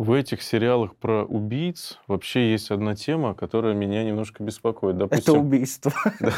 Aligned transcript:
В 0.00 0.12
этих 0.12 0.40
сериалах 0.40 0.96
про 0.96 1.26
убийц 1.26 1.98
вообще 2.06 2.52
есть 2.52 2.70
одна 2.70 2.96
тема, 2.96 3.34
которая 3.34 3.74
меня 3.74 4.02
немножко 4.02 4.42
беспокоит. 4.42 4.96
Допустим, 4.96 5.34
Это 5.34 5.38
убийство. 5.38 5.92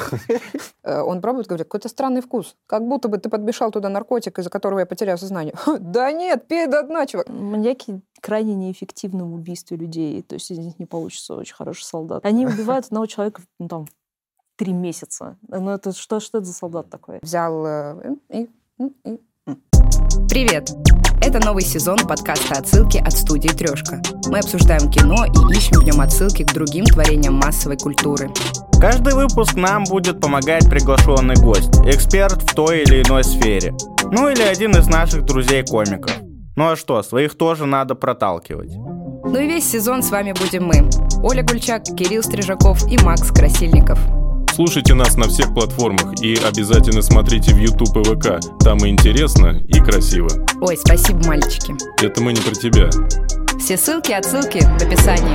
Э, 0.84 1.00
он 1.00 1.20
пробует, 1.20 1.46
говорит, 1.46 1.68
какой-то 1.68 1.88
странный 1.88 2.22
вкус. 2.22 2.56
Как 2.66 2.84
будто 2.84 3.06
бы 3.06 3.18
ты 3.18 3.28
подмешал 3.28 3.70
туда 3.70 3.88
наркотик, 3.88 4.36
из-за 4.40 4.50
которого 4.50 4.80
я 4.80 4.86
потерял 4.86 5.16
сознание. 5.16 5.54
Да 5.78 6.10
нет, 6.10 6.48
пей 6.48 6.66
до 6.66 6.82
дна, 6.82 7.06
чувак. 7.06 7.28
Маньяки 7.28 8.00
крайне 8.20 8.56
неэффективны 8.56 9.22
в 9.22 9.32
убийстве 9.32 9.76
людей. 9.76 10.20
То 10.22 10.34
есть 10.34 10.50
из 10.50 10.58
них 10.58 10.80
не 10.80 10.86
получится 10.86 11.36
очень 11.36 11.54
хороший 11.54 11.84
солдат. 11.84 12.24
Они 12.24 12.44
убивают 12.52 12.86
одного 12.86 13.06
человека 13.06 13.42
ну, 13.60 13.68
там, 13.68 13.86
три 14.56 14.72
месяца. 14.72 15.38
Ну 15.46 15.70
это 15.70 15.92
что, 15.92 16.18
что 16.18 16.38
это 16.38 16.48
за 16.48 16.52
солдат 16.52 16.90
такой? 16.90 17.20
Взял 17.22 17.64
э, 17.64 18.16
и. 18.28 18.50
Привет! 20.28 20.72
Это 21.24 21.38
новый 21.38 21.62
сезон 21.62 21.98
подкаста 21.98 22.58
«Отсылки» 22.58 22.98
от 22.98 23.12
студии 23.12 23.48
«Трешка». 23.48 24.02
Мы 24.26 24.40
обсуждаем 24.40 24.90
кино 24.90 25.24
и 25.24 25.56
ищем 25.56 25.78
в 25.78 25.84
нем 25.84 26.00
отсылки 26.00 26.42
к 26.42 26.52
другим 26.52 26.84
творениям 26.84 27.34
массовой 27.34 27.78
культуры. 27.78 28.28
Каждый 28.80 29.14
выпуск 29.14 29.54
нам 29.54 29.84
будет 29.84 30.20
помогать 30.20 30.68
приглашенный 30.68 31.36
гость, 31.36 31.70
эксперт 31.86 32.42
в 32.42 32.52
той 32.54 32.82
или 32.82 33.04
иной 33.04 33.22
сфере. 33.22 33.72
Ну 34.10 34.28
или 34.30 34.42
один 34.42 34.72
из 34.72 34.88
наших 34.88 35.24
друзей-комиков. 35.24 36.12
Ну 36.56 36.70
а 36.70 36.76
что, 36.76 37.00
своих 37.04 37.38
тоже 37.38 37.66
надо 37.66 37.94
проталкивать. 37.94 38.72
Ну 38.74 39.38
и 39.38 39.46
весь 39.46 39.70
сезон 39.70 40.02
с 40.02 40.10
вами 40.10 40.32
будем 40.32 40.64
мы. 40.64 40.90
Оля 41.22 41.44
Гульчак, 41.44 41.84
Кирилл 41.84 42.24
Стрижаков 42.24 42.84
и 42.90 42.98
Макс 42.98 43.30
Красильников. 43.30 44.00
Слушайте 44.54 44.92
нас 44.92 45.16
на 45.16 45.28
всех 45.28 45.54
платформах 45.54 46.20
и 46.22 46.34
обязательно 46.34 47.00
смотрите 47.00 47.54
в 47.54 47.56
YouTube 47.56 47.96
и 47.96 48.04
ВК. 48.04 48.38
Там 48.62 48.84
и 48.84 48.90
интересно, 48.90 49.58
и 49.66 49.80
красиво. 49.80 50.28
Ой, 50.60 50.76
спасибо, 50.76 51.26
мальчики. 51.26 51.74
Это 52.04 52.22
мы 52.22 52.34
не 52.34 52.40
про 52.42 52.54
тебя. 52.54 52.90
Все 53.58 53.78
ссылки, 53.78 54.12
отсылки 54.12 54.58
в 54.58 54.82
описании. 54.82 55.34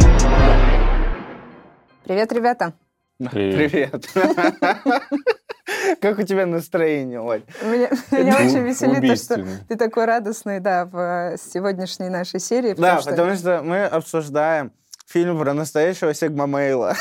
Привет, 2.03 2.31
ребята. 2.31 2.75
Привет. 3.17 4.08
Как 6.00 6.19
у 6.19 6.22
тебя 6.22 6.45
настроение, 6.45 7.19
Оль? 7.19 7.41
Меня, 7.63 7.89
меня 8.11 8.36
очень 8.36 8.59
веселит 8.59 9.02
то, 9.02 9.16
что 9.16 9.44
ты 9.67 9.78
такой 9.78 10.06
радостный, 10.06 10.59
да, 10.59 10.86
в 10.86 11.38
сегодняшней 11.38 12.09
нашей 12.09 12.39
серии. 12.39 12.73
Да, 12.73 13.02
что... 13.02 13.09
потому 13.09 13.36
что 13.36 13.63
мы 13.63 13.84
обсуждаем 13.84 14.72
фильм 15.08 15.39
про 15.39 15.56
настоящего 15.56 16.13
Сигма 16.13 16.45
Мейла. 16.45 16.95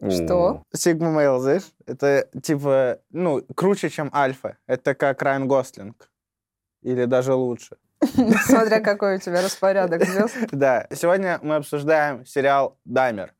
Что? 0.00 0.62
Sigma 0.74 1.12
Male, 1.12 1.40
знаешь? 1.40 1.72
Это 1.86 2.28
типа, 2.40 3.00
ну, 3.10 3.42
круче, 3.54 3.90
чем 3.90 4.10
Альфа. 4.14 4.56
Это 4.66 4.94
как 4.94 5.22
Райан 5.22 5.48
Гослинг. 5.48 6.08
Или 6.82 7.06
даже 7.06 7.34
лучше. 7.34 7.76
Смотря 8.44 8.80
какой 8.80 9.16
у 9.16 9.18
тебя 9.18 9.42
распорядок 9.42 10.04
звезд. 10.04 10.36
Да. 10.52 10.86
Сегодня 10.92 11.40
мы 11.42 11.56
обсуждаем 11.56 12.24
сериал 12.24 12.78
«Даймер». 12.84 13.34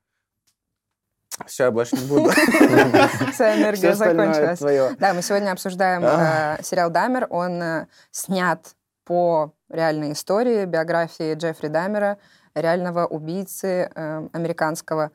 Все, 1.46 1.64
я 1.64 1.70
больше 1.70 1.94
не 1.96 2.08
буду. 2.08 2.30
Вся 3.32 3.56
энергия 3.56 3.94
закончилась. 3.94 4.96
Да, 4.98 5.14
мы 5.14 5.22
сегодня 5.22 5.52
обсуждаем 5.52 6.02
э, 6.04 6.60
сериал 6.62 6.90
«Даймер». 6.90 7.28
Он 7.30 7.62
э, 7.62 7.86
снят 8.10 8.74
по 9.04 9.54
реальной 9.68 10.12
истории, 10.12 10.64
биографии 10.64 11.34
Джеффри 11.34 11.68
Даймера, 11.68 12.18
реального 12.54 13.06
убийцы 13.06 13.88
э, 13.94 14.28
американского. 14.32 15.12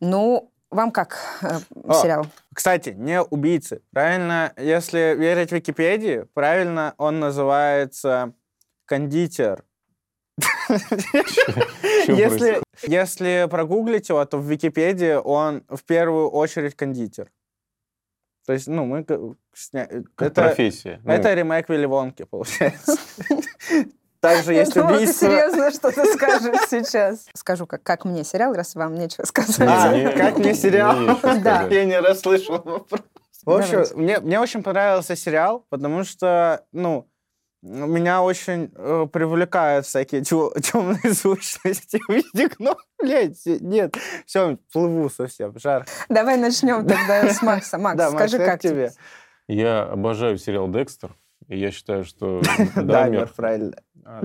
Ну, 0.00 0.50
вам 0.74 0.90
как 0.90 1.18
э, 1.42 1.58
сериал? 2.02 2.26
Кстати, 2.52 2.90
не 2.90 3.22
убийцы. 3.22 3.80
Правильно, 3.92 4.52
если 4.56 5.14
верить 5.16 5.52
Википедии, 5.52 6.26
правильно 6.34 6.94
он 6.98 7.20
называется 7.20 8.34
кондитер. 8.86 9.64
Если, 12.06 12.60
если 12.82 13.46
прогуглить 13.48 14.08
его, 14.08 14.24
то 14.24 14.38
в 14.38 14.50
Википедии 14.50 15.14
он 15.14 15.64
в 15.68 15.84
первую 15.84 16.28
очередь 16.28 16.74
кондитер. 16.74 17.30
То 18.46 18.52
есть, 18.52 18.66
ну, 18.66 18.84
мы... 18.84 19.04
Сня... 19.54 19.86
Как 20.16 20.32
это, 20.32 20.42
профессия. 20.42 21.00
Это 21.04 21.30
ну. 21.30 21.34
ремейк 21.34 21.68
Вилли 21.68 21.86
Вонки, 21.86 22.24
получается. 22.24 22.98
Также 24.24 24.54
есть 24.54 24.74
Я 24.74 24.84
убийство. 24.84 25.28
Думала, 25.28 25.46
ты 25.46 25.52
серьезно 25.52 25.70
что-то 25.70 26.04
скажешь 26.14 26.60
сейчас. 26.70 27.26
Скажу, 27.34 27.66
как, 27.66 27.82
как 27.82 28.06
мне 28.06 28.24
сериал, 28.24 28.54
раз 28.54 28.74
вам 28.74 28.94
нечего 28.94 29.26
сказать. 29.26 29.60
А, 29.60 29.94
не, 29.94 30.10
как 30.10 30.38
мне 30.38 30.54
сериал? 30.54 31.18
Да. 31.42 31.66
Я 31.68 31.84
не 31.84 32.00
расслышал 32.00 32.54
вопрос. 32.64 33.02
В 33.44 33.50
общем, 33.50 33.84
мне, 33.96 34.20
мне 34.20 34.40
очень 34.40 34.62
понравился 34.62 35.14
сериал, 35.14 35.66
потому 35.68 36.04
что, 36.04 36.64
ну, 36.72 37.06
меня 37.60 38.22
очень 38.22 38.72
э, 38.74 39.06
привлекают 39.12 39.84
всякие 39.84 40.22
темные 40.22 41.14
сущности 41.14 42.00
в 42.08 42.10
виде 42.10 42.48
гном. 42.48 42.76
Блядь, 42.98 43.44
нет, 43.44 43.94
все, 44.24 44.56
плыву 44.72 45.10
совсем, 45.10 45.58
жар. 45.58 45.84
Давай 46.08 46.38
начнем 46.38 46.86
тогда 46.86 47.28
с 47.28 47.42
Макса. 47.42 47.76
Макс, 47.76 47.98
да, 47.98 48.10
скажи, 48.10 48.38
Макс, 48.38 48.50
как 48.50 48.60
тебе? 48.62 48.92
Я 49.48 49.82
обожаю 49.82 50.38
сериал 50.38 50.70
«Декстер». 50.70 51.14
И 51.48 51.58
я 51.58 51.70
считаю, 51.70 52.04
что 52.04 52.40
Даймер... 52.74 53.30
правильно. 53.34 53.76
А, 54.04 54.22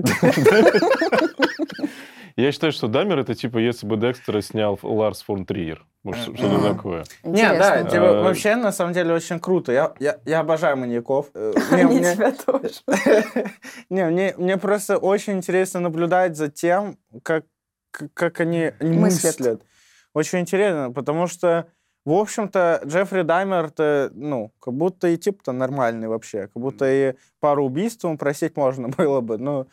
я 2.36 2.52
считаю, 2.52 2.72
что 2.72 2.86
Дамер 2.88 3.18
это 3.18 3.34
типа, 3.34 3.58
если 3.58 3.86
бы 3.86 3.96
Декстера 3.96 4.40
снял 4.42 4.78
Ларс 4.82 5.22
фон 5.22 5.46
Триер. 5.46 5.86
Может, 6.02 6.36
что-то 6.36 6.74
такое. 6.74 7.04
Не, 7.22 7.48
да, 7.48 7.84
типа, 7.84 8.22
вообще, 8.22 8.56
на 8.56 8.72
самом 8.72 8.94
деле, 8.94 9.12
очень 9.14 9.38
круто. 9.38 9.72
Я, 9.72 9.92
я, 10.00 10.18
я 10.24 10.40
обожаю 10.40 10.76
маньяков. 10.78 11.26
Э, 11.34 11.52
Они 11.70 12.00
тебя 12.00 12.32
тоже. 12.32 12.74
Не, 13.90 14.06
мне, 14.06 14.34
мне 14.38 14.56
просто 14.56 14.96
очень 14.96 15.34
интересно 15.34 15.80
наблюдать 15.80 16.36
за 16.36 16.48
тем, 16.48 16.96
как, 17.22 17.44
как 18.14 18.40
они 18.40 18.72
мыслят. 18.80 19.62
Очень 20.14 20.40
интересно, 20.40 20.90
потому 20.90 21.26
что 21.26 21.66
в 22.04 22.12
общем-то, 22.12 22.80
Джеффри 22.84 23.22
Даймер-то, 23.22 24.10
ну, 24.14 24.52
как 24.60 24.74
будто 24.74 25.08
и 25.08 25.16
тип-то 25.16 25.52
нормальный 25.52 26.08
вообще. 26.08 26.48
Как 26.48 26.62
будто 26.62 26.90
и 26.90 27.14
пару 27.40 27.64
убийств 27.64 28.04
ему 28.04 28.16
просить 28.16 28.56
можно 28.56 28.88
было 28.96 29.20
бы. 29.20 29.38
Ну, 29.38 29.66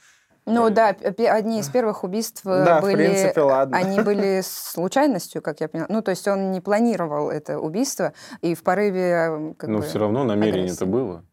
ну 0.46 0.68
э, 0.68 0.70
да, 0.72 0.88
одни 0.90 1.60
из 1.60 1.70
первых 1.70 2.04
убийств 2.04 2.46
э, 2.46 2.66
да, 2.66 2.82
были, 2.82 2.94
в 2.94 2.98
принципе, 2.98 3.42
ладно. 3.42 3.78
они 3.78 4.02
были 4.02 4.42
случайностью, 4.44 5.42
как 5.42 5.62
я 5.62 5.70
поняла. 5.70 5.88
Ну, 5.90 6.02
то 6.02 6.12
есть 6.12 6.28
он 6.28 6.52
не 6.52 6.60
планировал 6.60 7.30
это 7.30 7.60
убийство, 7.60 8.14
и 8.42 8.56
в 8.56 8.64
порыве... 8.64 9.54
Как 9.58 9.70
Но 9.70 9.80
бы, 9.80 9.84
все 9.84 10.00
равно 10.00 10.24
намерение 10.24 10.74
это 10.74 10.86
было. 10.86 11.24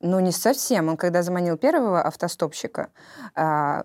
Ну, 0.00 0.20
не 0.20 0.32
совсем. 0.32 0.88
Он 0.88 0.96
когда 0.96 1.22
заманил 1.22 1.58
первого 1.58 2.02
автостопщика, 2.02 2.88
а, 3.34 3.82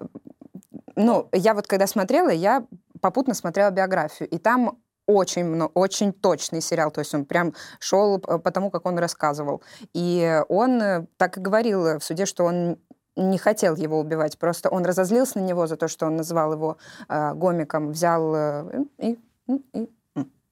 ну, 0.95 1.27
я 1.31 1.53
вот 1.53 1.67
когда 1.67 1.87
смотрела, 1.87 2.29
я 2.29 2.65
попутно 3.01 3.33
смотрела 3.33 3.69
биографию, 3.69 4.29
и 4.29 4.37
там 4.37 4.79
очень, 5.07 5.61
очень 5.73 6.13
точный 6.13 6.61
сериал, 6.61 6.91
то 6.91 6.99
есть 6.99 7.13
он 7.13 7.25
прям 7.25 7.53
шел 7.79 8.19
по 8.19 8.51
тому, 8.51 8.69
как 8.69 8.85
он 8.85 8.97
рассказывал. 8.97 9.61
И 9.93 10.41
он 10.49 10.81
э, 10.81 11.05
так 11.17 11.37
и 11.37 11.41
говорил 11.41 11.99
в 11.99 12.03
суде, 12.03 12.25
что 12.25 12.45
он 12.45 12.77
не 13.15 13.37
хотел 13.37 13.75
его 13.75 13.99
убивать, 13.99 14.37
просто 14.37 14.69
он 14.69 14.85
разозлился 14.85 15.39
на 15.39 15.43
него 15.43 15.67
за 15.67 15.77
то, 15.77 15.87
что 15.87 16.05
он 16.05 16.17
назвал 16.17 16.53
его 16.53 16.77
э, 17.07 17.33
гомиком, 17.33 17.91
взял 17.91 18.35
э, 18.35 18.83
и, 18.99 19.17
и, 19.47 19.89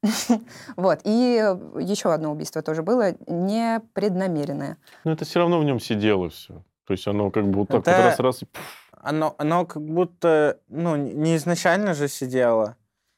вот. 0.76 1.00
И 1.04 1.44
еще 1.80 2.14
одно 2.14 2.32
убийство 2.32 2.62
тоже 2.62 2.84
было, 2.84 3.14
непреднамеренное. 3.28 4.78
Но 5.04 5.12
это 5.12 5.26
все 5.26 5.40
равно 5.40 5.60
в 5.60 5.64
нем 5.64 5.80
сидело 5.80 6.30
все. 6.30 6.64
То 6.86 6.94
есть 6.94 7.08
оно 7.08 7.32
как 7.32 7.48
бы 7.48 7.60
вот 7.60 7.70
так 7.70 7.82
это... 7.82 7.92
вот 7.92 8.06
раз-раз 8.06 8.44
и... 8.44 8.48
Оно, 8.92 9.36
оно 9.38 9.66
как 9.66 9.82
будто, 9.82 10.60
ну, 10.70 10.96
не 10.96 11.36
изначально 11.36 11.94
же 11.94 12.08
сидело. 12.08 12.78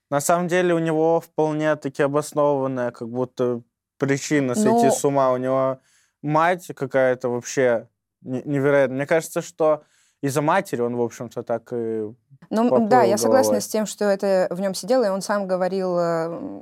На 0.09 0.21
самом 0.21 0.47
деле 0.47 0.73
у 0.73 0.79
него 0.79 1.19
вполне 1.19 1.75
таки 1.75 2.03
обоснованная 2.03 2.91
как 2.91 3.09
будто 3.09 3.61
причина 3.97 4.53
ну... 4.55 4.61
сойти 4.61 4.95
с 4.95 5.03
ума. 5.05 5.31
У 5.31 5.37
него 5.37 5.79
мать 6.21 6.67
какая-то 6.75 7.29
вообще 7.29 7.87
невероятная. 8.21 8.97
Мне 8.97 9.07
кажется, 9.07 9.41
что 9.41 9.83
из-за 10.21 10.41
матери 10.41 10.81
он, 10.81 10.95
в 10.95 11.01
общем-то, 11.01 11.43
так 11.43 11.71
и 11.73 12.03
ну, 12.49 12.87
да, 12.87 13.03
я 13.03 13.17
согласна 13.17 13.59
с 13.59 13.67
тем, 13.67 13.85
что 13.85 14.05
это 14.05 14.47
в 14.51 14.59
нем 14.59 14.73
сидело, 14.73 15.03
и 15.05 15.09
он 15.09 15.21
сам 15.21 15.47
говорил 15.47 15.97
э, 15.97 16.61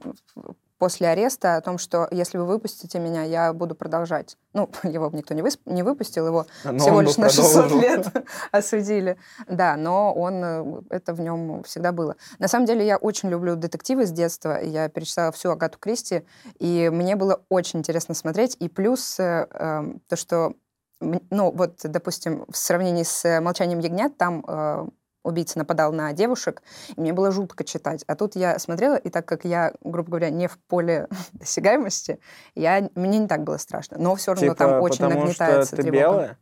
после 0.84 1.08
ареста 1.08 1.56
о 1.56 1.62
том, 1.62 1.78
что 1.78 2.10
если 2.12 2.38
вы 2.38 2.46
выпустите 2.46 3.00
меня, 3.00 3.24
я 3.24 3.54
буду 3.54 3.74
продолжать. 3.74 4.36
Ну, 4.52 4.70
его 4.84 5.10
никто 5.14 5.34
не, 5.34 5.42
высп... 5.42 5.62
не 5.66 5.82
выпустил, 5.82 6.28
его 6.28 6.46
но 6.66 6.78
всего 6.78 7.00
лишь 7.00 7.16
на 7.16 7.30
600 7.30 7.72
лет 7.82 8.08
осудили. 8.52 9.16
Да, 9.48 9.78
но 9.78 10.14
он, 10.14 10.44
э, 10.44 10.82
это 10.90 11.14
в 11.14 11.22
нем 11.22 11.64
всегда 11.64 11.94
было. 11.94 12.18
На 12.38 12.50
самом 12.50 12.66
деле, 12.66 12.86
я 12.86 12.98
очень 12.98 13.30
люблю 13.30 13.56
детективы 13.56 14.06
с 14.06 14.12
детства. 14.12 14.62
Я 14.62 14.90
перечитала 14.90 15.32
всю 15.32 15.52
Агату 15.52 15.80
Кристи, 15.80 16.26
и 16.60 16.90
мне 16.92 17.16
было 17.16 17.40
очень 17.48 17.80
интересно 17.80 18.14
смотреть. 18.14 18.58
И 18.60 18.68
плюс 18.68 19.18
э, 19.22 19.48
э, 19.52 19.84
то, 20.10 20.16
что 20.18 20.54
ну, 21.00 21.50
вот, 21.52 21.80
допустим, 21.82 22.44
в 22.50 22.58
сравнении 22.58 23.04
с 23.04 23.40
«Молчанием 23.40 23.80
ягнят», 23.80 24.18
там 24.18 24.44
э, 24.46 24.88
убийца 25.24 25.58
нападал 25.58 25.92
на 25.92 26.14
девушек, 26.14 26.62
и 26.96 27.02
мне 27.02 27.14
было 27.14 27.32
жутко 27.32 27.64
читать. 27.64 28.04
А 28.08 28.16
тут 28.16 28.36
я 28.36 28.60
смотрела, 28.60 28.96
и 28.96 29.10
так 29.10 29.26
как 29.26 29.46
я, 29.46 29.74
грубо 29.82 30.10
говоря, 30.10 30.30
не 30.30 30.48
в 30.48 30.58
поле 30.68 31.08
досягаемости, 31.34 32.20
я, 32.56 32.90
мне 32.96 33.20
не 33.20 33.28
так 33.28 33.44
было 33.44 33.58
страшно. 33.58 33.98
Но 34.00 34.16
все 34.16 34.32
равно 34.34 34.48
типа, 34.48 34.56
там 34.56 34.82
очень 34.82 35.00
потому 35.00 35.22
нагнетается 35.22 35.68
что 35.68 35.76
ты 35.78 35.82
тревога. 35.84 36.00
белая? 36.00 36.38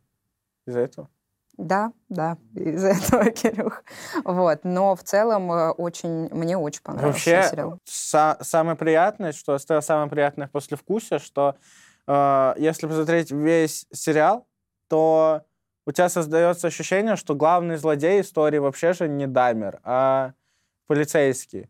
Из-за 0.68 0.80
этого? 0.80 1.10
Да, 1.58 1.92
да, 2.10 2.38
из-за 2.56 2.88
этого, 2.90 3.30
Кирюх. 3.30 3.84
Вот, 4.24 4.60
но 4.64 4.96
в 4.96 5.04
целом 5.04 5.52
э, 5.52 5.70
очень, 5.72 6.30
мне 6.34 6.58
очень 6.58 6.82
понравился 6.82 7.30
Вообще, 7.32 7.50
сериал. 7.50 7.78
Са- 7.88 8.38
самое 8.42 8.78
приятное, 8.78 9.32
что 9.32 9.54
оставило 9.54 9.82
самое 9.82 10.10
приятное 10.10 10.48
послевкусие, 10.48 11.20
что 11.20 11.56
э, 12.08 12.54
если 12.58 12.88
посмотреть 12.88 13.32
весь 13.32 13.86
сериал, 13.92 14.48
то 14.88 15.44
у 15.86 15.92
тебя 15.92 16.10
создается 16.10 16.68
ощущение, 16.68 17.16
что 17.16 17.36
главный 17.36 17.78
злодей 17.78 18.22
истории 18.22 18.60
вообще 18.60 18.94
же 18.94 19.08
не 19.08 19.28
Даймер, 19.28 19.80
а 19.84 20.34
полицейский. 20.92 21.70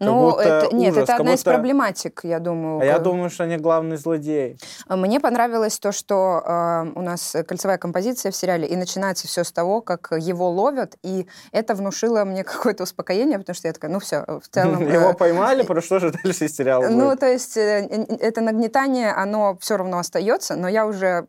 Ну, 0.00 0.36
это, 0.36 0.74
нет, 0.74 0.92
ужас, 0.92 1.04
это 1.04 1.16
одна 1.16 1.32
будто... 1.32 1.36
из 1.36 1.44
проблематик, 1.44 2.20
я 2.24 2.38
думаю. 2.38 2.80
А 2.80 2.84
я 2.84 2.98
думаю, 2.98 3.28
что 3.28 3.44
они 3.44 3.58
главный 3.58 3.96
злодей. 3.98 4.58
Мне 4.88 5.20
понравилось 5.20 5.78
то, 5.78 5.92
что 5.92 6.42
э, 6.44 6.92
у 6.94 7.02
нас 7.02 7.36
кольцевая 7.46 7.76
композиция 7.76 8.32
в 8.32 8.36
сериале, 8.36 8.66
и 8.66 8.74
начинается 8.76 9.28
все 9.28 9.44
с 9.44 9.52
того, 9.52 9.82
как 9.82 10.12
его 10.18 10.50
ловят, 10.50 10.96
и 11.02 11.26
это 11.52 11.74
внушило 11.74 12.24
мне 12.24 12.44
какое-то 12.52 12.84
успокоение, 12.84 13.38
потому 13.38 13.54
что 13.54 13.68
я 13.68 13.74
такая, 13.74 13.90
ну 13.90 13.98
все, 13.98 14.24
в 14.26 14.48
целом... 14.50 14.88
Его 14.92 15.10
э, 15.10 15.14
поймали, 15.14 15.62
про 15.66 15.82
что 15.82 15.98
же 15.98 16.10
дальше 16.10 16.48
сериал 16.48 16.82
Ну, 16.88 17.14
то 17.16 17.26
есть 17.26 17.58
э, 17.58 17.86
это 18.20 18.40
нагнетание, 18.40 19.12
оно 19.12 19.58
все 19.60 19.76
равно 19.76 19.98
остается, 19.98 20.56
но 20.56 20.68
я 20.68 20.86
уже 20.86 21.26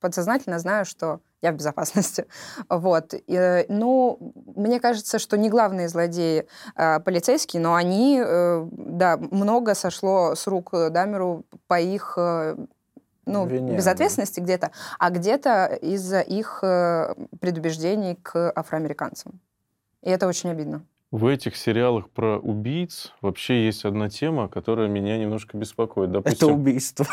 подсознательно 0.00 0.58
знаю, 0.58 0.84
что 0.84 1.20
я 1.44 1.52
в 1.52 1.56
безопасности. 1.56 2.26
Вот. 2.68 3.14
И, 3.14 3.66
ну, 3.68 4.18
мне 4.56 4.80
кажется, 4.80 5.18
что 5.18 5.36
не 5.36 5.48
главные 5.50 5.88
злодеи 5.88 6.46
а, 6.74 7.00
полицейские, 7.00 7.62
но 7.62 7.74
они, 7.74 8.20
э, 8.24 8.66
да, 8.72 9.16
много 9.16 9.74
сошло 9.74 10.34
с 10.34 10.46
рук 10.46 10.72
Дамеру 10.90 11.44
по 11.66 11.80
их 11.80 12.14
э, 12.16 12.56
ну, 13.26 13.46
Вине, 13.46 13.76
безответственности 13.76 14.40
да. 14.40 14.44
где-то, 14.44 14.70
а 14.98 15.10
где-то 15.10 15.78
из-за 15.82 16.20
их 16.20 16.60
э, 16.62 17.14
предубеждений 17.40 18.16
к 18.16 18.52
афроамериканцам. 18.54 19.40
И 20.02 20.10
это 20.10 20.26
очень 20.26 20.50
обидно. 20.50 20.84
В 21.14 21.26
этих 21.26 21.54
сериалах 21.54 22.10
про 22.10 22.40
убийц 22.40 23.12
вообще 23.20 23.66
есть 23.66 23.84
одна 23.84 24.08
тема, 24.10 24.48
которая 24.48 24.88
меня 24.88 25.16
немножко 25.16 25.56
беспокоит. 25.56 26.10
Допустим, 26.10 26.48
это 26.48 26.52
убийство. 26.52 27.06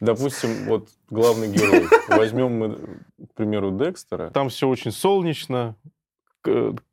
Допустим, 0.00 0.66
вот 0.66 0.90
главный 1.08 1.50
герой. 1.50 1.86
Возьмем 2.08 2.58
мы, 2.58 2.76
к 3.26 3.32
примеру, 3.32 3.70
Декстера. 3.70 4.28
Там 4.28 4.50
все 4.50 4.68
очень 4.68 4.90
солнечно, 4.92 5.76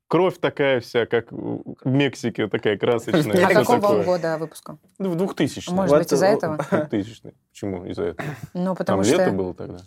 кровь 0.10 0.40
такая 0.40 0.82
вся, 0.82 1.06
как 1.06 1.32
в 1.32 1.78
Мексике, 1.86 2.48
такая 2.48 2.78
красочная. 2.78 3.46
А 3.46 3.54
какого 3.54 3.80
такое. 3.80 4.04
года 4.04 4.38
выпуска? 4.38 4.78
Ну, 4.98 5.12
в 5.12 5.16
2000 5.16 5.70
Может 5.70 5.98
быть, 5.98 6.12
из-за 6.12 6.26
этого? 6.26 6.58
2000 6.72 7.34
Почему 7.52 7.86
из-за 7.86 8.04
этого? 8.04 8.30
Ну, 8.54 8.76
потому 8.76 9.04
Там 9.04 9.12
что... 9.12 9.22
лето 9.22 9.32
было 9.32 9.54
тогда? 9.54 9.78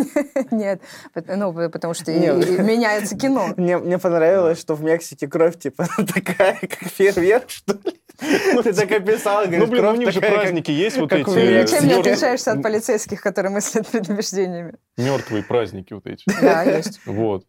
Нет, 0.50 0.80
ну, 1.14 1.70
потому 1.70 1.94
что 1.94 2.10
меняется 2.10 3.16
кино. 3.16 3.48
Мне, 3.56 3.98
понравилось, 3.98 4.58
что 4.58 4.74
в 4.74 4.82
Мексике 4.82 5.28
кровь, 5.28 5.58
типа, 5.58 5.86
такая, 6.14 6.58
как 6.60 6.88
фейерверк, 6.88 7.50
что 7.50 7.74
ли? 7.74 8.00
Ты 8.18 8.72
так 8.72 8.90
описал, 8.92 9.42
говоришь, 9.42 9.60
Ну, 9.60 9.66
блин, 9.66 9.84
у 9.84 9.94
них 9.96 10.10
же 10.10 10.20
праздники 10.20 10.70
есть 10.70 10.96
вот 10.96 11.12
эти... 11.12 11.68
Чем 11.70 11.86
не 11.86 11.94
отличаешься 11.94 12.52
от 12.52 12.62
полицейских, 12.62 13.20
которые 13.20 13.52
мыслят 13.52 13.86
предубеждениями? 13.88 14.74
Мертвые 14.96 15.44
праздники 15.44 15.92
вот 15.92 16.06
эти. 16.06 16.24
Да, 16.40 16.62
есть. 16.62 17.00
Вот. 17.04 17.44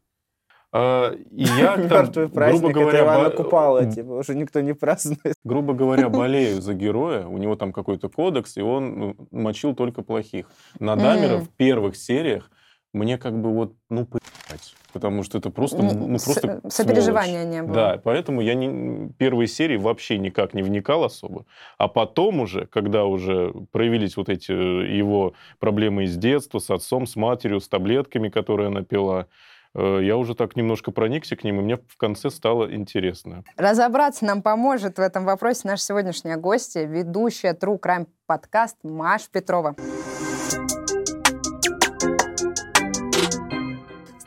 А, 0.73 1.13
и 1.31 1.43
я, 1.59 1.75
Мертвый 1.75 2.29
праздник, 2.29 2.61
грубо 2.61 2.73
говоря, 2.73 2.99
это 2.99 3.05
Ивана 3.05 3.29
Купала, 3.29 3.85
типа, 3.85 4.11
уже 4.11 4.35
никто 4.35 4.59
не 4.61 4.73
празднует. 4.73 5.35
Грубо 5.43 5.73
говоря, 5.73 6.09
болею 6.09 6.61
за 6.61 6.73
героя, 6.73 7.25
у 7.25 7.37
него 7.37 7.55
там 7.55 7.71
какой-то 7.71 8.09
кодекс, 8.09 8.57
и 8.57 8.61
он 8.61 8.99
ну, 8.99 9.15
мочил 9.31 9.75
только 9.75 10.01
плохих. 10.01 10.49
На 10.79 10.95
Дамера 10.95 11.37
в 11.37 11.49
первых 11.49 11.95
сериях 11.95 12.51
мне 12.93 13.17
как 13.17 13.39
бы 13.39 13.53
вот, 13.53 13.75
ну, 13.89 14.05
поебать. 14.05 14.75
Потому 14.93 15.21
что 15.21 15.37
это 15.37 15.51
просто, 15.51 15.83
ну, 15.83 16.17
просто 16.17 16.61
Сопереживания 16.69 17.43
не 17.43 17.61
было. 17.61 17.73
Да, 17.73 18.01
поэтому 18.03 18.41
я 18.41 18.55
не, 18.55 19.09
первые 19.17 19.47
серии 19.47 19.77
вообще 19.77 20.17
никак 20.17 20.53
не 20.53 20.63
вникал 20.63 21.03
особо. 21.03 21.45
А 21.77 21.87
потом 21.87 22.39
уже, 22.39 22.65
когда 22.65 23.05
уже 23.05 23.53
проявились 23.71 24.17
вот 24.17 24.29
эти 24.29 24.51
э, 24.51 24.97
его 24.97 25.33
проблемы 25.59 26.05
из 26.05 26.15
детства, 26.17 26.59
с 26.59 26.71
отцом, 26.71 27.05
с 27.05 27.15
матерью, 27.15 27.59
с 27.59 27.67
таблетками, 27.67 28.29
которые 28.29 28.67
она 28.67 28.81
пила, 28.81 29.21
Э, 29.21 29.56
я 29.77 30.17
уже 30.17 30.35
так 30.35 30.55
немножко 30.55 30.91
проникся 30.91 31.35
к 31.35 31.43
ним, 31.43 31.59
и 31.59 31.63
мне 31.63 31.77
в 31.77 31.97
конце 31.97 32.29
стало 32.29 32.73
интересно. 32.73 33.43
Разобраться 33.55 34.25
нам 34.25 34.41
поможет 34.41 34.97
в 34.97 35.01
этом 35.01 35.25
вопросе 35.25 35.61
наша 35.65 35.83
сегодняшняя 35.83 36.37
гостья, 36.37 36.83
ведущая 36.83 37.53
True 37.53 37.79
Crime 37.79 38.07
подкаст 38.25 38.77
Маш 38.83 39.29
Петрова. 39.29 39.75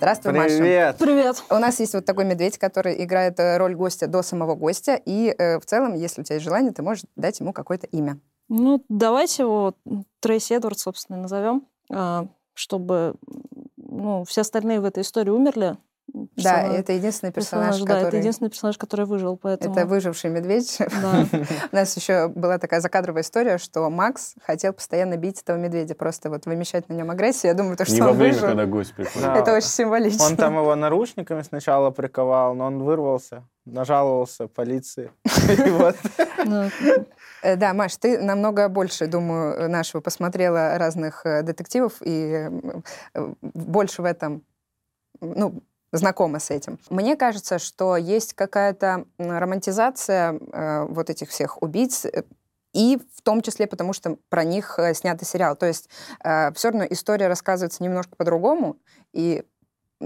Здравствуй, 0.00 0.32
Привет. 0.32 0.94
Маша. 0.94 0.99
Привет. 0.99 1.44
У 1.50 1.55
нас 1.56 1.79
есть 1.79 1.93
вот 1.93 2.06
такой 2.06 2.25
медведь, 2.25 2.56
который 2.56 3.05
играет 3.05 3.38
э, 3.38 3.58
роль 3.58 3.75
гостя 3.75 4.06
до 4.06 4.23
самого 4.23 4.55
гостя. 4.55 4.99
И 5.05 5.35
э, 5.37 5.58
в 5.58 5.67
целом, 5.67 5.93
если 5.93 6.23
у 6.23 6.25
тебя 6.25 6.37
есть 6.37 6.44
желание, 6.44 6.73
ты 6.73 6.82
можешь 6.82 7.05
дать 7.17 7.38
ему 7.41 7.52
какое-то 7.52 7.87
имя. 7.88 8.19
Ну, 8.49 8.82
давайте 8.88 9.43
его 9.43 9.75
Трейси 10.20 10.55
Эдвард, 10.55 10.79
собственно, 10.79 11.20
назовем, 11.20 11.67
а, 11.93 12.29
чтобы 12.55 13.14
ну, 14.00 14.25
все 14.25 14.41
остальные 14.43 14.81
в 14.81 14.85
этой 14.85 15.02
истории 15.02 15.31
умерли. 15.31 15.76
Да, 16.12 16.62
это 16.62 16.93
единственный 16.93 17.33
персонаж, 17.33 17.77
персонаж 17.77 17.89
который... 17.89 18.03
Да, 18.03 18.09
это 18.09 18.17
единственный 18.17 18.51
персонаж, 18.51 18.79
который 18.79 19.07
выжил, 19.07 19.37
поэтому... 19.37 19.75
Это 19.75 19.87
выживший 19.87 20.31
медведь. 20.31 20.79
Да. 20.79 21.27
У 21.73 21.77
нас 21.77 21.97
еще 21.97 22.29
была 22.29 22.59
такая 22.59 22.81
закадровая 22.81 23.23
история, 23.23 23.59
что 23.59 23.89
Макс 23.91 24.35
хотел 24.45 24.73
постоянно 24.73 25.17
бить 25.17 25.41
этого 25.43 25.57
медведя, 25.57 25.95
просто 25.95 26.31
вот 26.31 26.47
вымещать 26.47 26.89
на 26.89 26.95
нем 26.95 27.11
агрессию. 27.11 27.51
Я 27.51 27.55
думаю, 27.57 27.77
то, 27.77 27.85
что 27.85 27.95
Не 27.95 28.01
он 28.03 28.07
во 28.09 28.12
время, 28.15 28.33
выжил. 28.35 28.49
когда 28.49 28.67
гость 28.67 28.95
приходит. 28.95 29.29
Это 29.37 29.53
очень 29.55 29.69
символично. 29.69 30.25
Он 30.25 30.37
там 30.37 30.57
его 30.57 30.75
наручниками 30.75 31.43
сначала 31.43 31.91
приковал, 31.91 32.55
но 32.55 32.67
он 32.67 32.83
вырвался, 32.83 33.45
нажаловался 33.65 34.49
полиции. 34.49 35.11
Ну, 36.47 36.71
э, 37.43 37.57
да, 37.57 37.75
Маш, 37.75 37.97
ты 37.97 38.19
намного 38.19 38.69
больше, 38.71 39.07
думаю, 39.07 39.69
нашего 39.69 40.01
посмотрела 40.01 40.79
разных 40.79 41.27
э, 41.27 41.43
детективов 41.43 42.01
и 42.01 42.49
э, 43.15 43.35
больше 43.43 44.01
в 44.01 44.07
этом 44.07 44.43
ну, 45.21 45.62
знакома 45.93 46.39
с 46.39 46.51
этим. 46.51 46.79
Мне 46.89 47.17
кажется, 47.17 47.59
что 47.59 47.97
есть 47.97 48.35
какая-то 48.35 49.05
романтизация 49.19 50.33
э, 50.35 50.85
вот 50.87 51.11
этих 51.11 51.31
всех 51.31 51.63
убийц, 51.63 52.05
э, 52.05 52.25
и 52.73 52.99
в 53.17 53.23
том 53.23 53.43
числе 53.43 53.67
потому, 53.67 53.93
что 53.93 54.17
про 54.29 54.45
них 54.45 54.79
э, 54.79 54.95
снятый 54.95 55.27
сериал. 55.27 55.57
То 55.57 55.67
есть 55.67 55.89
э, 56.23 56.53
все 56.53 56.71
равно 56.71 56.87
история 56.89 57.27
рассказывается 57.27 57.83
немножко 57.83 58.17
по-другому, 58.17 58.77
и 59.13 59.45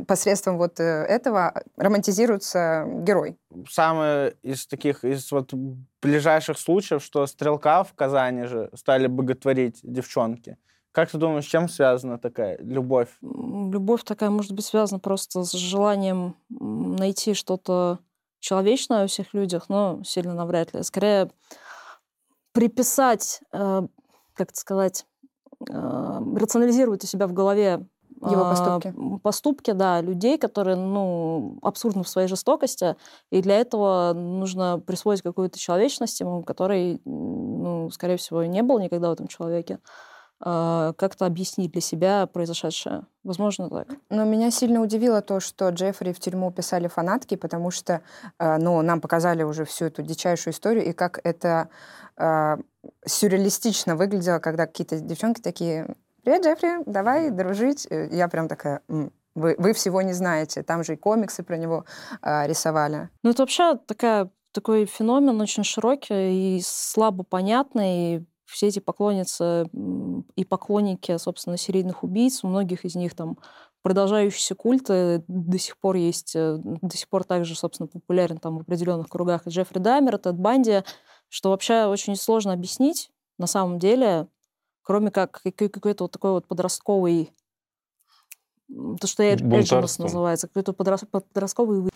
посредством 0.08 0.58
вот 0.58 0.80
этого 0.80 1.62
романтизируется 1.76 2.84
герой. 3.02 3.38
Самое 3.70 4.34
из 4.42 4.66
таких, 4.66 5.04
из 5.04 5.30
вот 5.30 5.52
ближайших 6.02 6.58
случаев, 6.58 7.00
что 7.00 7.24
стрелка 7.28 7.84
в 7.84 7.94
Казани 7.94 8.42
же 8.44 8.70
стали 8.74 9.06
боготворить 9.06 9.78
девчонки. 9.84 10.56
Как 10.94 11.10
ты 11.10 11.18
думаешь, 11.18 11.44
с 11.44 11.48
чем 11.48 11.68
связана 11.68 12.18
такая 12.18 12.56
любовь? 12.58 13.08
Любовь 13.20 14.04
такая 14.04 14.30
может 14.30 14.52
быть 14.52 14.64
связана 14.64 15.00
просто 15.00 15.42
с 15.42 15.50
желанием 15.50 16.36
найти 16.48 17.34
что-то 17.34 17.98
человечное 18.38 19.02
во 19.02 19.06
всех 19.08 19.34
людях, 19.34 19.64
но 19.68 20.02
сильно 20.04 20.34
навряд 20.34 20.72
ли. 20.72 20.84
Скорее, 20.84 21.32
приписать, 22.52 23.40
э, 23.52 23.82
как 24.34 24.50
это 24.50 24.56
сказать, 24.56 25.04
э, 25.68 26.20
рационализировать 26.36 27.02
у 27.02 27.08
себя 27.08 27.26
в 27.26 27.32
голове 27.32 27.84
его 28.20 28.44
поступки. 28.44 28.94
Э, 28.96 29.18
поступки, 29.18 29.72
да, 29.72 30.00
людей, 30.00 30.38
которые, 30.38 30.76
ну, 30.76 31.58
абсурдны 31.62 32.04
в 32.04 32.08
своей 32.08 32.28
жестокости, 32.28 32.94
и 33.30 33.42
для 33.42 33.56
этого 33.56 34.12
нужно 34.14 34.78
присвоить 34.78 35.22
какую-то 35.22 35.58
человечность 35.58 36.20
ему, 36.20 36.44
которой, 36.44 37.00
ну, 37.04 37.90
скорее 37.90 38.16
всего, 38.16 38.44
не 38.44 38.62
было 38.62 38.78
никогда 38.78 39.10
в 39.10 39.14
этом 39.14 39.26
человеке. 39.26 39.80
А, 40.46 40.92
как-то 40.92 41.24
объяснить 41.24 41.72
для 41.72 41.80
себя 41.80 42.26
произошедшее. 42.26 43.06
Возможно, 43.22 43.70
так. 43.70 43.88
Но 44.10 44.24
меня 44.24 44.50
сильно 44.50 44.82
удивило 44.82 45.22
то, 45.22 45.40
что 45.40 45.70
Джеффри 45.70 46.12
в 46.12 46.20
тюрьму 46.20 46.52
писали 46.52 46.86
фанатки, 46.86 47.34
потому 47.34 47.70
что 47.70 48.02
а, 48.38 48.58
ну, 48.58 48.82
нам 48.82 49.00
показали 49.00 49.42
уже 49.42 49.64
всю 49.64 49.86
эту 49.86 50.02
дичайшую 50.02 50.52
историю, 50.52 50.84
и 50.84 50.92
как 50.92 51.18
это 51.24 51.70
э, 52.18 52.58
сюрреалистично 53.06 53.96
выглядело, 53.96 54.38
когда 54.38 54.66
какие-то 54.66 55.00
девчонки 55.00 55.40
такие 55.40 55.94
«Привет, 56.22 56.44
Джеффри, 56.44 56.84
давай 56.84 57.30
дружить». 57.30 57.88
Я 57.90 58.28
прям 58.28 58.46
такая 58.46 58.82
вы, 59.34 59.56
вы 59.58 59.72
всего 59.72 60.02
не 60.02 60.12
знаете. 60.12 60.62
Там 60.62 60.84
же 60.84 60.92
и 60.92 60.96
комиксы 60.96 61.42
про 61.42 61.56
него 61.56 61.86
э, 62.20 62.46
рисовали. 62.46 63.08
Ну, 63.22 63.30
это 63.30 63.42
вообще 63.42 63.78
такая, 63.86 64.30
такой 64.52 64.84
феномен 64.84 65.40
очень 65.40 65.64
широкий 65.64 66.58
и 66.58 66.60
слабо 66.62 67.24
понятный, 67.24 68.16
и 68.16 68.24
все 68.54 68.68
эти 68.68 68.78
поклонницы 68.78 69.68
и 70.36 70.44
поклонники, 70.44 71.16
собственно, 71.18 71.56
серийных 71.56 72.04
убийц, 72.04 72.44
у 72.44 72.48
многих 72.48 72.84
из 72.84 72.94
них 72.94 73.14
там 73.14 73.36
продолжающиеся 73.82 74.54
культы 74.54 75.24
до 75.26 75.58
сих 75.58 75.76
пор 75.76 75.96
есть, 75.96 76.34
э, 76.36 76.56
до 76.62 76.96
сих 76.96 77.08
пор 77.08 77.24
также, 77.24 77.56
собственно, 77.56 77.88
популярен 77.88 78.38
там 78.38 78.58
в 78.58 78.60
определенных 78.62 79.08
кругах 79.08 79.46
Джеффри 79.46 79.80
Даймер, 79.80 80.18
Тед 80.18 80.38
Банди, 80.38 80.82
что 81.28 81.50
вообще 81.50 81.86
очень 81.86 82.16
сложно 82.16 82.52
объяснить 82.52 83.10
на 83.38 83.46
самом 83.46 83.78
деле, 83.80 84.28
кроме 84.82 85.10
как 85.10 85.42
какой-то 85.56 86.04
вот 86.04 86.12
такой 86.12 86.30
вот 86.30 86.46
подростковый 86.46 87.32
то, 89.00 89.06
что 89.06 89.22
Эджинус 89.22 89.98
называется, 89.98 90.48
какой-то 90.48 90.72
подростковый 90.72 91.90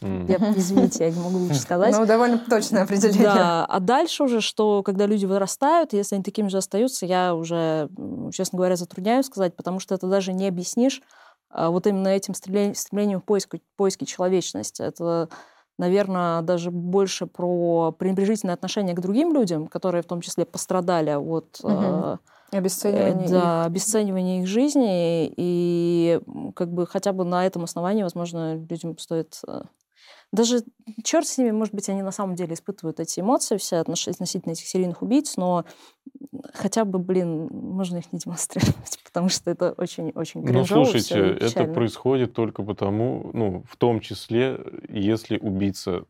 Mm. 0.00 0.30
Я, 0.30 0.52
извините, 0.56 1.06
я 1.06 1.10
не 1.10 1.20
могу 1.20 1.38
лучше 1.38 1.58
сказать. 1.58 1.92
Ну, 1.92 2.06
довольно 2.06 2.38
точное 2.38 2.84
определение. 2.84 3.24
Да, 3.24 3.64
а 3.64 3.80
дальше 3.80 4.22
уже, 4.22 4.40
что 4.40 4.84
когда 4.84 5.06
люди 5.06 5.26
вырастают, 5.26 5.92
если 5.92 6.14
они 6.14 6.22
такими 6.22 6.46
же 6.46 6.58
остаются, 6.58 7.04
я 7.04 7.34
уже, 7.34 7.88
честно 8.32 8.58
говоря, 8.58 8.76
затрудняюсь 8.76 9.26
сказать, 9.26 9.56
потому 9.56 9.80
что 9.80 9.96
это 9.96 10.06
даже 10.06 10.32
не 10.32 10.46
объяснишь 10.46 11.02
а 11.48 11.70
вот 11.70 11.86
именно 11.86 12.08
этим 12.08 12.34
стремлением, 12.34 12.74
стремлением 12.74 13.20
поиска, 13.20 13.58
поиски 13.76 14.04
человечности. 14.04 14.82
Это 14.82 15.28
наверное, 15.78 16.42
даже 16.42 16.70
больше 16.70 17.26
про 17.26 17.92
пренебрежительное 17.92 18.54
отношение 18.54 18.94
к 18.94 19.00
другим 19.00 19.34
людям, 19.34 19.66
которые 19.66 20.02
в 20.02 20.06
том 20.06 20.22
числе 20.22 20.44
пострадали 20.44 21.10
от 21.10 21.60
угу. 21.62 22.18
Э, 22.52 22.58
обесценивания, 22.58 23.28
да, 23.28 23.60
их. 23.62 23.66
обесценивания 23.66 24.40
их 24.42 24.46
жизни. 24.46 25.32
И 25.36 26.20
как 26.54 26.72
бы 26.72 26.86
хотя 26.86 27.12
бы 27.12 27.24
на 27.24 27.46
этом 27.46 27.64
основании, 27.64 28.02
возможно, 28.02 28.56
людям 28.56 28.96
стоит 28.98 29.40
э, 29.46 29.62
даже 30.32 30.62
черт 31.04 31.26
с 31.26 31.38
ними, 31.38 31.50
может 31.50 31.74
быть, 31.74 31.88
они 31.88 32.02
на 32.02 32.10
самом 32.10 32.34
деле 32.34 32.54
испытывают 32.54 33.00
эти 33.00 33.20
эмоции 33.20 33.56
все 33.56 33.76
относительно 33.76 34.52
этих 34.52 34.66
серийных 34.66 35.02
убийц, 35.02 35.36
но 35.36 35.64
хотя 36.52 36.84
бы, 36.84 36.98
блин, 36.98 37.48
можно 37.50 37.98
их 37.98 38.12
не 38.12 38.18
демонстрировать, 38.18 38.98
потому 39.04 39.28
что 39.28 39.50
это 39.50 39.72
очень-очень 39.72 40.42
Ну, 40.42 40.64
слушайте, 40.64 41.18
это 41.40 41.64
происходит 41.64 42.32
только 42.32 42.62
потому, 42.62 43.30
ну, 43.32 43.64
в 43.68 43.76
том 43.76 44.00
числе, 44.00 44.60
если 44.88 45.38
убийца 45.38 46.04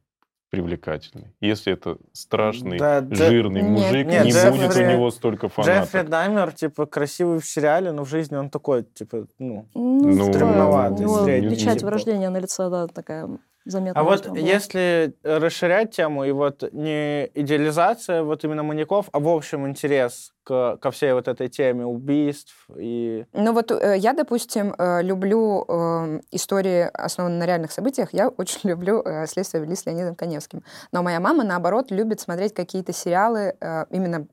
привлекательный. 0.50 1.35
Если 1.41 1.73
это 1.73 1.99
страшный, 2.12 2.79
да, 2.79 3.07
жирный 3.11 3.61
Джеф... 3.61 3.71
мужик, 3.71 4.07
нет, 4.07 4.25
не 4.25 4.31
Джеффри... 4.31 4.50
будет 4.50 4.76
у 4.76 4.81
него 4.83 5.11
столько 5.11 5.49
фанатов. 5.49 5.93
Джеффри 5.93 6.09
Даймер, 6.09 6.53
типа, 6.53 6.87
красивый 6.87 7.41
в 7.41 7.47
сериале, 7.47 7.93
но 7.93 8.05
в 8.05 8.09
жизни 8.09 8.37
он 8.37 8.50
такой, 8.50 8.85
типа, 8.85 9.26
ну, 9.38 9.69
ну 9.75 10.33
стремноватый. 10.33 11.07
У 11.07 11.26
него 11.26 11.50
печать 11.50 11.83
врождения 11.83 12.31
на 12.31 12.38
лице, 12.38 12.69
да, 12.71 12.87
такая 12.87 13.29
заметно. 13.66 14.00
А 14.00 14.04
вот 14.04 14.28
было. 14.28 14.37
если 14.37 15.14
расширять 15.23 15.90
тему, 15.94 16.25
и 16.25 16.32
вот 16.32 16.64
не 16.73 17.30
идеализация 17.35 18.23
вот 18.23 18.44
именно 18.44 18.62
маньяков, 18.62 19.08
а 19.12 19.18
в 19.18 19.28
общем 19.28 19.66
интерес 19.66 20.32
к, 20.44 20.78
ко 20.80 20.90
всей 20.90 21.12
вот 21.12 21.28
этой 21.28 21.49
теме 21.49 21.85
убийств 21.85 22.54
и... 22.78 23.26
Ну 23.32 23.52
вот 23.52 23.70
э, 23.73 23.96
я, 23.99 24.12
допустим, 24.12 24.75
э, 24.78 25.02
люблю 25.02 25.64
э, 25.68 26.20
истории, 26.30 26.88
основанные 26.92 27.40
на 27.40 27.46
реальных 27.46 27.73
событиях. 27.73 28.12
Я 28.12 28.28
очень 28.28 28.61
люблю 28.70 29.04
«Следствие 29.26 29.62
вели 29.62 29.75
с 29.75 29.85
Леонидом 29.87 30.14
Коневским». 30.14 30.62
Но 30.92 31.02
моя 31.02 31.20
мама, 31.20 31.44
наоборот, 31.44 31.90
любит 31.90 32.20
смотреть 32.20 32.54
какие-то 32.54 32.92
сериалы 32.92 33.54
именно 33.90 34.28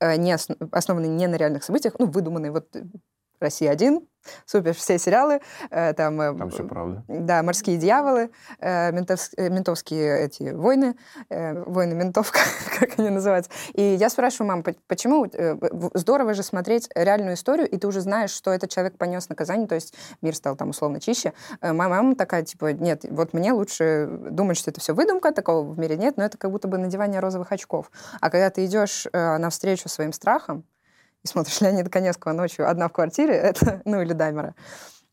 не 0.00 0.36
основанные 0.72 1.08
не 1.08 1.26
на 1.26 1.36
реальных 1.36 1.64
событиях, 1.64 1.94
ну, 1.98 2.06
выдуманные 2.06 2.52
вот 2.52 2.66
«Россия-1», 3.40 4.06
супер, 4.46 4.74
все 4.74 4.98
сериалы. 4.98 5.40
Э, 5.70 5.92
там, 5.94 6.20
э, 6.20 6.36
там 6.36 6.50
все 6.50 6.64
правда. 6.64 7.04
Да, 7.08 7.42
«Морские 7.42 7.76
дьяволы», 7.76 8.30
э, 8.58 8.92
ментов, 8.92 9.30
ментовские 9.36 10.24
эти 10.24 10.50
войны, 10.50 10.96
войны 11.30 11.94
ментов, 11.94 12.32
как 12.78 12.98
они 12.98 13.10
называются. 13.10 13.50
И 13.74 13.82
я 13.82 14.08
спрашиваю 14.08 14.48
мам, 14.48 14.64
почему 14.86 15.26
здорово 15.94 16.34
же 16.34 16.42
смотреть 16.42 16.88
реальную 16.94 17.34
историю, 17.34 17.68
и 17.68 17.76
ты 17.76 17.86
уже 17.86 18.00
знаешь, 18.00 18.30
что 18.30 18.50
этот 18.52 18.70
человек 18.70 18.96
понес 18.96 19.28
наказание, 19.28 19.66
то 19.66 19.74
есть 19.74 19.94
мир 20.22 20.34
стал 20.34 20.56
там 20.56 20.70
условно 20.70 21.00
чище. 21.00 21.32
Моя 21.60 21.88
мама 21.88 22.16
такая, 22.16 22.42
типа, 22.42 22.72
нет, 22.72 23.04
вот 23.08 23.32
мне 23.32 23.52
лучше 23.52 24.08
думать, 24.10 24.56
что 24.56 24.70
это 24.70 24.80
все 24.80 24.94
выдумка, 24.94 25.32
такого 25.32 25.62
в 25.62 25.78
мире 25.78 25.96
нет, 25.96 26.16
но 26.16 26.24
это 26.24 26.38
как 26.38 26.50
будто 26.50 26.68
бы 26.68 26.78
надевание 26.78 27.20
розовых 27.20 27.52
очков. 27.52 27.90
А 28.20 28.30
когда 28.30 28.50
ты 28.50 28.64
идешь 28.64 29.06
навстречу 29.12 29.88
своим 29.88 30.12
страхам, 30.12 30.64
и 31.24 31.28
смотришь 31.28 31.60
Леонида 31.60 31.90
Коневского 31.90 32.32
ночью 32.32 32.68
одна 32.68 32.88
в 32.88 32.92
квартире, 32.92 33.34
это, 33.34 33.82
ну 33.84 34.00
или 34.00 34.12
Даймера, 34.12 34.54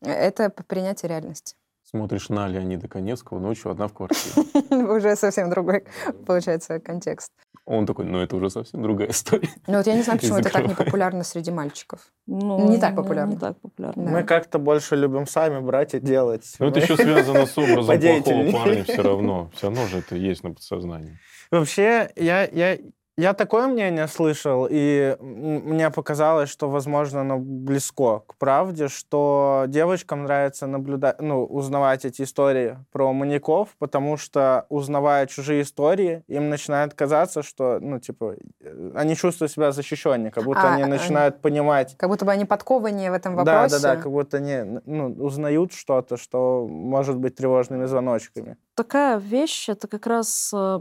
это 0.00 0.50
принятие 0.50 1.08
реальности. 1.08 1.56
Смотришь 1.84 2.30
на 2.30 2.48
Леонида 2.48 2.88
Коневского 2.88 3.38
ночью 3.38 3.70
одна 3.70 3.86
в 3.86 3.92
квартире. 3.92 4.46
Уже 4.96 5.14
совсем 5.14 5.50
другой, 5.50 5.84
получается, 6.26 6.80
контекст. 6.80 7.32
Он 7.66 7.86
такой, 7.86 8.06
ну 8.06 8.18
это 8.18 8.34
уже 8.34 8.50
совсем 8.50 8.82
другая 8.82 9.10
история. 9.10 9.48
Ну 9.68 9.76
вот 9.76 9.86
я 9.86 9.94
не 9.94 10.02
знаю, 10.02 10.18
почему 10.18 10.38
это 10.38 10.50
так 10.50 10.66
не 10.66 10.74
популярно 10.74 11.22
среди 11.22 11.52
мальчиков. 11.52 12.00
Ну, 12.26 12.68
не 12.68 12.78
так 12.78 12.96
популярно. 12.96 13.32
Не 13.32 13.38
так 13.38 13.60
популярно. 13.60 14.10
Мы 14.10 14.24
как-то 14.24 14.58
больше 14.58 14.96
любим 14.96 15.28
сами 15.28 15.60
брать 15.60 15.94
и 15.94 16.00
делать. 16.00 16.56
Ну 16.58 16.68
это 16.68 16.80
еще 16.80 16.96
связано 16.96 17.46
с 17.46 17.56
образом 17.56 18.00
плохого 18.00 18.50
парня 18.50 18.82
все 18.82 19.02
равно. 19.02 19.50
Все 19.54 19.68
равно 19.68 19.86
же 19.86 19.98
это 19.98 20.16
есть 20.16 20.42
на 20.42 20.54
подсознании. 20.54 21.20
Вообще, 21.52 22.10
я, 22.16 22.44
я, 22.46 22.78
я 23.22 23.34
такое 23.34 23.68
мнение 23.68 24.08
слышал, 24.08 24.66
и 24.68 25.16
мне 25.20 25.90
показалось, 25.90 26.50
что, 26.50 26.68
возможно, 26.68 27.20
оно 27.20 27.38
близко 27.38 28.20
к 28.26 28.34
правде, 28.34 28.88
что 28.88 29.64
девочкам 29.68 30.24
нравится 30.24 30.66
наблюдать, 30.66 31.20
ну, 31.20 31.44
узнавать 31.44 32.04
эти 32.04 32.22
истории 32.22 32.78
про 32.90 33.12
маньяков, 33.12 33.68
потому 33.78 34.16
что, 34.16 34.66
узнавая 34.70 35.26
чужие 35.26 35.62
истории, 35.62 36.24
им 36.26 36.50
начинает 36.50 36.94
казаться, 36.94 37.44
что, 37.44 37.78
ну, 37.80 38.00
типа, 38.00 38.34
э, 38.60 38.90
они 38.96 39.14
чувствуют 39.14 39.52
себя 39.52 39.70
защищеннее, 39.70 40.32
как 40.32 40.44
будто 40.44 40.62
а, 40.62 40.74
они 40.74 40.84
начинают 40.84 41.34
они, 41.34 41.42
понимать... 41.42 41.96
Как 41.98 42.10
будто 42.10 42.24
бы 42.24 42.32
они 42.32 42.44
подкованнее 42.44 43.12
в 43.12 43.14
этом 43.14 43.36
вопросе. 43.36 43.76
Да, 43.76 43.82
да, 43.82 43.94
да, 43.94 44.02
как 44.02 44.10
будто 44.10 44.38
они 44.38 44.80
ну, 44.84 45.14
узнают 45.24 45.72
что-то, 45.72 46.16
что 46.16 46.66
может 46.68 47.16
быть 47.18 47.36
тревожными 47.36 47.84
звоночками 47.84 48.56
такая 48.74 49.18
вещь, 49.18 49.68
это 49.68 49.86
как 49.86 50.06
раз 50.06 50.50
э, 50.52 50.80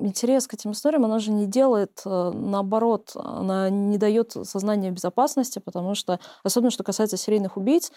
интерес 0.00 0.46
к 0.46 0.54
этим 0.54 0.72
историям, 0.72 1.04
она 1.04 1.18
же 1.18 1.32
не 1.32 1.46
делает, 1.46 1.81
э, 2.04 2.30
наоборот, 2.34 3.12
она 3.14 3.70
не 3.70 3.98
дает 3.98 4.32
сознания 4.32 4.90
безопасности, 4.90 5.58
потому 5.58 5.94
что, 5.94 6.20
особенно 6.42 6.70
что 6.70 6.84
касается 6.84 7.16
серийных 7.16 7.56
убийц, 7.56 7.92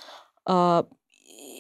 а, 0.46 0.86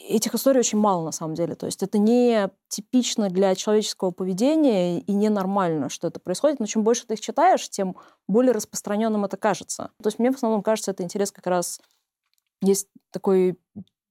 этих 0.08 0.36
историй 0.36 0.60
очень 0.60 0.78
мало 0.78 1.04
на 1.04 1.12
самом 1.12 1.36
деле. 1.36 1.56
То 1.56 1.66
есть 1.66 1.84
это 1.84 1.98
не 1.98 2.50
типично 2.68 3.30
для 3.30 3.56
человеческого 3.56 4.12
поведения 4.12 5.00
и 5.00 5.12
ненормально, 5.14 5.90
что 5.90 6.08
это 6.08 6.20
происходит. 6.20 6.60
Но 6.60 6.66
чем 6.66 6.84
больше 6.84 7.06
ты 7.08 7.16
их 7.16 7.22
читаешь, 7.22 7.70
тем 7.70 7.96
более 8.28 8.52
распространенным 8.54 9.26
это 9.26 9.38
кажется. 9.38 9.92
То 10.02 10.08
есть 10.08 10.20
мне 10.20 10.32
в 10.32 10.36
основном 10.36 10.62
кажется, 10.62 10.92
это 10.92 11.04
интерес 11.04 11.32
как 11.32 11.48
раз... 11.48 11.80
Есть 12.62 12.88
такой 13.12 13.60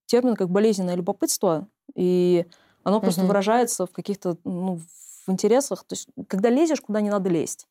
термин, 0.06 0.36
как 0.36 0.50
болезненное 0.50 0.96
любопытство, 0.96 1.66
и 1.94 2.46
оно 2.82 3.00
просто 3.00 3.22
угу. 3.22 3.28
выражается 3.28 3.86
в 3.86 3.90
каких-то 3.90 4.36
ну, 4.44 4.78
в 5.26 5.32
интересах. 5.32 5.84
То 5.84 5.94
есть, 5.94 6.08
когда 6.28 6.50
лезешь, 6.50 6.80
куда 6.80 7.00
не 7.00 7.10
надо 7.10 7.30
лезть. 7.30 7.66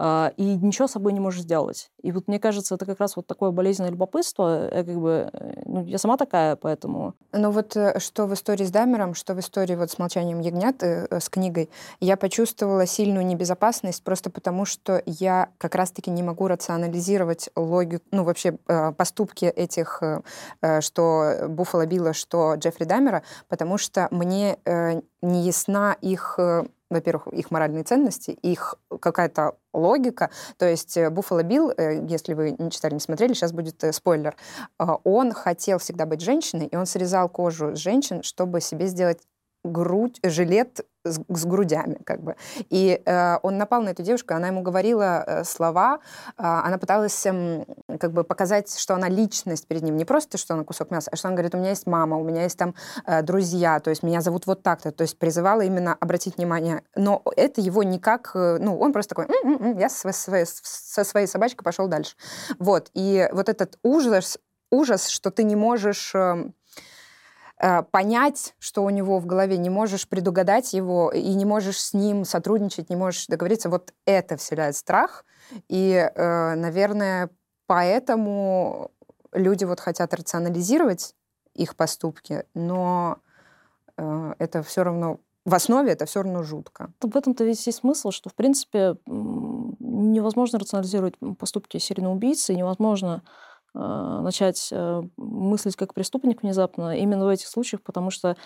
А, 0.00 0.32
и 0.36 0.44
ничего 0.44 0.86
с 0.86 0.92
собой 0.92 1.12
не 1.12 1.18
можешь 1.18 1.42
сделать. 1.42 1.90
И 2.02 2.12
вот 2.12 2.28
мне 2.28 2.38
кажется, 2.38 2.76
это 2.76 2.86
как 2.86 3.00
раз 3.00 3.16
вот 3.16 3.26
такое 3.26 3.50
болезненное 3.50 3.90
любопытство. 3.90 4.72
Я 4.72 4.84
как 4.84 5.00
бы, 5.00 5.28
э, 5.32 5.62
ну, 5.66 5.84
я 5.84 5.98
сама 5.98 6.16
такая, 6.16 6.54
поэтому... 6.54 7.14
Ну 7.32 7.50
вот 7.50 7.76
э, 7.76 7.98
что 7.98 8.26
в 8.26 8.34
истории 8.34 8.64
с 8.64 8.70
Дамером, 8.70 9.14
что 9.14 9.34
в 9.34 9.40
истории 9.40 9.74
вот 9.74 9.90
с 9.90 9.98
«Молчанием 9.98 10.38
ягнят», 10.38 10.84
э, 10.84 11.08
с 11.18 11.28
книгой, 11.28 11.68
я 11.98 12.16
почувствовала 12.16 12.86
сильную 12.86 13.26
небезопасность 13.26 14.04
просто 14.04 14.30
потому, 14.30 14.66
что 14.66 15.02
я 15.04 15.48
как 15.58 15.74
раз-таки 15.74 16.12
не 16.12 16.22
могу 16.22 16.46
рационализировать 16.46 17.50
логику, 17.56 18.04
ну 18.12 18.22
вообще 18.22 18.52
поступки 18.96 19.46
этих, 19.46 20.00
что 20.80 21.46
Буффало 21.48 21.86
Билла, 21.86 22.12
что 22.12 22.54
Джеффри 22.54 22.84
Дамера, 22.84 23.22
потому 23.48 23.78
что 23.78 24.06
мне 24.10 24.58
не 25.22 25.42
ясна 25.42 25.96
их 26.00 26.38
во-первых, 26.90 27.28
их 27.28 27.50
моральные 27.50 27.84
ценности, 27.84 28.30
их 28.30 28.76
какая-то 29.00 29.56
логика. 29.72 30.30
То 30.56 30.66
есть 30.66 30.98
Буффало 31.10 31.42
Билл, 31.42 31.70
э, 31.70 32.04
если 32.06 32.34
вы 32.34 32.56
не 32.58 32.70
читали, 32.70 32.94
не 32.94 33.00
смотрели, 33.00 33.34
сейчас 33.34 33.52
будет 33.52 33.82
э, 33.84 33.92
спойлер, 33.92 34.36
а, 34.78 34.96
он 35.04 35.32
хотел 35.32 35.78
всегда 35.78 36.06
быть 36.06 36.20
женщиной, 36.20 36.66
и 36.66 36.76
он 36.76 36.86
срезал 36.86 37.28
кожу 37.28 37.74
с 37.76 37.78
женщин, 37.78 38.22
чтобы 38.22 38.60
себе 38.60 38.86
сделать 38.86 39.20
грудь, 39.68 40.18
жилет 40.22 40.80
с, 41.04 41.20
с 41.28 41.44
грудями, 41.44 41.98
как 42.04 42.22
бы. 42.22 42.36
И 42.70 43.00
э, 43.04 43.38
он 43.42 43.58
напал 43.58 43.82
на 43.82 43.90
эту 43.90 44.02
девушку, 44.02 44.34
она 44.34 44.48
ему 44.48 44.62
говорила 44.62 45.24
э, 45.26 45.44
слова, 45.44 45.96
э, 45.96 46.32
она 46.38 46.78
пыталась 46.78 47.26
э, 47.26 47.64
как 47.98 48.12
бы 48.12 48.24
показать, 48.24 48.76
что 48.78 48.94
она 48.94 49.08
личность 49.08 49.66
перед 49.66 49.82
ним, 49.82 49.96
не 49.96 50.04
просто, 50.04 50.38
что 50.38 50.54
она 50.54 50.64
кусок 50.64 50.90
мяса, 50.90 51.10
а 51.12 51.16
что 51.16 51.28
она 51.28 51.36
говорит, 51.36 51.54
у 51.54 51.58
меня 51.58 51.70
есть 51.70 51.86
мама, 51.86 52.16
у 52.16 52.24
меня 52.24 52.42
есть 52.42 52.58
там 52.58 52.74
э, 53.06 53.22
друзья, 53.22 53.80
то 53.80 53.90
есть 53.90 54.02
меня 54.02 54.20
зовут 54.20 54.46
вот 54.46 54.62
так-то, 54.62 54.92
то 54.92 55.02
есть 55.02 55.18
призывала 55.18 55.62
именно 55.62 55.96
обратить 55.98 56.36
внимание. 56.36 56.82
Но 56.94 57.22
это 57.36 57.60
его 57.60 57.82
никак, 57.82 58.32
э, 58.34 58.58
ну, 58.60 58.78
он 58.78 58.92
просто 58.92 59.14
такой, 59.14 59.26
м-м-м, 59.26 59.78
я 59.78 59.88
со 59.88 60.12
своей, 60.12 60.46
со 60.46 61.04
своей 61.04 61.26
собачкой 61.26 61.64
пошел 61.64 61.88
дальше. 61.88 62.16
Вот, 62.58 62.90
и 62.94 63.28
вот 63.32 63.48
этот 63.48 63.78
ужас, 63.82 64.38
ужас, 64.70 65.08
что 65.08 65.30
ты 65.30 65.44
не 65.44 65.56
можешь... 65.56 66.14
Э, 66.14 66.50
понять, 67.90 68.54
что 68.58 68.84
у 68.84 68.90
него 68.90 69.18
в 69.18 69.26
голове, 69.26 69.58
не 69.58 69.70
можешь 69.70 70.08
предугадать 70.08 70.72
его 70.74 71.10
и 71.10 71.34
не 71.34 71.44
можешь 71.44 71.80
с 71.80 71.92
ним 71.92 72.24
сотрудничать, 72.24 72.90
не 72.90 72.96
можешь 72.96 73.26
договориться. 73.26 73.68
Вот 73.68 73.92
это 74.06 74.36
вселяет 74.36 74.76
страх. 74.76 75.24
И, 75.68 75.92
э, 75.92 76.54
наверное, 76.54 77.30
поэтому 77.66 78.90
люди 79.32 79.64
вот 79.64 79.80
хотят 79.80 80.14
рационализировать 80.14 81.14
их 81.54 81.76
поступки, 81.76 82.44
но 82.54 83.18
э, 83.96 84.34
это 84.38 84.62
все 84.62 84.84
равно 84.84 85.20
в 85.44 85.54
основе 85.54 85.92
это 85.92 86.04
все 86.04 86.22
равно 86.22 86.42
жутко. 86.42 86.92
В 87.00 87.16
этом-то 87.16 87.42
весь 87.42 87.66
есть 87.66 87.78
смысл, 87.78 88.10
что, 88.10 88.28
в 88.28 88.34
принципе, 88.34 88.96
невозможно 89.06 90.58
рационализировать 90.58 91.14
поступки 91.38 91.78
серийного 91.78 92.14
убийцы, 92.14 92.54
невозможно 92.54 93.22
начать 93.74 94.72
мыслить 95.16 95.76
как 95.76 95.94
преступник 95.94 96.42
внезапно 96.42 96.96
именно 96.96 97.26
в 97.26 97.28
этих 97.28 97.46
случаях, 97.46 97.82
потому 97.82 98.10
что 98.10 98.36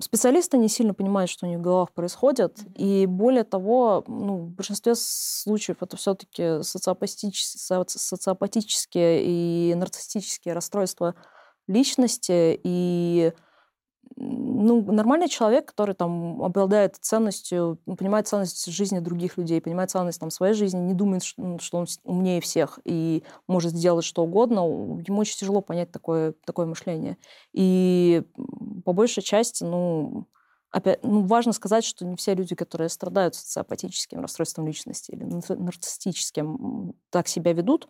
специалисты 0.00 0.58
не 0.58 0.68
сильно 0.68 0.94
понимают, 0.94 1.30
что 1.30 1.46
у 1.46 1.48
них 1.48 1.58
в 1.58 1.62
головах 1.62 1.92
происходит. 1.92 2.58
Mm-hmm. 2.58 2.72
И 2.76 3.06
более 3.06 3.44
того, 3.44 4.04
ну, 4.06 4.36
в 4.38 4.50
большинстве 4.50 4.94
случаев 4.94 5.78
это 5.82 5.96
все-таки 5.96 6.62
социопатические, 6.62 7.84
социопатические 7.86 9.22
и 9.24 9.74
нарциссические 9.74 10.54
расстройства 10.54 11.14
личности. 11.66 12.60
И 12.62 13.32
ну, 14.16 14.82
нормальный 14.92 15.28
человек, 15.28 15.66
который 15.66 15.94
там 15.94 16.42
обладает 16.42 16.96
ценностью, 17.00 17.78
понимает 17.98 18.28
ценность 18.28 18.66
жизни 18.70 18.98
других 18.98 19.38
людей, 19.38 19.60
понимает 19.60 19.90
ценность 19.90 20.20
там, 20.20 20.30
своей 20.30 20.54
жизни, 20.54 20.78
не 20.78 20.94
думает, 20.94 21.22
что, 21.22 21.78
он 21.78 21.86
умнее 22.04 22.40
всех 22.40 22.78
и 22.84 23.22
может 23.46 23.72
сделать 23.72 24.04
что 24.04 24.22
угодно, 24.24 24.60
ему 24.60 25.20
очень 25.20 25.38
тяжело 25.38 25.60
понять 25.60 25.92
такое, 25.92 26.34
такое 26.44 26.66
мышление. 26.66 27.16
И 27.52 28.22
по 28.84 28.92
большей 28.92 29.22
части, 29.22 29.64
ну, 29.64 30.26
опять, 30.70 31.02
ну, 31.02 31.22
важно 31.22 31.52
сказать, 31.52 31.84
что 31.84 32.04
не 32.04 32.16
все 32.16 32.34
люди, 32.34 32.54
которые 32.54 32.88
страдают 32.88 33.34
социопатическим 33.34 34.20
расстройством 34.20 34.66
личности 34.66 35.12
или 35.12 35.24
нарциссическим, 35.24 36.94
так 37.10 37.28
себя 37.28 37.52
ведут, 37.52 37.88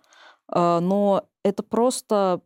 но 0.52 1.24
это 1.42 1.62
просто 1.62 2.40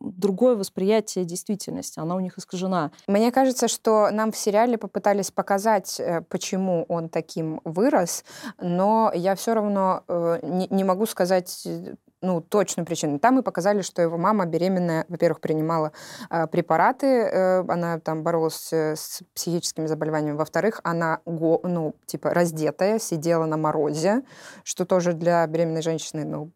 другое 0.00 0.56
восприятие 0.56 1.24
действительности, 1.24 1.98
она 1.98 2.16
у 2.16 2.20
них 2.20 2.38
искажена. 2.38 2.90
Мне 3.06 3.32
кажется, 3.32 3.68
что 3.68 4.10
нам 4.10 4.32
в 4.32 4.36
сериале 4.36 4.78
попытались 4.78 5.30
показать, 5.30 5.98
э, 5.98 6.22
почему 6.28 6.84
он 6.88 7.08
таким 7.08 7.60
вырос, 7.64 8.24
но 8.60 9.10
я 9.14 9.34
все 9.34 9.54
равно 9.54 10.04
э, 10.06 10.40
не, 10.42 10.68
не 10.70 10.84
могу 10.84 11.06
сказать 11.06 11.62
э, 11.66 11.94
ну, 12.22 12.42
точную 12.42 12.86
причину. 12.86 13.18
Там 13.18 13.36
мы 13.36 13.42
показали, 13.42 13.80
что 13.80 14.02
его 14.02 14.18
мама 14.18 14.44
беременная, 14.44 15.06
во-первых, 15.08 15.40
принимала 15.40 15.92
э, 16.28 16.46
препараты, 16.46 17.06
э, 17.06 17.64
она 17.66 17.98
там 17.98 18.22
боролась 18.22 18.72
с 18.72 19.22
психическими 19.34 19.86
заболеваниями, 19.86 20.36
во-вторых, 20.36 20.80
она, 20.84 21.20
го, 21.24 21.60
ну, 21.64 21.94
типа, 22.06 22.30
раздетая, 22.30 22.98
сидела 22.98 23.46
на 23.46 23.56
морозе, 23.56 24.22
что 24.64 24.84
тоже 24.84 25.14
для 25.14 25.46
беременной 25.46 25.82
женщины, 25.82 26.24
ну, 26.24 26.50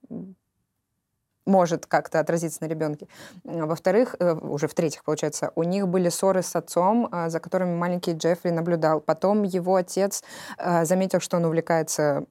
может 1.46 1.86
как-то 1.86 2.20
отразиться 2.20 2.62
на 2.62 2.66
ребенке. 2.66 3.08
Во-вторых, 3.44 4.16
э, 4.18 4.34
уже 4.34 4.68
в-третьих, 4.68 5.04
получается, 5.04 5.52
у 5.54 5.62
них 5.62 5.88
были 5.88 6.08
ссоры 6.08 6.42
с 6.42 6.56
отцом, 6.56 7.08
а, 7.10 7.28
за 7.28 7.40
которыми 7.40 7.76
маленький 7.76 8.12
Джеффри 8.12 8.50
наблюдал. 8.50 9.00
Потом 9.00 9.42
его 9.42 9.76
отец 9.76 10.22
а, 10.58 10.84
заметил, 10.84 11.20
что 11.20 11.36
он 11.36 11.44
увлекается 11.44 12.24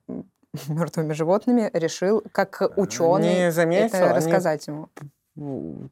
мертвыми 0.68 1.14
животными, 1.14 1.70
решил, 1.74 2.24
как 2.32 2.62
ученый, 2.76 3.46
не 3.46 3.52
заметил, 3.52 3.98
это 3.98 4.16
рассказать 4.16 4.68
ему. 4.68 4.90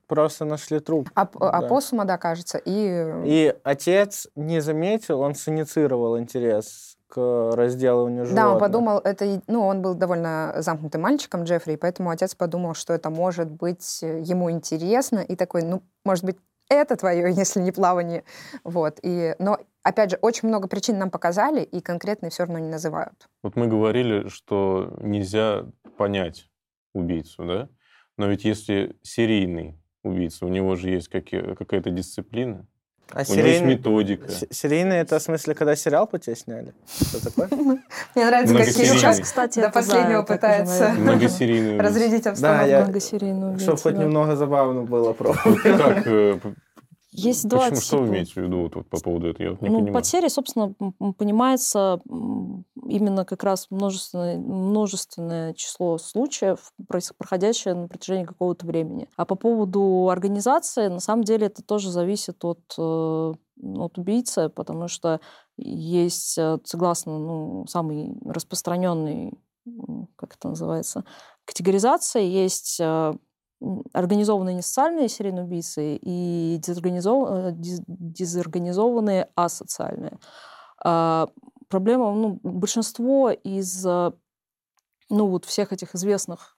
Просто 0.07 0.45
нашли 0.45 0.79
труп. 0.79 1.09
А, 1.15 1.25
да. 1.25 1.49
Опоссума, 1.49 2.05
да, 2.05 2.17
кажется. 2.19 2.59
И... 2.63 3.03
и 3.25 3.55
отец 3.63 4.27
не 4.35 4.61
заметил, 4.61 5.21
он 5.21 5.33
синицировал 5.33 6.19
интерес 6.19 6.90
к 7.11 7.51
разделыванию 7.53 8.25
животных. 8.25 8.45
Да, 8.45 8.53
он 8.53 8.59
подумал, 8.59 8.99
это, 8.99 9.41
ну, 9.47 9.67
он 9.67 9.81
был 9.81 9.93
довольно 9.95 10.53
замкнутым 10.57 11.01
мальчиком, 11.01 11.43
Джеффри, 11.43 11.75
поэтому 11.75 12.09
отец 12.09 12.33
подумал, 12.35 12.73
что 12.73 12.93
это 12.93 13.09
может 13.09 13.51
быть 13.51 13.99
э, 14.01 14.21
ему 14.21 14.49
интересно, 14.49 15.19
и 15.19 15.35
такой, 15.35 15.63
ну, 15.63 15.83
может 16.05 16.23
быть, 16.23 16.37
это 16.69 16.95
твое, 16.95 17.33
если 17.35 17.59
не 17.59 17.71
плавание. 17.71 18.23
Вот. 18.63 18.99
И, 19.03 19.35
но, 19.39 19.59
опять 19.83 20.11
же, 20.11 20.19
очень 20.21 20.47
много 20.47 20.69
причин 20.69 20.97
нам 20.97 21.11
показали, 21.11 21.61
и 21.61 21.81
конкретные 21.81 22.29
все 22.29 22.43
равно 22.43 22.59
не 22.59 22.69
называют. 22.69 23.27
Вот 23.43 23.57
мы 23.57 23.67
говорили, 23.67 24.29
что 24.29 24.97
нельзя 25.01 25.65
понять 25.97 26.49
убийцу, 26.93 27.45
да? 27.45 27.69
Но 28.17 28.27
ведь 28.27 28.45
если 28.45 28.95
серийный 29.03 29.77
убийца, 30.03 30.45
у 30.45 30.49
него 30.49 30.75
же 30.75 30.89
есть 30.89 31.09
какая-то 31.09 31.89
дисциплина, 31.89 32.65
а 33.13 33.21
у 33.21 33.25
серийный, 33.25 33.41
него 33.41 33.47
есть 33.47 33.65
методика. 33.65 34.27
Серийный 34.49 34.97
это 34.97 35.19
в 35.19 35.21
смысле, 35.21 35.53
когда 35.55 35.75
сериал 35.75 36.07
по 36.07 36.19
тебе 36.19 36.35
сняли? 36.35 36.73
Что 36.99 37.23
такое? 37.23 37.47
Мне 38.15 38.25
нравится, 38.25 38.55
как 38.55 38.67
сейчас, 38.67 39.19
кстати, 39.19 39.59
до 39.59 39.69
последнего 39.69 40.23
пытается 40.23 40.93
разрядить 41.79 42.27
обстановку. 42.27 43.59
Чтобы 43.59 43.77
хоть 43.77 43.97
немного 43.97 44.35
забавно 44.35 44.83
было. 44.83 45.13
Как 45.13 46.07
э, 46.07 46.39
есть 47.11 47.47
два 47.47 47.69
Почему, 47.69 47.81
Что 47.81 47.97
вы 47.97 48.07
имеете 48.07 48.33
в 48.33 48.37
виду 48.37 48.61
вот, 48.61 48.87
по 48.87 48.99
поводу 49.01 49.27
этого? 49.27 49.43
Я 49.43 49.49
не 49.49 49.69
ну, 49.69 49.79
понимаю. 49.79 49.93
потери, 49.93 50.27
собственно, 50.29 50.73
понимается 51.17 51.99
именно 52.05 53.25
как 53.25 53.43
раз 53.43 53.67
множественное, 53.69 54.37
множественное 54.37 55.53
число 55.53 55.97
случаев, 55.97 56.71
проходящее 57.17 57.73
на 57.73 57.87
протяжении 57.89 58.23
какого-то 58.23 58.65
времени. 58.65 59.09
А 59.17 59.25
по 59.25 59.35
поводу 59.35 60.07
организации, 60.09 60.87
на 60.87 61.01
самом 61.01 61.23
деле, 61.23 61.47
это 61.47 61.61
тоже 61.61 61.91
зависит 61.91 62.45
от, 62.45 62.61
э, 62.77 63.33
от 63.61 63.97
убийцы, 63.97 64.47
потому 64.47 64.87
что 64.87 65.19
есть, 65.57 66.37
э, 66.37 66.59
согласно 66.63 67.19
ну, 67.19 67.65
самый 67.67 68.15
распространенный, 68.25 69.33
как 70.15 70.35
это 70.35 70.49
называется, 70.49 71.03
категоризация, 71.45 72.23
есть 72.23 72.79
э, 72.79 73.13
организованные 73.93 74.55
несоциальные 74.55 75.09
серийные 75.09 75.43
убийцы 75.43 75.95
и 75.95 76.57
дезорганизованные, 76.59 77.55
дезорганизованные 77.87 79.29
асоциальные. 79.35 80.19
А, 80.83 81.27
проблема, 81.67 82.13
ну, 82.13 82.39
большинство 82.43 83.31
из 83.31 83.85
ну, 85.11 85.27
вот 85.27 85.45
всех 85.45 85.73
этих 85.73 85.93
известных 85.93 86.57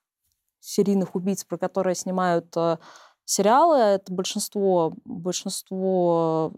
серийных 0.60 1.16
убийц, 1.16 1.44
про 1.44 1.58
которые 1.58 1.96
снимают 1.96 2.56
а, 2.56 2.80
сериалы, 3.26 3.78
это 3.78 4.14
большинство, 4.14 4.94
большинство 5.04 6.54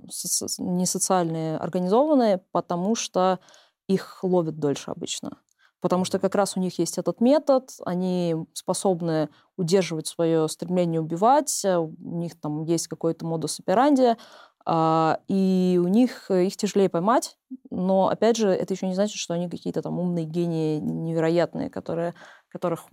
не 0.60 0.86
социальные 0.86 1.58
организованные, 1.58 2.40
потому 2.52 2.96
что 2.96 3.40
их 3.88 4.24
ловят 4.24 4.60
дольше 4.60 4.92
обычно 4.92 5.38
потому 5.86 6.04
что 6.04 6.18
как 6.18 6.34
раз 6.34 6.58
у 6.58 6.60
них 6.60 6.80
есть 6.80 6.98
этот 6.98 7.22
метод, 7.22 7.70
они 7.86 8.36
способны 8.54 9.30
удерживать 9.56 10.08
свое 10.08 10.48
стремление 10.50 11.00
убивать, 11.00 11.64
э, 11.64 11.78
у 11.78 11.94
них 12.00 12.42
там 12.42 12.64
есть 12.64 12.88
какой-то 12.88 13.24
модус 13.24 13.60
операнди, 13.60 14.18
а, 14.66 15.20
и 15.28 15.80
у 15.80 15.88
них 15.88 16.32
э, 16.32 16.46
их 16.46 16.58
тяжелее 16.58 16.90
поймать, 16.90 17.38
но, 17.70 18.08
опять 18.08 18.36
же, 18.36 18.50
это 18.50 18.74
еще 18.74 18.88
не 18.88 18.96
значит, 18.96 19.18
что 19.18 19.36
они 19.36 19.48
какие-то 19.48 19.84
там 19.84 20.00
умные 20.00 20.26
гении 20.26 20.80
невероятные, 20.80 21.70
которые, 21.70 22.16
которых, 22.56 22.86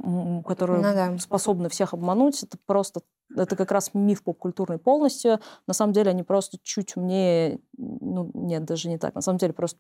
которые 0.45 0.79
ну, 0.79 0.83
да. 0.83 1.19
способны 1.19 1.69
всех 1.69 1.95
обмануть. 1.95 2.43
Это 2.43 2.59
просто, 2.67 3.03
это 3.37 3.55
как 3.55 3.71
раз 3.71 3.91
миф 3.95 4.25
поп-культурный 4.25 4.79
полностью. 4.79 5.39
На 5.69 5.75
самом 5.75 5.93
деле 5.93 6.11
они 6.11 6.25
просто 6.25 6.59
чуть 6.63 6.97
умнее, 6.97 7.61
ну, 7.79 8.29
нет, 8.35 8.65
даже 8.65 8.89
не 8.89 8.99
так. 8.99 9.15
На 9.15 9.21
самом 9.21 9.39
деле 9.39 9.53
просто 9.53 9.79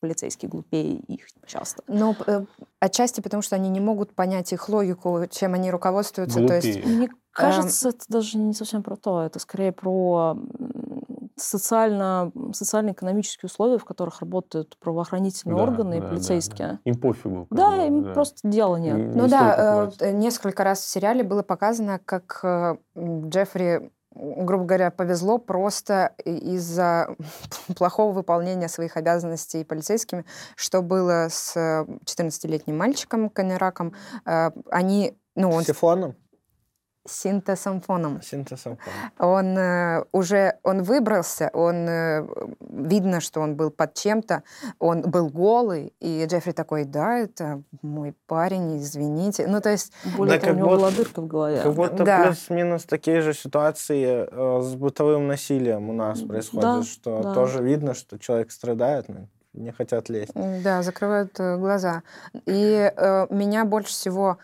полицейские 0.00 0.48
глупее 0.48 0.94
их 0.94 1.26
часто. 1.46 1.82
Ну, 1.88 2.16
э, 2.26 2.46
отчасти 2.80 3.20
потому, 3.20 3.42
что 3.42 3.54
они 3.56 3.68
не 3.68 3.80
могут 3.80 4.14
понять 4.14 4.50
их 4.54 4.66
логику, 4.70 5.20
чем 5.30 5.52
они 5.52 5.70
руководствуются. 5.70 6.38
Глупее. 6.38 6.60
То 6.62 6.66
есть, 6.66 6.86
Мне 6.86 7.10
кажется, 7.30 7.88
эм... 7.88 7.94
это 7.94 8.04
даже 8.08 8.38
не 8.38 8.54
совсем 8.54 8.82
про 8.82 8.96
то. 8.96 9.22
Это 9.22 9.38
скорее 9.38 9.72
про 9.72 10.38
социально, 11.38 12.32
социально-экономические 12.52 13.48
условия, 13.48 13.78
в 13.78 13.84
которых 13.84 14.20
работают 14.20 14.76
правоохранительные 14.78 15.56
да, 15.56 15.62
органы 15.62 16.00
да, 16.00 16.06
и 16.06 16.08
полицейские. 16.08 16.68
Да, 16.68 16.72
да. 16.72 16.80
Им 16.84 17.00
пофигу. 17.00 17.46
Да, 17.50 17.86
им 17.86 18.04
да. 18.04 18.12
просто 18.12 18.48
дела 18.48 18.76
нет. 18.76 18.96
Не 18.96 19.04
ну 19.14 19.28
да, 19.28 19.90
э, 20.00 20.12
несколько 20.12 20.64
раз 20.64 20.80
в 20.80 20.88
сериале 20.88 21.22
было 21.22 21.42
показано, 21.42 22.00
как 22.04 22.40
э, 22.42 22.76
Джеффри 22.96 23.90
грубо 24.18 24.64
говоря, 24.64 24.90
повезло 24.90 25.38
просто 25.38 26.12
из-за 26.24 27.14
плохого 27.76 28.12
выполнения 28.12 28.68
своих 28.68 28.96
обязанностей 28.96 29.64
полицейскими, 29.64 30.24
что 30.56 30.82
было 30.82 31.28
с 31.30 31.56
14-летним 31.56 32.76
мальчиком 32.76 33.30
Канераком. 33.30 33.94
Э, 34.24 34.50
они, 34.70 35.16
ну, 35.36 35.50
он... 35.50 35.62
С 35.62 35.66
Сифоном? 35.66 36.16
Синтесомфоном. 37.08 38.22
Синтесомфоном. 38.22 38.94
Он 39.18 39.58
э, 39.58 40.04
уже, 40.12 40.58
он 40.62 40.82
выбрался, 40.82 41.50
он, 41.52 41.88
э, 41.88 42.26
видно, 42.60 43.20
что 43.20 43.40
он 43.40 43.56
был 43.56 43.70
под 43.70 43.94
чем-то, 43.94 44.42
он 44.78 45.02
был 45.02 45.28
голый, 45.28 45.94
и 46.00 46.24
Джеффри 46.26 46.52
такой, 46.52 46.84
да, 46.84 47.18
это 47.18 47.62
мой 47.82 48.14
парень, 48.26 48.78
извините. 48.78 49.46
Ну, 49.46 49.60
то 49.60 49.70
есть... 49.70 49.92
Более 50.16 50.38
да, 50.38 50.46
того, 50.46 50.56
у 50.56 50.58
него 50.58 50.70
была 50.76 50.90
дырка 50.90 51.20
в 51.20 51.26
голове. 51.26 51.60
Как 51.62 51.74
будто 51.74 52.04
да. 52.04 52.24
плюс-минус 52.24 52.84
такие 52.84 53.20
же 53.20 53.34
ситуации 53.34 54.26
э, 54.30 54.60
с 54.62 54.74
бытовым 54.74 55.26
насилием 55.26 55.90
у 55.90 55.92
нас 55.92 56.20
происходят, 56.20 56.80
да, 56.80 56.82
что 56.82 57.22
да. 57.22 57.34
тоже 57.34 57.62
видно, 57.62 57.94
что 57.94 58.18
человек 58.18 58.50
страдает, 58.50 59.08
но 59.08 59.28
не 59.58 59.72
хотят 59.72 60.08
лезть. 60.08 60.32
Да, 60.34 60.82
закрывают 60.82 61.38
э, 61.38 61.56
глаза. 61.56 62.02
И 62.46 62.92
э, 62.94 63.26
меня 63.30 63.64
больше 63.64 63.90
всего 63.90 64.38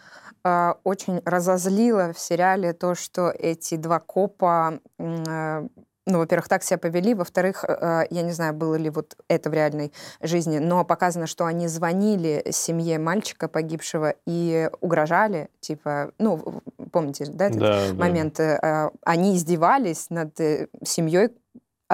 очень 0.45 1.21
разозлило 1.25 2.13
в 2.13 2.19
сериале 2.19 2.73
то, 2.73 2.95
что 2.95 3.31
эти 3.31 3.77
два 3.77 3.99
копа 3.99 4.81
э, 4.99 5.69
ну, 6.07 6.19
во-первых, 6.19 6.49
так 6.49 6.63
себя 6.63 6.79
повели, 6.79 7.15
во-вторых, 7.15 7.65
э, 7.67 8.05
я 8.11 8.23
не 8.23 8.33
знаю, 8.33 8.53
было 8.53 8.75
ли 8.75 8.91
вот 8.91 9.17
это 9.29 9.49
в 9.49 9.55
реальной 9.55 9.93
жизни, 10.21 10.59
но 10.59 10.85
показано, 10.85 11.27
что 11.27 11.47
они 11.47 11.67
звонили 11.67 12.45
семье 12.51 12.99
мальчика 12.99 13.49
погибшего 13.49 14.15
и 14.27 14.71
угрожали, 14.81 15.49
типа, 15.61 16.13
ну, 16.19 16.63
помните, 16.93 17.27
да, 17.27 17.47
этот 17.47 17.59
да, 17.59 17.95
момент? 17.95 18.35
Да. 18.37 18.91
Они 19.03 19.35
издевались 19.35 20.11
над 20.11 20.37
семьей 20.85 21.31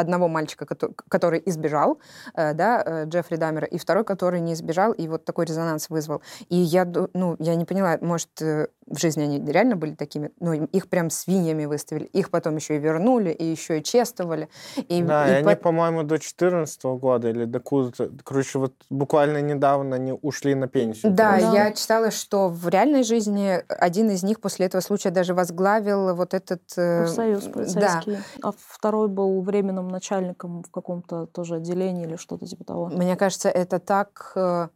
одного 0.00 0.28
мальчика, 0.28 0.66
который 0.66 1.42
избежал, 1.46 1.98
э, 2.34 2.54
да, 2.54 2.82
э, 2.84 3.04
Джеффри 3.06 3.36
Даммера, 3.36 3.66
и 3.66 3.78
второй, 3.78 4.04
который 4.04 4.40
не 4.40 4.54
избежал, 4.54 4.92
и 4.92 5.08
вот 5.08 5.24
такой 5.24 5.46
резонанс 5.46 5.90
вызвал. 5.90 6.22
И 6.48 6.56
я, 6.56 6.84
ну, 7.14 7.36
я 7.38 7.54
не 7.54 7.64
поняла, 7.64 7.98
может, 8.00 8.42
э, 8.42 8.68
в 8.86 8.98
жизни 8.98 9.22
они 9.22 9.52
реально 9.52 9.76
были 9.76 9.94
такими, 9.94 10.32
но 10.40 10.52
их 10.54 10.88
прям 10.88 11.10
свиньями 11.10 11.64
выставили. 11.64 12.06
Их 12.06 12.30
потом 12.30 12.56
еще 12.56 12.76
и 12.76 12.78
вернули, 12.78 13.30
и 13.30 13.44
еще 13.44 13.78
и 13.78 13.82
чествовали. 13.82 14.48
И, 14.76 15.02
да, 15.02 15.28
и, 15.28 15.30
и 15.30 15.34
они, 15.36 15.44
по... 15.44 15.56
по-моему, 15.56 16.02
до 16.02 16.18
14 16.18 16.82
года 16.84 17.28
или 17.28 17.44
до 17.44 17.60
куда-то, 17.60 18.10
короче, 18.24 18.58
вот 18.58 18.74
буквально 18.90 19.40
недавно 19.42 19.96
они 19.96 20.12
ушли 20.12 20.54
на 20.54 20.66
пенсию. 20.66 21.12
Да, 21.12 21.38
да, 21.38 21.52
я 21.52 21.72
читала, 21.72 22.10
что 22.10 22.48
в 22.48 22.68
реальной 22.68 23.04
жизни 23.04 23.62
один 23.68 24.10
из 24.10 24.24
них 24.24 24.40
после 24.40 24.66
этого 24.66 24.80
случая 24.80 25.10
даже 25.10 25.34
возглавил 25.34 26.14
вот 26.14 26.34
этот... 26.34 26.62
Союз 26.68 27.44
полицейский. 27.44 28.12
Да. 28.12 28.48
А 28.48 28.52
второй 28.56 29.08
был 29.08 29.40
временным 29.42 29.89
начальником 29.90 30.62
в 30.62 30.70
каком-то 30.70 31.26
тоже 31.26 31.56
отделении 31.56 32.04
или 32.04 32.16
что-то 32.16 32.46
типа 32.46 32.64
того. 32.64 32.86
Мне 32.88 33.16
кажется, 33.16 33.48
это 33.48 33.78
так 33.78 34.32
э, 34.34 34.68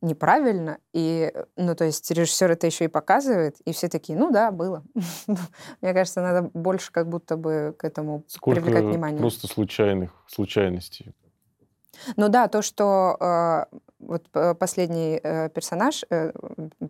неправильно. 0.00 0.78
И, 0.92 1.32
ну, 1.56 1.74
то 1.74 1.84
есть 1.84 2.10
режиссер 2.10 2.50
это 2.50 2.66
еще 2.66 2.84
и 2.84 2.88
показывает, 2.88 3.60
и 3.60 3.72
все 3.72 3.88
такие, 3.88 4.18
ну 4.18 4.30
да, 4.30 4.50
было. 4.50 4.82
Мне 5.80 5.92
кажется, 5.92 6.20
надо 6.20 6.50
больше 6.54 6.92
как 6.92 7.08
будто 7.08 7.36
бы 7.36 7.74
к 7.78 7.84
этому 7.84 8.24
Сколько 8.28 8.60
привлекать 8.60 8.84
внимание. 8.84 9.18
просто 9.18 9.46
случайных 9.46 10.12
случайностей. 10.26 11.14
Ну 12.16 12.28
да, 12.28 12.48
то, 12.48 12.60
что 12.60 13.16
э, 13.18 13.76
вот 13.98 14.28
последний 14.58 15.18
э, 15.22 15.48
персонаж, 15.48 16.04
э, 16.10 16.32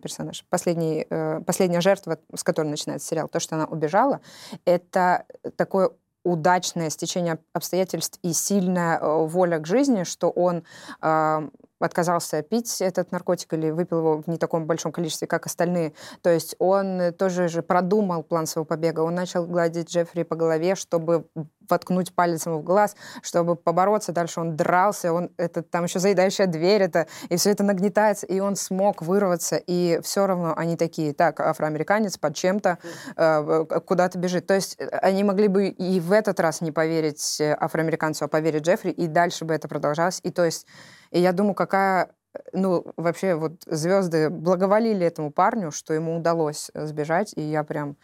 персонаж, 0.01 0.43
последний, 0.49 1.05
э, 1.09 1.39
последняя 1.45 1.81
жертва, 1.81 2.19
с 2.35 2.43
которой 2.43 2.67
начинается 2.67 3.07
сериал, 3.07 3.29
то, 3.29 3.39
что 3.39 3.55
она 3.55 3.65
убежала, 3.65 4.19
это 4.65 5.25
такое 5.55 5.91
удачное 6.27 6.89
стечение 6.89 7.39
обстоятельств 7.53 8.19
и 8.21 8.33
сильная 8.33 8.99
э, 8.99 9.25
воля 9.25 9.59
к 9.59 9.65
жизни, 9.65 10.03
что 10.03 10.29
он 10.29 10.63
э, 11.01 11.49
отказался 11.79 12.41
пить 12.41 12.81
этот 12.81 13.11
наркотик 13.11 13.53
или 13.53 13.69
выпил 13.69 13.99
его 13.99 14.21
в 14.21 14.27
не 14.27 14.37
таком 14.37 14.65
большом 14.65 14.91
количестве, 14.91 15.27
как 15.27 15.45
остальные. 15.45 15.93
То 16.21 16.29
есть 16.29 16.55
он 16.59 17.13
тоже 17.17 17.47
же 17.47 17.61
продумал 17.61 18.23
план 18.23 18.47
своего 18.47 18.65
побега. 18.65 19.01
Он 19.01 19.15
начал 19.15 19.45
гладить 19.45 19.89
Джеффри 19.89 20.23
по 20.23 20.35
голове, 20.35 20.75
чтобы 20.75 21.25
воткнуть 21.69 22.13
палец 22.13 22.45
ему 22.45 22.59
в 22.59 22.63
глаз, 22.63 22.95
чтобы 23.21 23.55
побороться. 23.55 24.11
Дальше 24.11 24.39
он 24.39 24.55
дрался, 24.55 25.13
он, 25.13 25.29
это, 25.37 25.63
там 25.63 25.83
еще 25.83 25.99
заедающая 25.99 26.47
дверь, 26.47 26.83
это, 26.83 27.07
и 27.29 27.35
все 27.37 27.51
это 27.51 27.63
нагнетается, 27.63 28.25
и 28.25 28.39
он 28.39 28.55
смог 28.55 29.01
вырваться, 29.01 29.57
и 29.57 29.99
все 30.03 30.27
равно 30.27 30.53
они 30.55 30.77
такие, 30.77 31.13
так, 31.13 31.39
афроамериканец 31.39 32.17
под 32.17 32.35
чем-то 32.35 32.77
э, 33.15 33.65
куда-то 33.85 34.17
бежит. 34.17 34.47
То 34.47 34.53
есть 34.55 34.75
э, 34.79 34.87
они 34.87 35.23
могли 35.23 35.47
бы 35.47 35.67
и 35.67 35.99
в 35.99 36.11
этот 36.11 36.39
раз 36.39 36.61
не 36.61 36.71
поверить 36.71 37.39
э, 37.39 37.55
афроамериканцу, 37.59 38.25
а 38.25 38.27
поверить 38.27 38.63
Джеффри, 38.63 38.91
и 38.91 39.07
дальше 39.07 39.45
бы 39.45 39.53
это 39.53 39.67
продолжалось. 39.67 40.19
И 40.23 40.31
то 40.31 40.45
есть 40.45 40.65
и 41.11 41.19
я 41.19 41.33
думаю, 41.33 41.55
какая 41.55 42.11
ну, 42.53 42.85
вообще 42.97 43.35
вот 43.35 43.63
звезды 43.65 44.29
благоволили 44.29 45.05
этому 45.05 45.31
парню, 45.31 45.71
что 45.71 45.93
ему 45.93 46.17
удалось 46.17 46.69
э, 46.73 46.85
сбежать, 46.85 47.33
и 47.35 47.41
я 47.41 47.63
прям, 47.63 47.97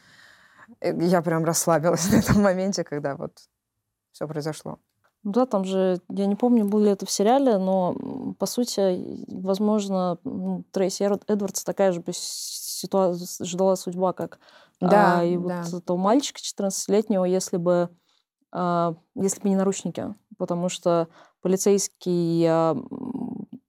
э, 0.82 0.94
я 1.02 1.22
прям 1.22 1.46
расслабилась 1.46 2.10
на 2.12 2.18
этом 2.18 2.42
моменте, 2.42 2.84
когда 2.84 3.16
вот 3.16 3.38
все 4.12 4.28
произошло. 4.28 4.80
Ну 5.24 5.32
да, 5.32 5.46
там 5.46 5.64
же, 5.64 6.02
я 6.10 6.26
не 6.26 6.36
помню, 6.36 6.66
было 6.66 6.84
ли 6.84 6.92
это 6.92 7.06
в 7.06 7.12
сериале, 7.12 7.58
но, 7.58 7.96
по 8.40 8.46
сути, 8.46 9.24
возможно, 9.28 10.18
Трейси 10.72 11.04
Эдвардс 11.28 11.64
такая 11.64 11.94
же 11.94 12.04
ситуация, 12.12 13.46
ждала 13.46 13.78
судьба, 13.78 14.12
как 14.12 14.40
да, 14.82 15.20
а, 15.20 15.24
и 15.24 15.38
да. 15.38 15.64
вот 15.64 15.82
этого 15.82 15.98
мальчика 15.98 16.42
14-летнего, 16.42 17.24
если 17.24 17.56
бы, 17.56 17.90
а, 18.52 18.96
если 19.16 19.42
бы 19.42 19.50
не 19.50 19.56
наручники. 19.56 20.14
Потому 20.38 20.68
что 20.68 21.08
полицейский, 21.44 22.48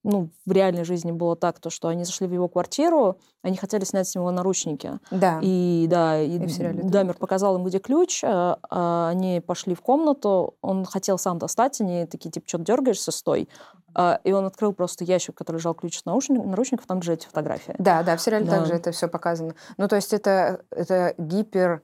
ну, 0.05 0.29
в 0.45 0.51
реальной 0.51 0.83
жизни 0.83 1.11
было 1.11 1.35
так, 1.35 1.59
то, 1.59 1.69
что 1.69 1.87
они 1.87 2.03
зашли 2.03 2.27
в 2.27 2.33
его 2.33 2.47
квартиру, 2.47 3.17
они 3.41 3.57
хотели 3.57 3.83
снять 3.83 4.07
с 4.07 4.15
него 4.15 4.29
наручники. 4.29 4.99
Да. 5.09 5.39
И, 5.41 5.87
да, 5.89 6.21
и, 6.21 6.37
и 6.37 6.83
Дамер 6.83 7.15
показал 7.15 7.57
им, 7.57 7.63
где 7.63 7.79
ключ, 7.79 8.23
а, 8.23 8.59
а 8.69 9.09
они 9.09 9.41
пошли 9.41 9.73
в 9.73 9.81
комнату, 9.81 10.55
он 10.61 10.85
хотел 10.85 11.17
сам 11.17 11.39
достать, 11.39 11.81
они 11.81 12.05
такие, 12.05 12.29
типа, 12.29 12.47
что 12.47 12.59
дергаешься, 12.59 13.11
стой. 13.11 13.49
А, 13.95 14.19
и 14.23 14.31
он 14.31 14.45
открыл 14.45 14.73
просто 14.73 15.03
ящик, 15.05 15.35
который 15.35 15.57
лежал 15.57 15.73
ключ 15.73 15.97
с 15.97 16.05
наручников, 16.05 16.45
наручников 16.45 16.85
там 16.85 17.01
же 17.01 17.13
эти 17.13 17.25
фотографии. 17.25 17.75
Да, 17.79 18.03
да, 18.03 18.15
в 18.15 18.21
сериале 18.21 18.45
да. 18.45 18.57
также 18.57 18.73
это 18.73 18.91
все 18.91 19.07
показано. 19.07 19.55
Ну, 19.77 19.87
то 19.87 19.95
есть 19.95 20.13
это, 20.13 20.61
это 20.69 21.15
гипер 21.17 21.81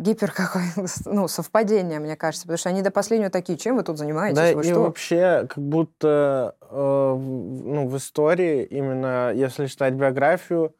гипер 0.00 0.32
какое 0.32 0.64
ну, 1.04 1.28
совпадение, 1.28 2.00
мне 2.00 2.16
кажется, 2.16 2.46
потому 2.46 2.58
что 2.58 2.70
они 2.70 2.82
до 2.82 2.90
последнего 2.90 3.30
такие, 3.30 3.58
чем 3.58 3.76
вы 3.76 3.82
тут 3.82 3.98
занимаетесь? 3.98 4.36
Да, 4.36 4.52
вы 4.54 4.62
и 4.62 4.70
что? 4.70 4.82
вообще, 4.82 5.46
как 5.48 5.62
будто 5.62 6.56
э, 6.60 7.16
ну, 7.18 7.88
в 7.88 7.96
истории, 7.96 8.64
именно 8.64 9.32
если 9.34 9.66
читать 9.66 9.94
биографию, 9.94 10.74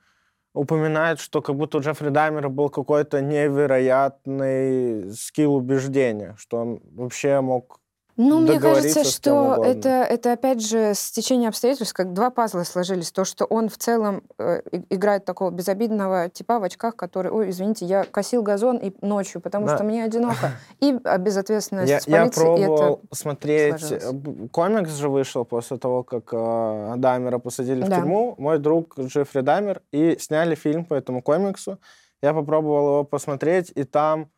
упоминают, 0.52 1.20
что 1.20 1.42
как 1.42 1.56
будто 1.56 1.78
у 1.78 1.80
Джеффри 1.80 2.08
Даймера 2.08 2.48
был 2.48 2.70
какой-то 2.70 3.20
невероятный 3.20 5.12
скилл 5.12 5.54
убеждения, 5.54 6.34
что 6.38 6.58
он 6.58 6.80
вообще 6.92 7.40
мог 7.40 7.79
ну, 8.28 8.40
мне 8.40 8.60
кажется, 8.60 9.04
что 9.04 9.64
это, 9.64 9.88
это, 9.88 10.32
опять 10.32 10.60
же, 10.60 10.92
стечение 10.94 11.48
обстоятельств, 11.48 11.94
как 11.94 12.12
два 12.12 12.30
пазла 12.30 12.64
сложились. 12.64 13.10
То, 13.10 13.24
что 13.24 13.46
он 13.46 13.68
в 13.68 13.78
целом 13.78 14.22
э, 14.38 14.60
играет 14.90 15.24
такого 15.24 15.50
безобидного 15.50 16.28
типа 16.28 16.58
в 16.58 16.64
очках, 16.64 16.96
который, 16.96 17.30
ой, 17.30 17.50
извините, 17.50 17.86
я 17.86 18.04
косил 18.04 18.42
газон 18.42 18.76
и 18.76 18.92
ночью, 19.00 19.40
потому 19.40 19.66
да. 19.66 19.76
что 19.76 19.84
мне 19.84 20.04
одиноко. 20.04 20.52
И 20.80 20.92
безответственность 21.18 22.06
я, 22.06 22.18
полиции. 22.18 22.40
Я 22.40 22.44
пробовал 22.44 23.00
смотреть... 23.10 23.80
Сложилось. 23.80 24.50
Комикс 24.52 24.92
же 24.92 25.08
вышел 25.08 25.44
после 25.44 25.78
того, 25.78 26.02
как 26.02 26.28
э, 26.32 26.94
Даймера 26.96 27.38
посадили 27.38 27.80
да. 27.80 27.86
в 27.86 27.98
тюрьму. 28.00 28.34
Мой 28.36 28.58
друг 28.58 28.98
Джеффри 28.98 29.40
Даймер. 29.40 29.82
И 29.92 30.18
сняли 30.18 30.54
фильм 30.54 30.84
по 30.84 30.94
этому 30.94 31.22
комиксу. 31.22 31.78
Я 32.22 32.34
попробовал 32.34 32.86
его 32.86 33.04
посмотреть, 33.04 33.72
и 33.74 33.84
там 33.84 34.28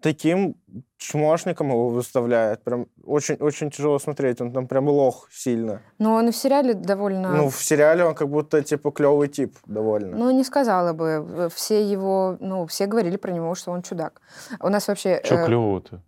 таким 0.00 0.56
чмошником 0.98 1.68
его 1.68 1.88
выставляет. 1.88 2.62
Прям 2.64 2.86
очень, 3.04 3.36
очень 3.36 3.70
тяжело 3.70 3.98
смотреть. 3.98 4.40
Он 4.40 4.52
там 4.52 4.66
прям 4.66 4.88
лох 4.88 5.28
сильно. 5.30 5.82
Ну, 5.98 6.12
он 6.12 6.28
и 6.28 6.32
в 6.32 6.36
сериале 6.36 6.74
довольно... 6.74 7.34
Ну, 7.34 7.48
в 7.48 7.62
сериале 7.62 8.04
он 8.04 8.14
как 8.14 8.28
будто, 8.28 8.62
типа, 8.62 8.90
клевый 8.90 9.28
тип 9.28 9.56
довольно. 9.66 10.16
Ну, 10.16 10.30
не 10.30 10.44
сказала 10.44 10.92
бы. 10.92 11.50
Все 11.54 11.82
его... 11.82 12.36
Ну, 12.40 12.66
все 12.66 12.86
говорили 12.86 13.16
про 13.16 13.32
него, 13.32 13.54
что 13.54 13.72
он 13.72 13.82
чудак. 13.82 14.20
У 14.60 14.68
нас 14.68 14.88
вообще... 14.88 15.20
Что 15.24 15.36
э... 15.36 15.46
клевого-то? 15.46 16.02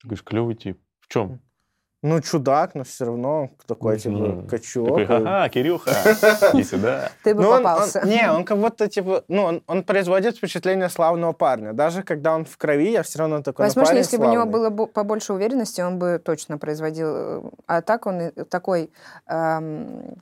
Ты 0.00 0.08
говоришь, 0.08 0.24
клевый 0.24 0.54
тип. 0.54 0.80
В 1.00 1.08
чем? 1.08 1.40
Ну, 2.04 2.20
чудак, 2.20 2.74
но 2.74 2.84
все 2.84 3.06
равно 3.06 3.48
такой, 3.66 3.98
типа, 3.98 4.46
качок. 4.46 4.88
Такой, 4.88 5.06
ха-ха, 5.06 5.48
Кирюха, 5.48 5.90
иди 6.52 6.62
сюда. 6.62 7.10
Ты 7.22 7.34
бы 7.34 7.42
ну, 7.42 7.50
попался. 7.50 8.00
Он, 8.00 8.04
он, 8.04 8.10
не, 8.10 8.30
он 8.30 8.44
как 8.44 8.58
будто, 8.58 8.88
типа, 8.88 9.24
ну, 9.28 9.44
он, 9.44 9.62
он 9.66 9.82
производит 9.84 10.36
впечатление 10.36 10.90
славного 10.90 11.32
парня. 11.32 11.72
Даже 11.72 12.02
когда 12.02 12.34
он 12.34 12.44
в 12.44 12.58
крови, 12.58 12.90
я 12.90 13.02
все 13.04 13.20
равно 13.20 13.40
такой, 13.40 13.64
Возможно, 13.64 13.94
ну, 13.94 13.98
если 14.00 14.16
славный. 14.16 14.36
бы 14.36 14.42
у 14.42 14.46
него 14.46 14.68
было 14.70 14.86
побольше 14.86 15.32
уверенности, 15.32 15.80
он 15.80 15.98
бы 15.98 16.20
точно 16.22 16.58
производил. 16.58 17.08
Э, 17.08 17.42
а 17.66 17.80
так 17.80 18.04
он 18.04 18.32
такой 18.50 18.90
эм, 19.26 20.20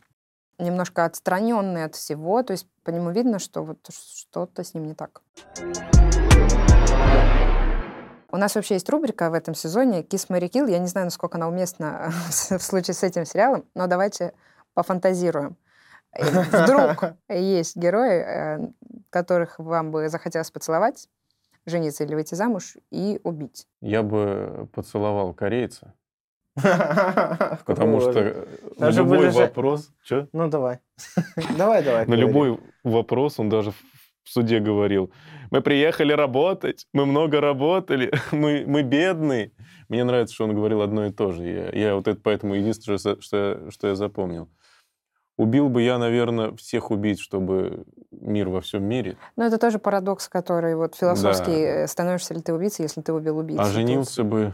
немножко 0.58 1.04
отстраненный 1.04 1.82
от 1.82 1.96
всего. 1.96 2.44
То 2.44 2.52
есть 2.52 2.68
по 2.84 2.90
нему 2.90 3.10
видно, 3.10 3.40
что 3.40 3.64
вот 3.64 3.78
что-то 3.90 4.62
с 4.62 4.74
ним 4.74 4.86
не 4.86 4.94
так. 4.94 5.20
У 8.34 8.38
нас 8.38 8.54
вообще 8.54 8.74
есть 8.74 8.88
рубрика 8.88 9.28
в 9.28 9.34
этом 9.34 9.54
сезоне 9.54 10.00
«Kiss, 10.00 10.28
Mary 10.30 10.48
Kill». 10.48 10.70
Я 10.70 10.78
не 10.78 10.86
знаю, 10.86 11.06
насколько 11.06 11.36
она 11.36 11.48
уместна 11.48 12.10
в 12.30 12.62
случае 12.62 12.94
с 12.94 13.02
этим 13.02 13.26
сериалом, 13.26 13.66
но 13.74 13.86
давайте 13.86 14.32
пофантазируем. 14.72 15.56
Вдруг 16.18 17.12
есть 17.28 17.76
герои, 17.76 18.24
э, 18.24 18.58
которых 19.10 19.58
вам 19.58 19.90
бы 19.90 20.08
захотелось 20.08 20.50
поцеловать, 20.50 21.10
жениться 21.66 22.04
или 22.04 22.14
выйти 22.14 22.34
замуж 22.34 22.78
и 22.90 23.20
убить. 23.22 23.66
Я 23.82 24.02
бы 24.02 24.66
поцеловал 24.72 25.34
корейца. 25.34 25.92
Потому 26.54 28.00
что 28.00 28.46
на 28.78 28.90
любой 28.90 29.30
вопрос... 29.30 29.90
Что? 30.02 30.28
Ну, 30.32 30.48
давай. 30.48 30.80
Давай, 31.58 31.82
давай. 31.82 32.06
На 32.06 32.14
любой 32.14 32.58
вопрос 32.82 33.38
он 33.38 33.48
даже 33.48 33.72
в 34.24 34.30
суде 34.30 34.60
говорил, 34.60 35.12
мы 35.50 35.60
приехали 35.60 36.12
работать, 36.12 36.86
мы 36.92 37.06
много 37.06 37.40
работали, 37.40 38.12
мы, 38.32 38.64
мы 38.66 38.82
бедные. 38.82 39.52
Мне 39.88 40.04
нравится, 40.04 40.34
что 40.34 40.44
он 40.44 40.54
говорил 40.54 40.80
одно 40.80 41.06
и 41.06 41.12
то 41.12 41.32
же. 41.32 41.44
Я, 41.46 41.70
я 41.70 41.94
вот 41.94 42.08
это 42.08 42.20
поэтому 42.22 42.54
единственное, 42.54 42.98
что, 42.98 43.20
что, 43.20 43.70
что 43.70 43.88
я 43.88 43.94
запомнил. 43.94 44.48
Убил 45.38 45.68
бы 45.68 45.82
я, 45.82 45.98
наверное, 45.98 46.54
всех 46.56 46.90
убийц, 46.90 47.18
чтобы 47.18 47.84
мир 48.10 48.48
во 48.48 48.60
всем 48.60 48.84
мире. 48.84 49.16
Но 49.36 49.44
это 49.44 49.58
тоже 49.58 49.78
парадокс, 49.78 50.28
который 50.28 50.76
вот 50.76 50.94
философский. 50.94 51.80
Да. 51.80 51.86
Становишься 51.86 52.34
ли 52.34 52.42
ты 52.42 52.52
убийцей, 52.52 52.84
если 52.84 53.00
ты 53.00 53.12
убил 53.12 53.38
убийцу? 53.38 53.62
А 53.62 53.66
женился 53.66 54.24
бы 54.24 54.52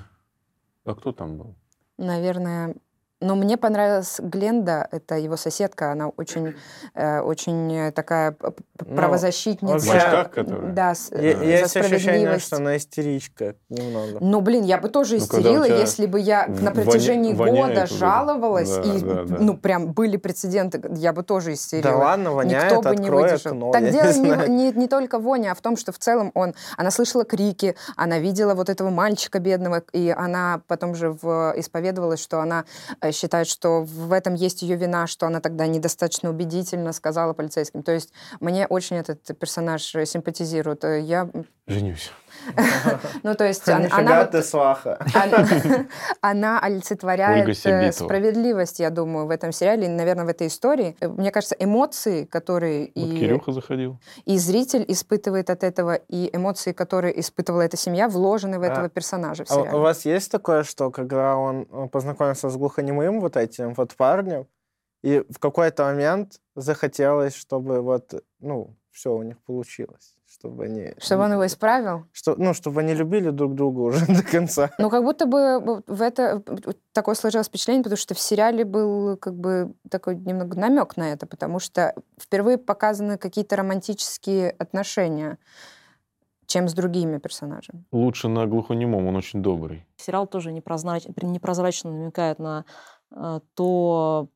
А 0.85 0.95
кто 0.95 1.13
там 1.13 1.37
был? 1.37 1.55
Наверное, 1.99 2.77
но 3.21 3.35
мне 3.35 3.57
понравилась 3.57 4.17
Гленда, 4.21 4.89
это 4.93 5.17
его 5.17 5.37
соседка, 5.37 5.91
она 5.91 6.09
очень, 6.09 6.55
э, 6.95 7.21
очень 7.21 7.93
такая 7.93 8.37
ну, 8.41 8.95
правозащитница. 8.95 9.87
В 9.87 9.91
очках, 9.91 10.31
которая? 10.31 10.73
Да, 10.73 10.95
с, 10.95 11.11
э, 11.11 11.37
Есть 11.45 11.77
ощущение, 11.77 12.39
что 12.39 12.57
она 12.57 12.77
истеричка 12.77 13.57
немного. 13.69 14.19
Ну, 14.21 14.41
блин, 14.41 14.63
я 14.65 14.79
бы 14.79 14.89
тоже 14.89 15.17
ну, 15.17 15.25
истерила, 15.25 15.65
если 15.65 16.07
бы 16.07 16.21
я 16.21 16.47
на 16.47 16.71
протяжении 16.71 17.35
воня... 17.35 17.67
года 17.67 17.87
жаловалась, 17.87 18.77
да, 18.77 18.83
и, 18.83 19.01
да, 19.01 19.25
да. 19.25 19.37
ну, 19.41 19.57
прям 19.57 19.93
были 19.93 20.17
прецеденты, 20.17 20.81
я 20.95 21.13
бы 21.13 21.25
тоже 21.25 21.55
истерила. 21.55 21.91
Да 21.91 21.97
ладно, 21.99 22.33
воняет, 22.33 22.73
Никто 22.73 22.89
бы 22.89 22.97
не 22.97 23.11
выдержал. 23.11 23.53
Окно, 23.53 23.73
так 23.73 23.91
дело 23.91 24.13
не, 24.13 24.49
не, 24.49 24.73
не 24.73 24.89
только 24.89 25.19
воня, 25.19 25.53
а 25.53 25.55
в 25.57 25.61
том, 25.61 25.77
что 25.77 25.91
в 25.91 25.99
целом 25.99 26.31
он, 26.35 26.55
она 26.77 26.93
слышала 26.93 27.25
крики, 27.25 27.75
она 27.97 28.21
видела 28.21 28.55
вот 28.55 28.69
этого 28.69 28.91
мальчика 28.91 29.41
бедного, 29.41 29.83
и 29.93 30.09
она 30.11 30.61
потом 30.69 30.95
же 30.95 31.11
в, 31.21 31.55
исповедовалась, 31.57 32.23
что 32.23 32.41
она 32.41 32.65
э, 33.01 33.08
считает, 33.13 33.47
что 33.47 33.83
в 33.83 34.13
этом 34.13 34.35
есть 34.35 34.63
ее 34.63 34.77
вина, 34.77 35.07
что 35.07 35.27
она 35.27 35.41
тогда 35.41 35.67
недостаточно 35.67 36.31
убедительно 36.31 36.93
сказала 36.93 37.33
полицейским. 37.33 37.83
То 37.83 37.93
есть 37.93 38.13
мне 38.41 38.67
очень 38.67 38.97
этот 38.97 39.39
персонаж 39.39 39.83
симпатизирует. 39.83 40.85
Я... 40.85 41.31
Женюсь. 41.67 42.11
Ну, 43.23 43.35
то 43.35 43.45
есть 43.45 43.69
она... 43.69 44.25
ты 44.25 44.43
сваха. 44.43 44.99
Она 46.21 46.61
олицетворяет 46.61 47.49
э, 47.67 47.93
справедливость, 47.93 48.81
я 48.81 48.91
думаю, 48.91 49.27
в 49.27 49.31
этом 49.31 49.53
сериале, 49.53 49.89
наверное, 49.89 50.25
в 50.25 50.29
этой 50.29 50.47
истории. 50.47 50.97
Мне 51.01 51.31
кажется, 51.31 51.57
эмоции, 51.59 52.25
которые... 52.25 52.87
и 52.87 53.21
Кирюха 53.21 53.53
заходил. 53.53 53.99
И 54.25 54.39
зритель 54.39 54.85
испытывает 54.89 55.51
от 55.51 55.65
этого, 55.65 55.95
и 55.95 56.31
эмоции, 56.33 56.73
которые 56.73 57.19
испытывала 57.21 57.63
эта 57.63 57.77
семья, 57.77 58.09
вложены 58.09 58.59
в 58.59 58.63
этого 58.63 58.87
а, 58.87 58.89
персонажа 58.89 59.45
в 59.45 59.49
сериале. 59.49 59.71
А 59.71 59.77
у 59.77 59.81
вас 59.81 60.05
есть 60.05 60.31
такое, 60.31 60.63
что 60.65 60.91
когда 60.91 61.37
он 61.37 61.67
познакомился 61.89 62.49
с 62.51 62.57
глухонемым 62.57 63.21
вот 63.21 63.37
этим 63.37 63.75
вот 63.75 63.95
парнем, 63.97 64.47
и 65.03 65.25
в 65.31 65.39
какой-то 65.39 65.85
момент 65.85 66.41
захотелось, 66.57 67.35
чтобы 67.37 67.83
вот, 67.83 68.15
ну, 68.41 68.77
все 68.91 69.13
у 69.15 69.23
них 69.23 69.39
получилось 69.47 70.18
чтобы 70.39 70.65
они... 70.65 70.93
Чтобы 70.99 71.25
он 71.25 71.33
его 71.33 71.47
исправил? 71.47 72.05
Что, 72.13 72.37
ну, 72.37 72.55
чтобы 72.55 72.81
они 72.81 72.95
любили 72.95 73.31
друг 73.31 73.55
друга 73.55 73.81
уже 73.81 74.07
до 74.09 74.23
конца. 74.23 74.71
Ну, 74.79 74.89
как 74.89 75.03
будто 75.03 75.27
бы 75.27 75.83
в 75.87 76.03
это 76.03 76.43
такое 76.93 77.15
сложилось 77.15 77.49
впечатление, 77.49 77.83
потому 77.83 77.99
что 77.99 78.15
в 78.15 78.21
сериале 78.21 78.65
был 78.65 79.17
как 79.17 79.35
бы 79.35 79.75
такой 79.91 80.17
немного 80.17 80.59
намек 80.59 80.97
на 80.97 81.13
это, 81.13 81.27
потому 81.27 81.59
что 81.59 81.95
впервые 82.21 82.59
показаны 82.59 83.19
какие-то 83.19 83.57
романтические 83.57 84.51
отношения 84.51 85.39
чем 86.47 86.67
с 86.67 86.73
другими 86.73 87.19
персонажами. 87.19 87.85
Лучше 87.93 88.29
на 88.29 88.47
глухонемом, 88.47 89.07
он 89.07 89.17
очень 89.17 89.43
добрый. 89.43 89.85
Сериал 89.99 90.27
тоже 90.27 90.51
непрозрачно, 90.51 91.13
непрозрачно 91.21 91.91
намекает 91.91 92.39
на 92.39 92.65
э, 93.11 93.41
то, 93.55 94.29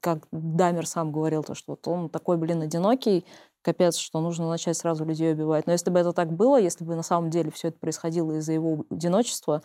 как 0.00 0.26
Дамер 0.30 0.86
сам 0.86 1.12
говорил, 1.12 1.42
то, 1.42 1.54
что 1.54 1.72
вот 1.72 1.88
он 1.88 2.10
такой, 2.10 2.36
блин, 2.36 2.60
одинокий, 2.60 3.24
капец, 3.66 3.96
что 3.96 4.20
нужно 4.20 4.48
начать 4.48 4.76
сразу 4.76 5.04
людей 5.04 5.32
убивать. 5.32 5.66
Но 5.66 5.72
если 5.72 5.90
бы 5.90 5.98
это 5.98 6.12
так 6.12 6.32
было, 6.32 6.60
если 6.60 6.84
бы 6.84 6.94
на 6.94 7.02
самом 7.02 7.30
деле 7.30 7.50
все 7.50 7.68
это 7.68 7.78
происходило 7.78 8.38
из-за 8.38 8.52
его 8.52 8.84
одиночества, 8.90 9.60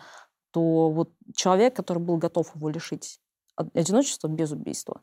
то 0.49 0.89
вот 0.89 1.11
человек, 1.35 1.75
который 1.75 1.99
был 1.99 2.17
готов 2.17 2.55
его 2.55 2.69
лишить 2.69 3.19
одиночества 3.55 4.27
без 4.27 4.51
убийства, 4.51 5.01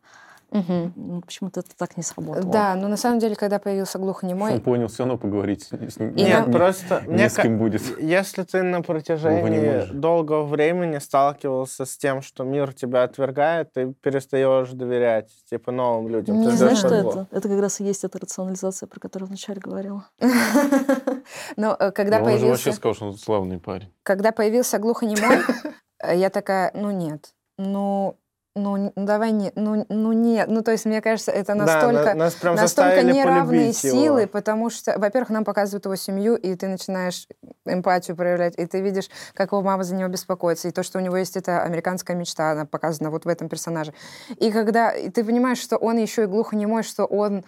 Угу. 0.51 0.93
Ну, 0.97 1.21
почему-то 1.21 1.61
это 1.61 1.71
так 1.77 1.97
не 1.97 2.03
сработало. 2.03 2.51
Да, 2.51 2.75
но 2.75 2.89
на 2.89 2.97
самом 2.97 3.19
деле, 3.19 3.37
когда 3.37 3.59
появился 3.59 3.99
глухонемой... 3.99 4.55
Он 4.55 4.61
понял, 4.61 4.89
все 4.89 4.99
равно 5.05 5.19
поговорить 5.19 5.63
с, 5.63 5.73
с 5.73 5.99
ним. 5.99 6.15
Нет, 6.15 6.47
не, 6.47 6.53
просто... 6.53 7.03
Не, 7.07 7.17
не 7.17 7.29
с 7.29 7.37
кем 7.37 7.59
будет. 7.59 7.83
Если 8.01 8.43
ты 8.45 8.63
на 8.63 8.83
протяжении 8.83 9.93
долгого 9.93 10.45
времени 10.45 10.99
сталкивался 10.99 11.85
с 11.85 11.97
тем, 11.99 12.23
что 12.23 12.45
мир 12.45 12.73
тебя 12.73 13.03
отвергает, 13.03 13.73
ты 13.75 13.93
перестаешь 14.01 14.71
доверять, 14.71 15.31
типа, 15.51 15.71
новым 15.71 16.09
людям. 16.09 16.41
Не 16.41 16.51
знаю, 16.51 16.77
что 16.77 16.95
это. 16.95 17.27
Это 17.31 17.49
как 17.49 17.61
раз 17.61 17.81
и 17.81 17.85
есть 17.85 18.05
эта 18.05 18.19
рационализация, 18.19 18.87
про 18.87 19.01
которую 19.01 19.29
вначале 19.29 19.61
говорила. 19.61 20.09
Но 21.57 21.77
э, 21.79 21.91
когда 21.93 22.21
появился... 22.21 22.35
Он 22.35 22.41
же 22.41 22.47
вообще 22.47 22.73
сказал, 22.73 22.95
что 22.95 23.07
он 23.07 23.15
славный 23.17 23.59
парень. 23.59 23.93
Когда 24.03 24.33
появился 24.33 24.79
глухонемой, 24.79 25.41
э, 26.03 26.17
я 26.17 26.31
такая, 26.31 26.71
ну 26.75 26.91
нет, 26.91 27.35
ну 27.59 28.17
ну, 28.59 28.93
давай 28.97 29.33
не, 29.33 29.53
ну, 29.55 29.87
ну 29.89 30.13
нет, 30.13 30.49
ну 30.49 30.63
то 30.63 30.73
есть 30.73 30.85
мне 30.85 31.01
кажется, 31.01 31.31
это 31.31 31.55
настолько, 31.55 32.05
да, 32.05 32.15
нас 32.15 32.35
прям 32.35 32.55
настолько 32.57 33.03
неравные 33.03 33.73
силы, 33.73 34.23
его. 34.23 34.31
потому 34.31 34.71
что, 34.71 34.99
во-первых, 34.99 35.31
нам 35.31 35.45
показывают 35.45 35.85
его 35.85 35.97
семью, 35.97 36.37
и 36.37 36.55
ты 36.55 36.69
начинаешь 36.69 37.27
эмпатию 37.65 38.17
проявлять, 38.17 38.59
и 38.59 38.67
ты 38.67 38.81
видишь, 38.81 39.09
как 39.35 39.53
его 39.53 39.63
мама 39.63 39.85
за 39.85 39.95
него 39.95 40.09
беспокоится, 40.09 40.69
и 40.69 40.71
то, 40.71 40.83
что 40.83 40.99
у 40.99 41.03
него 41.03 41.17
есть 41.17 41.37
эта 41.37 41.63
американская 41.63 42.17
мечта, 42.17 42.53
она 42.53 42.67
показана 42.67 43.11
вот 43.11 43.25
в 43.25 43.29
этом 43.29 43.49
персонаже. 43.49 43.93
И 44.37 44.51
когда 44.51 44.91
и 44.91 45.11
ты 45.11 45.25
понимаешь, 45.25 45.59
что 45.59 45.77
он 45.77 45.99
еще 45.99 46.25
и 46.25 46.27
глухонемой, 46.27 46.83
что 46.83 47.05
он 47.05 47.45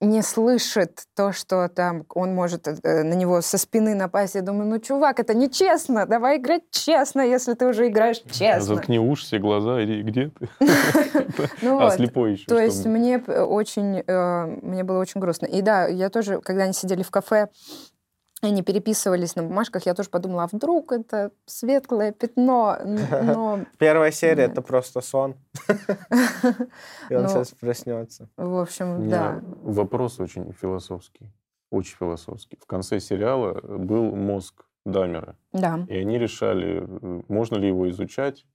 не 0.00 0.22
слышит 0.22 1.04
то, 1.16 1.32
что 1.32 1.68
там 1.68 2.04
он 2.14 2.34
может 2.34 2.68
э, 2.68 3.02
на 3.02 3.14
него 3.14 3.40
со 3.40 3.58
спины 3.58 3.94
напасть. 3.94 4.36
Я 4.36 4.42
думаю, 4.42 4.68
ну, 4.68 4.78
чувак, 4.78 5.18
это 5.18 5.34
нечестно. 5.34 6.06
Давай 6.06 6.38
играть 6.38 6.62
честно, 6.70 7.20
если 7.20 7.54
ты 7.54 7.66
уже 7.66 7.88
играешь 7.88 8.22
честно. 8.30 8.76
Заткни 8.76 8.98
уши, 8.98 9.24
все 9.24 9.38
глаза, 9.38 9.82
иди, 9.84 10.02
где 10.02 10.30
ты? 10.30 10.48
Ну 11.62 11.80
а 11.84 11.90
слепой 11.90 12.32
еще. 12.32 12.46
То 12.46 12.58
есть 12.58 12.86
мне 12.86 13.18
очень, 13.18 14.02
э, 14.06 14.46
мне 14.62 14.84
было 14.84 14.98
очень 15.00 15.20
грустно. 15.20 15.46
И 15.46 15.62
да, 15.62 15.86
я 15.86 16.10
тоже, 16.10 16.40
когда 16.40 16.64
они 16.64 16.72
сидели 16.72 17.02
в 17.02 17.10
кафе, 17.10 17.48
они 18.40 18.62
переписывались 18.62 19.34
на 19.36 19.42
бумажках, 19.42 19.86
я 19.86 19.94
тоже 19.94 20.10
подумала, 20.10 20.44
а 20.44 20.48
вдруг 20.50 20.92
это 20.92 21.32
светлое 21.46 22.12
пятно, 22.12 22.78
но... 22.84 23.60
Первая 23.78 24.12
серия— 24.12 24.44
это 24.44 24.62
просто 24.62 25.00
сон. 25.00 25.36
И 27.10 27.14
он 27.14 27.28
сейчас 27.28 27.50
проснется. 27.52 28.28
В 28.36 28.60
общем, 28.60 29.08
да. 29.08 29.40
Вопрос 29.62 30.20
очень 30.20 30.52
философский. 30.52 31.32
Очень 31.70 31.96
философский. 31.96 32.58
В 32.60 32.66
конце 32.66 33.00
сериала 33.00 33.60
был 33.62 34.14
мозг 34.14 34.64
Дамера. 34.84 35.36
Да. 35.52 35.84
И 35.88 35.96
они 35.96 36.18
решали, 36.18 36.86
можно 37.28 37.56
ли 37.56 37.68
его 37.68 37.90
изучать, 37.90 38.46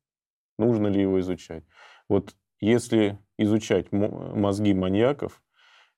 нужно 0.57 0.87
ли 0.87 1.01
его 1.01 1.19
изучать. 1.19 1.63
Вот 2.09 2.35
если 2.59 3.19
изучать 3.37 3.91
мозги 3.91 4.73
маньяков, 4.73 5.41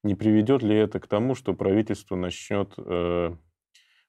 не 0.03 0.15
приведет 0.15 0.61
ли 0.61 0.75
это 0.75 0.99
к 0.99 1.07
тому, 1.07 1.35
что 1.35 1.53
правительство 1.53 2.15
начнет 2.15 2.73
э, 2.77 3.35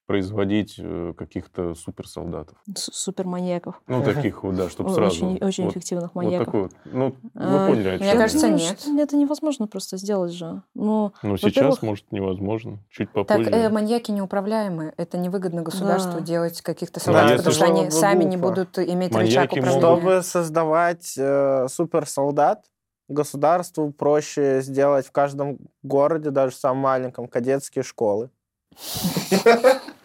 производить 0.07 0.77
э, 0.79 1.13
каких-то 1.17 1.75
суперсолдатов. 1.75 2.57
Суперманьяков. 2.75 3.81
Ну, 3.89 4.03
таких 4.03 4.45
вот, 4.45 4.55
да, 4.55 4.71
чтобы 4.71 4.91
сразу. 4.95 5.27
Очень, 5.27 5.45
очень 5.45 5.65
вот, 5.65 5.73
эффективных 5.73 6.15
маньяков. 6.15 6.47
Вот 6.47 6.47
такой 6.47 6.63
вот. 6.63 6.73
Ну, 6.85 7.17
вы 7.35 7.65
а, 7.65 7.69
поняли, 7.69 7.89
о 7.89 7.99
чем 7.99 8.07
Мне 8.07 8.17
кажется, 8.17 8.49
нет. 8.49 8.87
Это 8.99 9.17
невозможно 9.17 9.67
просто 9.67 9.97
сделать 9.97 10.33
же. 10.33 10.63
Ну, 10.75 11.13
ну 11.23 11.37
сейчас, 11.37 11.83
может, 11.83 12.11
невозможно. 12.13 12.79
Чуть 12.89 13.11
попозже. 13.11 13.45
Так, 13.45 13.53
э, 13.53 13.69
маньяки 13.69 14.13
неуправляемые. 14.13 14.95
Это 14.97 15.19
невыгодно 15.19 15.63
государству 15.63 16.21
да. 16.21 16.25
делать 16.25 16.63
каких-то 16.63 17.01
солдат, 17.01 17.29
да, 17.29 17.37
потому 17.37 17.55
что 17.55 17.65
они 17.65 17.91
сами 17.91 18.25
не 18.25 18.37
будут 18.37 18.79
иметь 18.79 19.13
маньяки 19.13 19.37
рычаг 19.37 19.53
управления. 19.53 19.79
Чтобы 19.79 20.23
создавать 20.23 21.15
э, 21.19 21.67
суперсолдат, 21.69 22.65
государству 23.09 23.93
проще 23.93 24.61
сделать 24.63 25.07
в 25.07 25.13
каждом 25.13 25.59
городе, 25.83 26.31
даже 26.31 26.55
в 26.55 26.59
самом 26.59 26.79
маленьком, 26.79 27.27
кадетские 27.27 27.83
школы. 27.83 28.31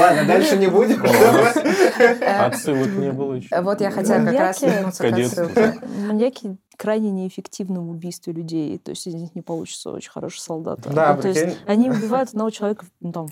Ладно, 0.00 0.24
дальше 0.26 0.56
не 0.56 0.66
будем. 0.66 1.02
Отсылок 2.40 2.88
не 2.92 3.12
было 3.12 3.34
еще. 3.34 3.60
Вот 3.60 3.80
я 3.80 3.90
хотела 3.90 4.24
как 4.24 4.38
раз 4.38 4.62
вернуться 4.62 5.02
к 5.02 5.12
отсылке. 5.12 5.80
Маньяки 6.06 6.56
крайне 6.76 7.10
неэффективны 7.10 7.80
в 7.80 7.90
убийстве 7.90 8.32
людей. 8.32 8.78
То 8.78 8.90
есть 8.90 9.06
из 9.06 9.14
них 9.14 9.34
не 9.34 9.42
получится 9.42 9.90
очень 9.90 10.10
хороший 10.10 10.40
солдат. 10.40 10.80
Да, 10.92 11.14
ну, 11.14 11.22
то 11.22 11.28
есть 11.28 11.58
они 11.66 11.90
убивают 11.90 12.30
одного 12.30 12.50
человека 12.50 12.86
ну, 13.00 13.12
там, 13.12 13.28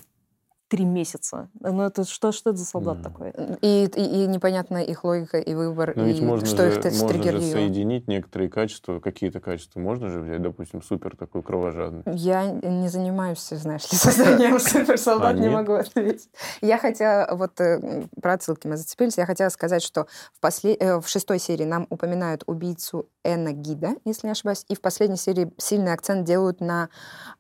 три 0.70 0.84
месяца. 0.84 1.48
Ну, 1.58 1.82
это 1.82 2.04
что, 2.04 2.30
что 2.30 2.50
это 2.50 2.60
за 2.60 2.64
солдат 2.64 2.98
mm. 2.98 3.02
такой? 3.02 3.32
И, 3.60 3.86
и, 3.86 4.22
и 4.22 4.26
непонятна 4.28 4.78
их 4.78 5.02
логика 5.02 5.38
и 5.38 5.52
выбор, 5.52 5.94
Но 5.96 6.04
ведь 6.04 6.20
и 6.20 6.22
можно 6.22 6.46
что 6.46 6.70
же, 6.70 6.78
их 6.78 7.00
можно 7.00 7.22
же 7.32 7.42
соединить 7.42 8.06
некоторые 8.06 8.48
качества, 8.48 9.00
какие-то 9.00 9.40
качества 9.40 9.80
можно 9.80 10.08
же 10.08 10.20
взять, 10.20 10.40
допустим, 10.40 10.80
супер 10.80 11.16
такой 11.16 11.42
кровожадный. 11.42 12.04
Я 12.06 12.48
не 12.48 12.88
занимаюсь, 12.88 13.44
знаешь 13.50 13.90
ли, 13.90 13.98
созданием 13.98 14.60
суперсолдат, 14.60 15.36
не 15.36 15.48
могу 15.48 15.72
ответить. 15.72 16.30
Я 16.60 16.78
хотела, 16.78 17.28
вот 17.32 17.60
э, 17.60 18.04
про 18.22 18.34
отсылки 18.34 18.68
мы 18.68 18.76
зацепились, 18.76 19.18
я 19.18 19.26
хотела 19.26 19.48
сказать, 19.48 19.82
что 19.82 20.06
в, 20.32 20.40
после, 20.40 20.74
э, 20.74 21.00
в 21.00 21.08
шестой 21.08 21.40
серии 21.40 21.64
нам 21.64 21.88
упоминают 21.90 22.44
убийцу 22.46 23.08
Энна 23.24 23.52
Гида, 23.52 23.96
если 24.04 24.28
не 24.28 24.32
ошибаюсь, 24.32 24.64
и 24.68 24.76
в 24.76 24.80
последней 24.80 25.16
серии 25.16 25.52
сильный 25.58 25.92
акцент 25.92 26.24
делают 26.24 26.60
на 26.60 26.90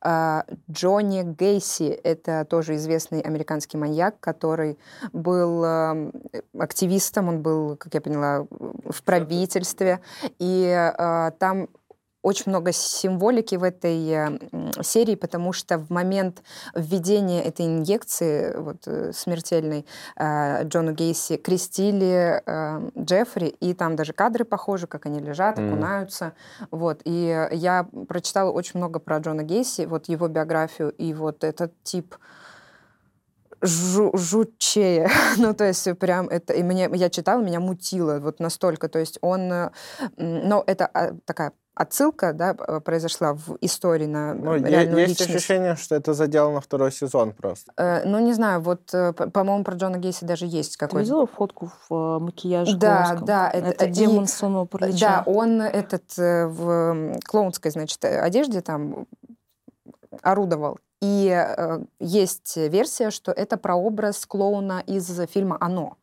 э, 0.02 0.42
Джонни 0.68 1.22
Гейси, 1.22 1.90
это 2.02 2.44
тоже 2.44 2.74
известный 2.74 3.19
известный 3.20 3.30
американский 3.30 3.78
маньяк, 3.78 4.20
который 4.20 4.78
был 5.12 5.64
эм, 5.64 6.12
активистом, 6.58 7.28
он 7.28 7.42
был, 7.42 7.76
как 7.76 7.94
я 7.94 8.00
поняла, 8.00 8.46
в 8.50 9.02
правительстве. 9.02 10.00
И 10.38 10.64
э, 10.66 11.30
там 11.38 11.68
очень 12.22 12.44
много 12.46 12.72
символики 12.72 13.54
в 13.54 13.62
этой 13.62 14.08
э, 14.08 14.38
серии, 14.82 15.14
потому 15.14 15.52
что 15.52 15.78
в 15.78 15.90
момент 15.90 16.42
введения 16.74 17.42
этой 17.42 17.66
инъекции 17.66 18.54
вот, 18.56 18.82
э, 18.86 19.12
смертельной 19.12 19.86
э, 20.16 20.64
Джону 20.64 20.92
Гейси 20.92 21.36
крестили 21.36 22.42
Джеффри, 22.98 23.48
и 23.48 23.74
там 23.74 23.96
даже 23.96 24.12
кадры 24.12 24.44
похожи, 24.44 24.86
как 24.86 25.06
они 25.06 25.20
лежат, 25.20 25.58
окунаются. 25.58 26.24
Mm. 26.60 26.66
Вот. 26.70 27.00
И 27.04 27.48
я 27.52 27.86
прочитала 28.08 28.50
очень 28.50 28.78
много 28.78 28.98
про 28.98 29.18
Джона 29.18 29.42
Гейси, 29.42 29.86
вот 29.86 30.08
его 30.08 30.28
биографию, 30.28 30.90
и 30.90 31.14
вот 31.14 31.44
этот 31.44 31.72
тип 31.82 32.16
жу 33.62 34.10
жутчее. 34.16 35.08
ну, 35.36 35.54
то 35.54 35.64
есть 35.64 35.98
прям 35.98 36.28
это... 36.28 36.52
И 36.52 36.62
мне, 36.62 36.88
я 36.92 37.10
читала, 37.10 37.40
меня 37.40 37.60
мутило 37.60 38.18
вот 38.20 38.40
настолько. 38.40 38.88
То 38.88 38.98
есть 38.98 39.18
он... 39.20 39.52
Э, 39.52 39.70
но 40.16 40.62
это 40.66 40.86
а, 40.86 41.14
такая 41.24 41.52
отсылка 41.80 42.32
да, 42.32 42.54
произошла 42.54 43.32
в 43.34 43.56
истории 43.60 44.06
на 44.06 44.34
ну, 44.34 44.56
реальную 44.56 45.00
есть 45.00 45.20
личность. 45.20 45.36
ощущение, 45.36 45.76
что 45.76 45.94
это 45.94 46.12
задел 46.12 46.52
на 46.52 46.60
второй 46.60 46.92
сезон 46.92 47.32
просто. 47.32 47.72
Э, 47.76 48.02
ну, 48.04 48.18
не 48.18 48.34
знаю, 48.34 48.60
вот, 48.60 48.92
э, 48.92 49.12
по-моему, 49.12 49.64
про 49.64 49.76
Джона 49.76 49.98
Гейси 49.98 50.24
даже 50.24 50.46
есть 50.46 50.76
какой-то... 50.76 50.98
Ты 50.98 51.04
видела 51.04 51.26
фотку 51.26 51.72
в 51.88 51.94
э, 51.94 52.18
макияже 52.18 52.76
Да, 52.76 53.04
клоунском? 53.04 53.26
да. 53.26 53.50
Это, 53.50 53.68
это 53.68 53.86
демон 53.86 54.24
и, 54.24 54.26
сонного 54.26 54.64
паралича. 54.66 55.24
Да, 55.24 55.32
он 55.32 55.62
этот 55.62 56.16
в 56.16 57.18
клоунской, 57.24 57.70
значит, 57.70 58.04
одежде 58.04 58.60
там 58.60 59.06
орудовал. 60.22 60.78
И 61.00 61.28
э, 61.28 61.80
есть 61.98 62.56
версия, 62.56 63.10
что 63.10 63.32
это 63.32 63.56
прообраз 63.56 64.26
клоуна 64.26 64.82
из 64.86 65.06
фильма 65.30 65.56
«Оно». 65.60 65.96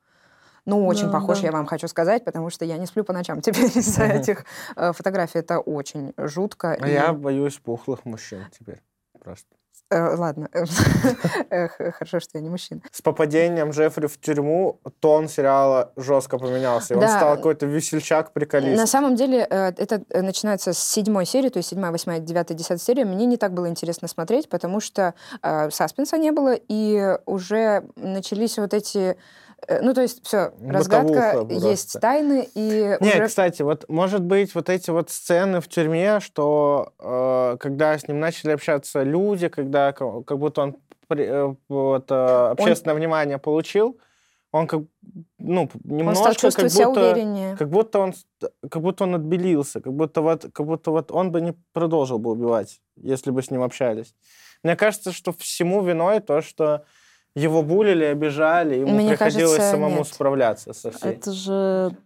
Ну, 0.66 0.86
очень 0.86 1.06
да, 1.06 1.14
похож, 1.14 1.40
да. 1.40 1.46
я 1.46 1.52
вам 1.54 1.66
хочу 1.66 1.88
сказать, 1.88 2.26
потому 2.26 2.50
что 2.50 2.66
я 2.66 2.78
не 2.78 2.86
сплю 2.88 3.06
по 3.06 3.14
ночам 3.14 3.42
теперь 3.42 3.66
из-за 3.76 4.04
этих 4.04 4.46
э, 4.76 4.92
фотографий. 4.92 5.40
Это 5.40 5.60
очень 5.60 6.14
жутко. 6.18 6.78
А 6.80 6.88
и... 6.88 6.92
я 6.92 7.14
боюсь 7.14 7.58
пухлых 7.58 8.06
мужчин 8.06 8.46
теперь 8.52 8.82
просто. 9.20 9.48
Э, 9.90 10.16
ладно, 10.16 10.50
хорошо, 11.70 12.20
что 12.20 12.38
я 12.38 12.42
не 12.42 12.50
мужчина. 12.50 12.82
С 12.92 13.02
попадением 13.02 13.72
Джеффри 13.72 14.08
в 14.08 14.20
тюрьму 14.20 14.80
тон 15.00 15.28
сериала 15.30 15.94
жестко 15.96 16.38
поменялся. 16.38 16.94
И 16.94 16.98
да. 16.98 17.04
Он 17.04 17.10
стал 17.10 17.36
какой-то 17.38 17.66
весельчак, 17.66 18.34
приколист. 18.34 18.78
На 18.78 18.88
самом 18.88 19.16
деле, 19.16 19.48
э, 19.50 19.72
это 19.78 20.04
э, 20.10 20.22
начинается 20.22 20.74
с 20.74 20.80
седьмой 20.80 21.26
серии, 21.26 21.50
то 21.50 21.58
есть 21.58 21.70
седьмая, 21.70 21.92
восьмая, 21.92 22.20
девятая, 22.20 22.58
десятая 22.58 22.80
серия. 22.80 23.06
Мне 23.06 23.26
не 23.26 23.38
так 23.38 23.54
было 23.54 23.70
интересно 23.70 24.08
смотреть, 24.08 24.50
потому 24.50 24.80
что 24.80 25.14
э, 25.42 25.70
саспенса 25.72 26.18
не 26.18 26.32
было, 26.32 26.54
и 26.56 27.18
уже 27.26 27.84
начались 27.96 28.58
вот 28.58 28.74
эти 28.74 28.98
Э, 29.10 29.16
ну, 29.82 29.94
то 29.94 30.02
есть, 30.02 30.26
все, 30.26 30.54
разгадка, 30.62 31.46
есть 31.50 32.00
тайны, 32.00 32.48
и 32.54 32.98
Не, 33.00 33.16
уже... 33.16 33.28
кстати, 33.28 33.64
вот, 33.64 33.86
может 33.90 34.22
быть, 34.22 34.54
вот 34.56 34.70
эти 34.70 34.92
вот 34.92 35.10
сцены 35.10 35.62
в 35.62 35.68
тюрьме, 35.68 36.20
что 36.20 36.94
э, 37.00 37.58
когда 37.60 37.98
с 37.98 38.08
ним 38.08 38.20
начали 38.20 38.52
общаться 38.52 39.04
люди, 39.04 39.48
когда 39.48 39.94
как 39.94 40.38
будто 40.38 40.62
он 40.62 40.78
э, 41.10 41.56
вот, 41.70 42.12
э, 42.12 42.48
общественное 42.52 42.94
он... 42.94 43.00
внимание 43.00 43.38
получил, 43.40 44.00
он 44.52 44.68
как 44.68 44.82
ну 45.38 45.70
немножко 45.84 46.46
он 46.46 46.52
как 46.52 46.72
будто 46.72 46.90
увереннее. 46.90 47.58
как 47.58 47.70
будто 47.70 48.00
он 48.00 48.14
как 48.70 48.82
будто 48.82 49.04
он 49.04 49.16
отбелился 49.16 49.82
как 49.82 49.94
будто 49.94 50.22
вот 50.22 50.46
как 50.54 50.66
будто 50.66 50.92
вот 50.92 51.12
он 51.12 51.32
бы 51.32 51.42
не 51.42 51.54
продолжил 51.74 52.18
бы 52.18 52.32
убивать 52.32 52.82
если 52.96 53.32
бы 53.32 53.44
с 53.44 53.52
ним 53.52 53.62
общались 53.62 54.16
мне 54.64 54.76
кажется 54.76 55.12
что 55.12 55.34
всему 55.34 55.84
виной 55.84 56.22
то 56.22 56.42
что 56.42 56.86
его 57.36 57.62
булили, 57.64 58.06
обижали, 58.06 58.76
ему 58.76 58.94
Мне 58.94 59.10
приходилось 59.10 59.58
кажется, 59.58 59.72
самому 59.72 59.98
нет. 59.98 60.08
справляться 60.08 60.74
со 60.74 60.92
всей. 60.92 61.12
Это 61.12 61.32
же 61.32 61.98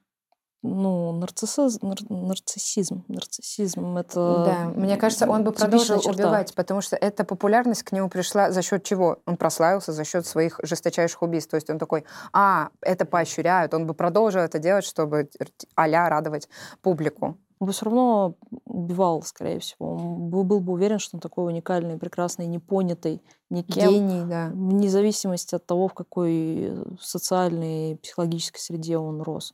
ну, 0.63 1.11
нарциссизм, 1.13 1.87
нар, 1.87 1.97
нарциссизм, 2.09 3.03
нарциссизм, 3.07 3.97
это... 3.97 4.43
Да, 4.45 4.79
мне 4.79 4.95
кажется, 4.97 5.27
он 5.27 5.43
бы 5.43 5.51
продолжил 5.51 5.99
черта. 5.99 6.11
убивать, 6.11 6.53
потому 6.53 6.81
что 6.81 6.95
эта 6.95 7.23
популярность 7.23 7.81
к 7.81 7.91
нему 7.91 8.09
пришла 8.09 8.51
за 8.51 8.61
счет 8.61 8.83
чего? 8.83 9.17
Он 9.25 9.37
прославился 9.37 9.91
за 9.91 10.03
счет 10.05 10.25
своих 10.27 10.59
жесточайших 10.61 11.23
убийств. 11.23 11.49
То 11.49 11.55
есть 11.55 11.69
он 11.71 11.79
такой, 11.79 12.05
а, 12.31 12.69
это 12.81 13.05
поощряют, 13.05 13.73
он 13.73 13.87
бы 13.87 13.95
продолжил 13.95 14.41
это 14.41 14.59
делать, 14.59 14.85
чтобы 14.85 15.29
а 15.75 15.87
радовать 15.87 16.47
публику 16.81 17.37
он 17.61 17.67
бы 17.67 17.73
все 17.73 17.85
равно 17.85 18.33
убивал, 18.65 19.21
скорее 19.21 19.59
всего. 19.59 19.93
Он 19.93 20.29
был 20.31 20.43
бы 20.43 20.73
уверен, 20.73 20.97
что 20.97 21.17
он 21.17 21.21
такой 21.21 21.45
уникальный, 21.45 21.95
прекрасный, 21.95 22.47
непонятый 22.47 23.21
никем. 23.51 23.87
Гений, 23.91 24.25
да. 24.27 24.49
Вне 24.51 24.89
зависимости 24.89 25.53
от 25.53 25.63
того, 25.67 25.87
в 25.87 25.93
какой 25.93 26.73
социальной 26.99 27.91
и 27.91 27.95
психологической 27.97 28.59
среде 28.59 28.97
он 28.97 29.21
рос. 29.21 29.53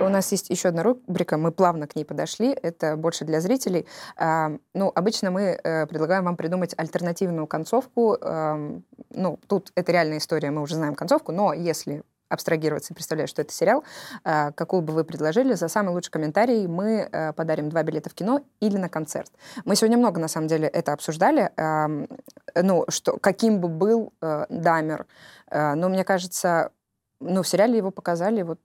У 0.00 0.08
нас 0.10 0.30
есть 0.32 0.50
еще 0.50 0.68
одна 0.68 0.82
рубрика, 0.82 1.38
мы 1.38 1.50
плавно 1.50 1.86
к 1.86 1.96
ней 1.96 2.04
подошли, 2.04 2.50
это 2.50 2.98
больше 2.98 3.24
для 3.24 3.40
зрителей. 3.40 3.86
Ну, 4.18 4.92
обычно 4.94 5.30
мы 5.30 5.58
э, 5.62 5.86
предлагаем 5.86 6.24
вам 6.24 6.36
придумать 6.36 6.74
альтернативную 6.76 7.46
концовку. 7.46 8.18
Ну, 8.20 9.38
тут 9.46 9.72
это 9.74 9.92
реальная 9.92 10.18
история, 10.18 10.50
мы 10.50 10.60
уже 10.60 10.74
знаем 10.74 10.94
концовку, 10.94 11.32
но 11.32 11.54
если 11.54 12.04
абстрагироваться 12.28 12.92
и 12.92 12.94
представлять, 12.94 13.28
что 13.28 13.42
это 13.42 13.52
сериал, 13.52 13.84
э, 14.24 14.52
какую 14.52 14.82
бы 14.82 14.92
вы 14.92 15.04
предложили, 15.04 15.54
за 15.54 15.68
самый 15.68 15.90
лучший 15.90 16.10
комментарий 16.10 16.66
мы 16.66 17.08
э, 17.10 17.32
подарим 17.32 17.68
два 17.68 17.82
билета 17.82 18.10
в 18.10 18.14
кино 18.14 18.42
или 18.60 18.76
на 18.76 18.88
концерт. 18.88 19.30
Мы 19.64 19.76
сегодня 19.76 19.98
много, 19.98 20.20
на 20.20 20.28
самом 20.28 20.48
деле, 20.48 20.68
это 20.68 20.92
обсуждали, 20.92 21.50
ну, 22.54 22.84
что, 22.88 23.18
каким 23.18 23.60
бы 23.60 23.68
был 23.68 24.12
э, 24.20 24.46
Дамер, 24.48 25.06
но 25.50 25.88
мне 25.88 26.04
кажется, 26.04 26.70
ну, 27.20 27.42
в 27.42 27.48
сериале 27.48 27.78
его 27.78 27.90
показали 27.90 28.42
вот 28.42 28.60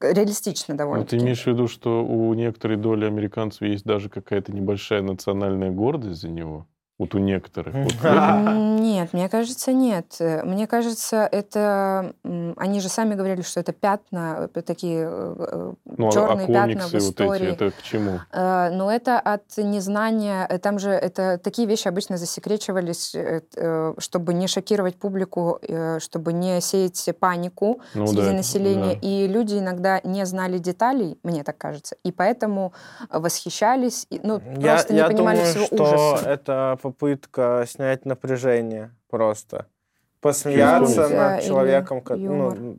реалистично 0.00 0.76
довольно. 0.76 1.04
ты 1.04 1.16
имеешь 1.16 1.42
в 1.42 1.46
виду, 1.46 1.68
что 1.68 2.04
у 2.04 2.32
некоторой 2.34 2.76
доли 2.76 3.04
американцев 3.04 3.62
есть 3.62 3.84
даже 3.84 4.08
какая-то 4.08 4.52
небольшая 4.52 5.02
национальная 5.02 5.70
гордость 5.70 6.22
за 6.22 6.28
него? 6.28 6.66
Вот 6.98 7.14
у 7.14 7.18
некоторых. 7.18 7.74
Нет, 8.02 9.12
мне 9.12 9.28
кажется, 9.28 9.72
нет. 9.72 10.16
Мне 10.18 10.66
кажется, 10.66 11.28
это... 11.30 12.12
Они 12.56 12.80
же 12.80 12.88
сами 12.88 13.14
говорили, 13.14 13.42
что 13.42 13.60
это 13.60 13.72
пятна, 13.72 14.50
э, 14.52 14.62
такие 14.62 15.08
э, 15.08 15.72
ну, 15.84 16.10
черные 16.10 16.46
а 16.46 16.52
пятна 16.52 16.88
в 16.88 16.94
истории. 16.94 17.50
Вот 17.50 17.62
эти, 17.62 17.64
это 17.64 17.70
к 17.70 17.82
чему? 17.82 18.20
Э, 18.32 18.70
но 18.70 18.90
это 18.90 19.20
от 19.20 19.44
незнания. 19.58 20.46
Там 20.58 20.80
же 20.80 20.90
это 20.90 21.38
такие 21.38 21.68
вещи 21.68 21.86
обычно 21.86 22.16
засекречивались, 22.16 23.14
чтобы 23.98 24.34
не 24.34 24.48
шокировать 24.48 24.96
публику, 24.96 25.60
чтобы 25.98 26.32
не 26.32 26.60
сеять 26.60 27.10
панику 27.20 27.80
ну, 27.94 28.06
среди 28.08 28.22
да, 28.22 28.32
населения. 28.32 28.94
Да. 28.94 29.08
И 29.08 29.28
люди 29.28 29.58
иногда 29.58 30.00
не 30.02 30.26
знали 30.26 30.58
деталей, 30.58 31.18
мне 31.22 31.44
так 31.44 31.58
кажется, 31.58 31.96
и 32.02 32.10
поэтому 32.10 32.72
восхищались, 33.10 34.06
ну, 34.22 34.40
я, 34.58 34.74
просто 34.74 34.92
не 34.92 34.98
я 34.98 35.06
понимали 35.06 35.36
думаю, 35.36 35.50
всего 35.52 35.66
что 35.66 35.82
ужаса. 35.84 36.28
это 36.28 36.78
попытка 36.92 37.64
снять 37.66 38.04
напряжение 38.04 38.94
просто. 39.08 39.66
Посмеяться 40.20 40.94
через 40.94 41.10
над 41.10 41.42
человеком. 41.42 42.00
Как, 42.00 42.18
ну, 42.18 42.50
чтобы... 42.50 42.78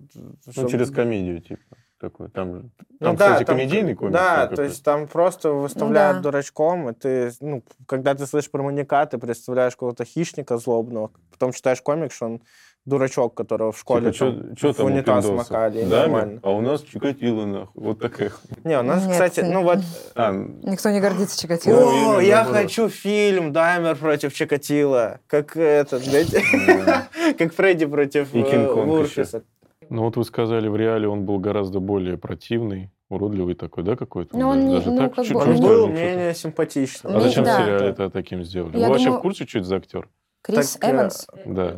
ну, 0.55 0.69
через 0.69 0.91
комедию, 0.91 1.41
типа. 1.41 1.77
Такой. 1.99 2.29
Там, 2.29 2.71
там 2.99 3.11
ну, 3.11 3.13
кстати, 3.13 3.43
там, 3.43 3.57
комедийный 3.57 3.93
комик. 3.93 4.13
Да, 4.13 4.47
то 4.47 4.63
есть 4.63 4.83
там 4.83 5.07
просто 5.07 5.51
выставляют 5.51 6.17
ну, 6.17 6.23
да. 6.23 6.29
дурачком, 6.29 6.89
и 6.89 6.93
ты, 6.93 7.31
ну, 7.41 7.61
когда 7.85 8.15
ты 8.15 8.25
слышишь 8.25 8.49
про 8.49 8.63
маньяка, 8.63 9.05
ты 9.05 9.17
представляешь 9.17 9.73
какого-то 9.73 10.05
хищника 10.05 10.57
злобного, 10.57 11.11
потом 11.29 11.51
читаешь 11.51 11.81
комик, 11.81 12.13
что 12.13 12.25
он 12.25 12.41
дурачок, 12.85 13.35
которого 13.35 13.71
в 13.71 13.79
школе 13.79 14.11
типа, 14.11 14.31
там, 14.31 14.55
чё, 14.55 14.73
чё 14.73 14.83
в 14.83 14.85
унитаз 14.85 15.29
макали. 15.29 15.83
Да, 15.83 16.01
нормально. 16.01 16.39
А 16.43 16.51
у 16.51 16.61
нас 16.61 16.81
Чикатило, 16.81 17.45
нахуй. 17.45 17.83
Вот 17.83 17.99
такая. 17.99 18.31
Не, 18.63 18.79
у 18.79 18.83
нас, 18.83 19.03
Нет, 19.03 19.11
кстати, 19.11 19.41
ну 19.41 19.63
вот... 19.63 19.79
А, 20.15 20.31
Никто 20.31 20.89
не 20.89 20.99
гордится 20.99 21.39
Чикатило. 21.39 22.17
О, 22.17 22.19
я 22.19 22.43
хочу 22.43 22.89
фильм 22.89 23.53
«Даймер 23.53 23.95
против 23.95 24.33
Чикатило». 24.33 25.19
Как 25.27 25.55
этот, 25.55 26.03
как 27.37 27.53
Фредди 27.53 27.85
против 27.85 28.33
Мурфиса. 28.33 29.37
Э, 29.37 29.41
ну 29.89 30.03
вот 30.03 30.17
вы 30.17 30.23
сказали, 30.23 30.67
в 30.67 30.75
реале 30.75 31.07
он 31.07 31.25
был 31.25 31.39
гораздо 31.39 31.79
более 31.79 32.17
противный, 32.17 32.91
уродливый 33.09 33.55
такой, 33.55 33.83
да, 33.83 33.95
какой-то? 33.95 34.37
Ну, 34.37 34.49
он 34.49 34.69
даже 34.69 34.91
ну, 34.91 34.97
так, 34.97 35.15
как 35.15 35.25
чуть, 35.25 35.33
бы, 35.33 35.41
он 35.41 35.59
был 35.59 35.87
менее 35.87 36.35
симпатичный. 36.35 37.15
А 37.15 37.19
зачем 37.19 37.43
да. 37.43 37.59
в 37.59 37.63
сериале 37.63 37.89
это 37.89 38.09
таким 38.09 38.43
сделали? 38.43 38.77
Я 38.77 38.87
Вы 38.87 38.93
думаю... 38.93 38.93
вообще 38.93 39.11
в 39.11 39.21
курсе, 39.21 39.45
что 39.47 39.59
это 39.59 39.67
за 39.67 39.75
актер? 39.77 40.09
Крис 40.41 40.77
так, 40.79 40.93
Эванс? 40.93 41.27
Да. 41.45 41.75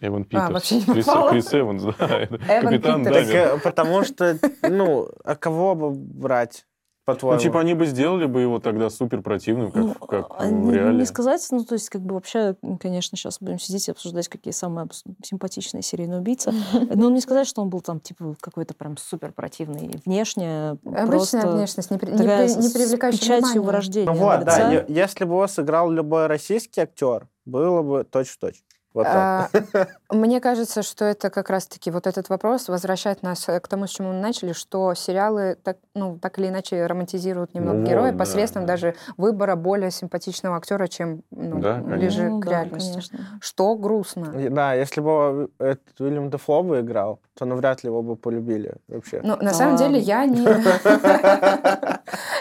Эван 0.00 0.24
Питерс. 0.24 0.50
А, 0.50 0.52
вообще 0.52 0.76
не 0.76 0.84
Крис, 0.84 1.06
Крис 1.30 1.54
Эванс, 1.54 1.82
да. 1.82 2.24
Эван 2.24 2.72
Капитан 2.72 3.04
Питерс. 3.04 3.28
Так, 3.28 3.62
потому 3.62 4.04
что, 4.04 4.38
ну, 4.62 5.08
а 5.24 5.36
кого 5.36 5.74
бы 5.74 5.90
брать? 5.90 6.66
по-твоему? 7.06 7.36
Ну, 7.36 7.42
типа, 7.42 7.60
они 7.60 7.74
бы 7.74 7.86
сделали 7.86 8.26
бы 8.26 8.42
его 8.42 8.58
тогда 8.58 8.90
супер 8.90 9.22
противным, 9.22 9.70
как, 9.70 9.82
ну, 9.82 9.94
как 9.94 10.26
а 10.30 10.44
в 10.44 10.70
реале. 10.70 10.98
Не 10.98 11.06
сказать, 11.06 11.46
ну, 11.50 11.64
то 11.64 11.74
есть, 11.74 11.88
как 11.88 12.02
бы 12.02 12.14
вообще, 12.14 12.56
конечно, 12.80 13.16
сейчас 13.16 13.38
будем 13.40 13.58
сидеть 13.58 13.88
и 13.88 13.92
обсуждать, 13.92 14.28
какие 14.28 14.52
самые 14.52 14.88
симпатичные 15.24 15.82
серийные 15.82 16.20
убийцы. 16.20 16.52
Но 16.94 17.08
не 17.08 17.20
сказать, 17.20 17.46
что 17.46 17.62
он 17.62 17.70
был 17.70 17.80
там, 17.80 18.00
типа, 18.00 18.36
какой-то 18.40 18.74
прям 18.74 18.96
супер 18.98 19.32
противный. 19.32 20.00
Внешне 20.04 20.70
Обычная 20.84 21.06
просто 21.06 21.48
внешность, 21.52 21.90
не, 21.90 21.98
при, 21.98 22.10
не, 22.10 22.18
при, 22.18 22.60
не 22.60 22.70
привлекающая 22.70 23.20
печатью 23.20 23.62
вырождения 23.62 24.10
Ну 24.10 24.18
вот, 24.18 24.44
да, 24.44 24.84
если 24.88 25.24
бы 25.24 25.34
его 25.34 25.46
сыграл 25.46 25.90
любой 25.90 26.26
российский 26.26 26.80
актер, 26.80 27.28
было 27.44 27.82
бы 27.82 28.04
точь-в-точь. 28.04 28.64
Вот 28.96 29.06
а, 29.06 29.50
мне 30.10 30.40
кажется, 30.40 30.82
что 30.82 31.04
это 31.04 31.28
как 31.28 31.50
раз-таки 31.50 31.90
вот 31.90 32.06
этот 32.06 32.30
вопрос 32.30 32.68
возвращает 32.68 33.22
нас 33.22 33.46
э, 33.46 33.60
к 33.60 33.68
тому, 33.68 33.86
с 33.86 33.90
чему 33.90 34.08
мы 34.14 34.20
начали, 34.20 34.54
что 34.54 34.94
сериалы 34.94 35.58
так, 35.62 35.76
ну, 35.94 36.18
так 36.18 36.38
или 36.38 36.48
иначе 36.48 36.86
романтизируют 36.86 37.52
немного 37.52 37.80
ну, 37.80 37.86
героя 37.86 38.12
да, 38.12 38.18
посредством 38.18 38.62
да. 38.62 38.72
даже 38.72 38.94
выбора 39.18 39.54
более 39.54 39.90
симпатичного 39.90 40.56
актера, 40.56 40.86
чем 40.86 41.20
ну, 41.30 41.60
да, 41.60 41.74
ближе 41.74 42.30
ну, 42.30 42.40
к 42.40 42.46
да, 42.46 42.50
реальности. 42.52 42.92
Конечно. 42.92 43.18
Что 43.42 43.76
грустно. 43.76 44.32
Да, 44.48 44.72
если 44.72 45.02
бы 45.02 45.50
этот 45.58 46.00
Уильям 46.00 46.30
Дефло 46.30 46.62
бы 46.62 46.80
играл, 46.80 47.20
то 47.38 47.44
навряд 47.44 47.84
ли 47.84 47.88
его 47.88 48.02
бы 48.02 48.16
полюбили 48.16 48.76
вообще. 48.88 49.20
Ну, 49.22 49.36
на 49.36 49.52
самом 49.52 49.76
деле 49.76 49.98
я 49.98 50.24
не... 50.24 50.40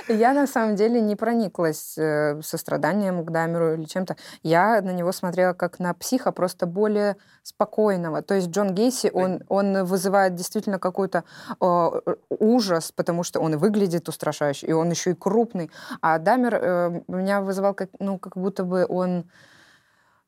Я 0.08 0.34
на 0.34 0.48
самом 0.48 0.76
деле 0.76 1.02
не 1.02 1.16
прониклась 1.16 1.98
э, 1.98 2.40
состраданием 2.44 3.26
к 3.26 3.32
Дамеру 3.32 3.74
или 3.74 3.86
чем-то. 3.86 4.16
Я 4.44 4.82
на 4.82 4.92
него 4.92 5.12
смотрела 5.12 5.54
как 5.54 5.80
на 5.80 5.94
психа, 5.94 6.32
просто 6.32 6.66
более 6.66 7.18
спокойного. 7.44 8.22
То 8.22 8.36
есть 8.36 8.50
Джон 8.50 8.74
Гейси, 8.76 9.10
он, 9.14 9.42
он 9.50 9.84
вызывает 9.84 10.36
действительно 10.36 10.80
какой-то 10.80 11.24
э, 11.60 12.16
ужас, 12.30 12.92
потому 12.92 13.24
что 13.24 13.40
он 13.40 13.58
выглядит 13.58 14.08
устрашающе, 14.08 14.68
и 14.68 14.74
он 14.74 14.92
еще 14.92 15.12
и 15.12 15.16
крупный. 15.16 15.72
А 16.02 16.20
Дамер 16.20 16.56
э, 16.56 17.02
меня 17.08 17.42
вызывал 17.42 17.74
как, 17.74 17.90
ну, 18.00 18.20
как 18.20 18.38
будто 18.38 18.64
бы 18.64 18.86
он 18.88 19.30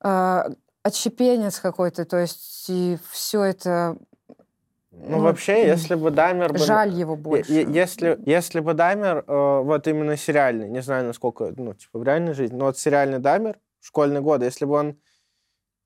э, 0.04 0.44
отщепенец 0.84 1.60
какой-то, 1.60 2.06
то 2.06 2.18
есть 2.18 2.66
и 2.70 2.98
все 3.12 3.44
это 3.44 3.98
ну, 5.00 5.18
ну, 5.18 5.24
вообще, 5.24 5.68
если 5.68 5.96
бы 5.96 6.12
Даймер... 6.12 6.54
Бы, 6.54 6.60
жаль 6.60 6.90
его 6.90 7.16
больше. 7.16 7.52
Если, 7.52 8.20
если 8.26 8.60
бы 8.60 8.74
Даймер, 8.74 9.24
э, 9.28 9.62
вот 9.64 9.88
именно 9.88 10.18
сериальный, 10.18 10.70
не 10.70 10.82
знаю, 10.82 11.06
насколько, 11.06 11.54
ну, 11.56 11.74
типа, 11.74 12.00
в 12.00 12.04
реальной 12.04 12.34
жизни, 12.34 12.56
но 12.56 12.66
вот 12.66 12.78
сериальный 12.78 13.20
Даймер, 13.20 13.58
школьные 13.80 14.22
годы, 14.22 14.46
если 14.46 14.66
бы 14.66 14.74
он, 14.74 14.98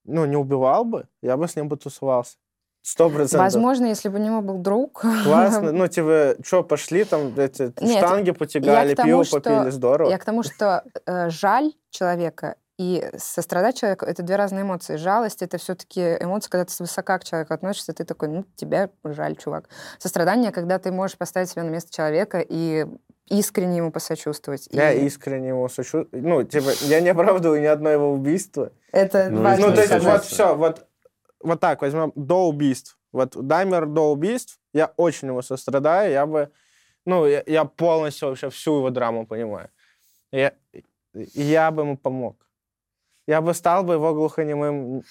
ну, 0.05 0.26
не 0.26 0.38
убивал 0.38 0.86
бы, 0.86 1.07
я 1.22 1.36
бы 1.36 1.47
с 1.47 1.55
ним 1.55 1.68
бы 1.68 1.78
тусовался. 1.78 2.38
Сто 2.84 3.09
процентов. 3.09 3.41
Возможно, 3.41 3.86
если 3.86 4.09
бы 4.09 4.18
у 4.18 4.22
него 4.22 4.41
был 4.41 4.57
друг. 4.57 5.05
Классно. 5.24 5.72
Ну, 5.82 5.88
типа, 5.88 6.36
что, 6.43 6.64
пошли 6.64 7.03
там, 7.03 7.38
эти 7.38 7.74
Нет, 7.80 7.97
штанги 7.97 8.32
потягали, 8.32 8.95
пиво 8.95 9.24
что, 9.24 9.39
попили, 9.39 9.70
здорово. 9.70 10.09
Я 10.09 10.18
к 10.18 10.26
тому, 10.26 10.41
что 10.41 10.84
э, 11.05 11.30
жаль 11.30 11.74
человека 11.91 12.55
и 12.78 13.08
сострадать 13.18 13.78
человеку— 13.78 14.06
это 14.08 14.24
две 14.24 14.36
разные 14.36 14.64
эмоции. 14.64 14.96
Жалость— 14.96 15.42
это 15.44 15.58
все-таки 15.58 16.02
эмоция, 16.20 16.50
когда 16.50 16.66
ты 16.66 16.74
свысока 16.74 17.20
к 17.20 17.24
человеку 17.24 17.54
относишься, 17.54 17.94
ты 17.94 18.06
такой, 18.06 18.30
ну, 18.30 18.46
тебя 18.56 18.90
жаль, 19.04 19.36
чувак. 19.36 19.70
Сострадание, 20.00 20.52
когда 20.52 20.80
ты 20.80 20.92
можешь 20.92 21.18
поставить 21.18 21.50
себя 21.50 21.64
на 21.64 21.70
место 21.70 21.94
человека 21.94 22.44
и 22.48 22.88
искренне 23.28 23.78
ему 23.78 23.92
посочувствовать. 23.92 24.68
Я 24.72 24.94
и... 24.94 25.06
искренне 25.06 25.50
ему 25.50 25.70
сочувствую. 25.70 26.24
Ну, 26.24 26.44
типа, 26.44 26.72
я 26.82 27.02
не 27.02 27.10
оправдываю 27.10 27.62
ни 27.62 27.66
одно 27.66 27.90
его 27.90 28.12
убийство. 28.12 28.72
Это 28.92 29.30
ну, 29.30 29.44
важно. 29.44 29.68
Ну, 29.68 29.76
то 29.76 29.82
есть, 29.82 30.04
вот 30.04 30.24
все, 30.26 30.56
вот, 30.56 30.88
вот 31.40 31.60
так 31.60 31.82
возьмем 31.82 32.12
до 32.16 32.48
убийств. 32.48 32.98
Вот 33.12 33.36
Даймер 33.36 33.86
до 33.88 34.12
убийств, 34.12 34.60
я 34.74 34.92
очень 34.98 35.28
ему 35.28 35.42
сострадаю, 35.42 36.12
я 36.12 36.26
бы, 36.26 36.50
ну, 37.06 37.26
я, 37.26 37.44
я 37.46 37.66
полностью 37.66 38.30
вообще 38.30 38.50
всю 38.50 38.78
его 38.78 38.90
драму 38.90 39.28
понимаю. 39.28 39.70
Я, 40.32 40.54
я 41.14 41.70
бы 41.72 41.84
ему 41.84 41.98
помог 41.98 42.38
я 43.28 43.42
бы 43.42 43.54
стал 43.54 43.84
бы 43.84 43.94
его 43.94 44.14
глухонемым. 44.14 45.04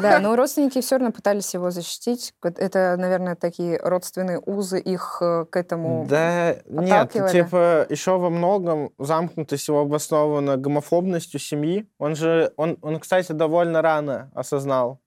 Да, 0.00 0.18
но 0.20 0.36
родственники 0.36 0.80
все 0.80 0.96
равно 0.96 1.12
пытались 1.12 1.52
его 1.54 1.70
защитить. 1.70 2.34
Это, 2.42 2.96
наверное, 2.96 3.36
такие 3.36 3.78
родственные 3.82 4.40
узы 4.44 4.78
их 4.78 5.18
э, 5.20 5.44
к 5.44 5.56
этому 5.56 6.06
Да, 6.08 6.56
нет, 6.66 7.12
типа 7.12 7.86
еще 7.88 8.18
во 8.18 8.30
многом 8.30 8.92
замкнутость 8.98 9.68
его 9.68 9.80
обоснована 9.80 10.56
гомофобностью 10.56 11.38
семьи. 11.38 11.88
Он 11.98 12.16
же, 12.16 12.52
он, 12.56 12.78
он 12.82 13.00
кстати, 13.00 13.32
довольно 13.32 13.82
рано 13.82 14.30
осознал 14.34 15.00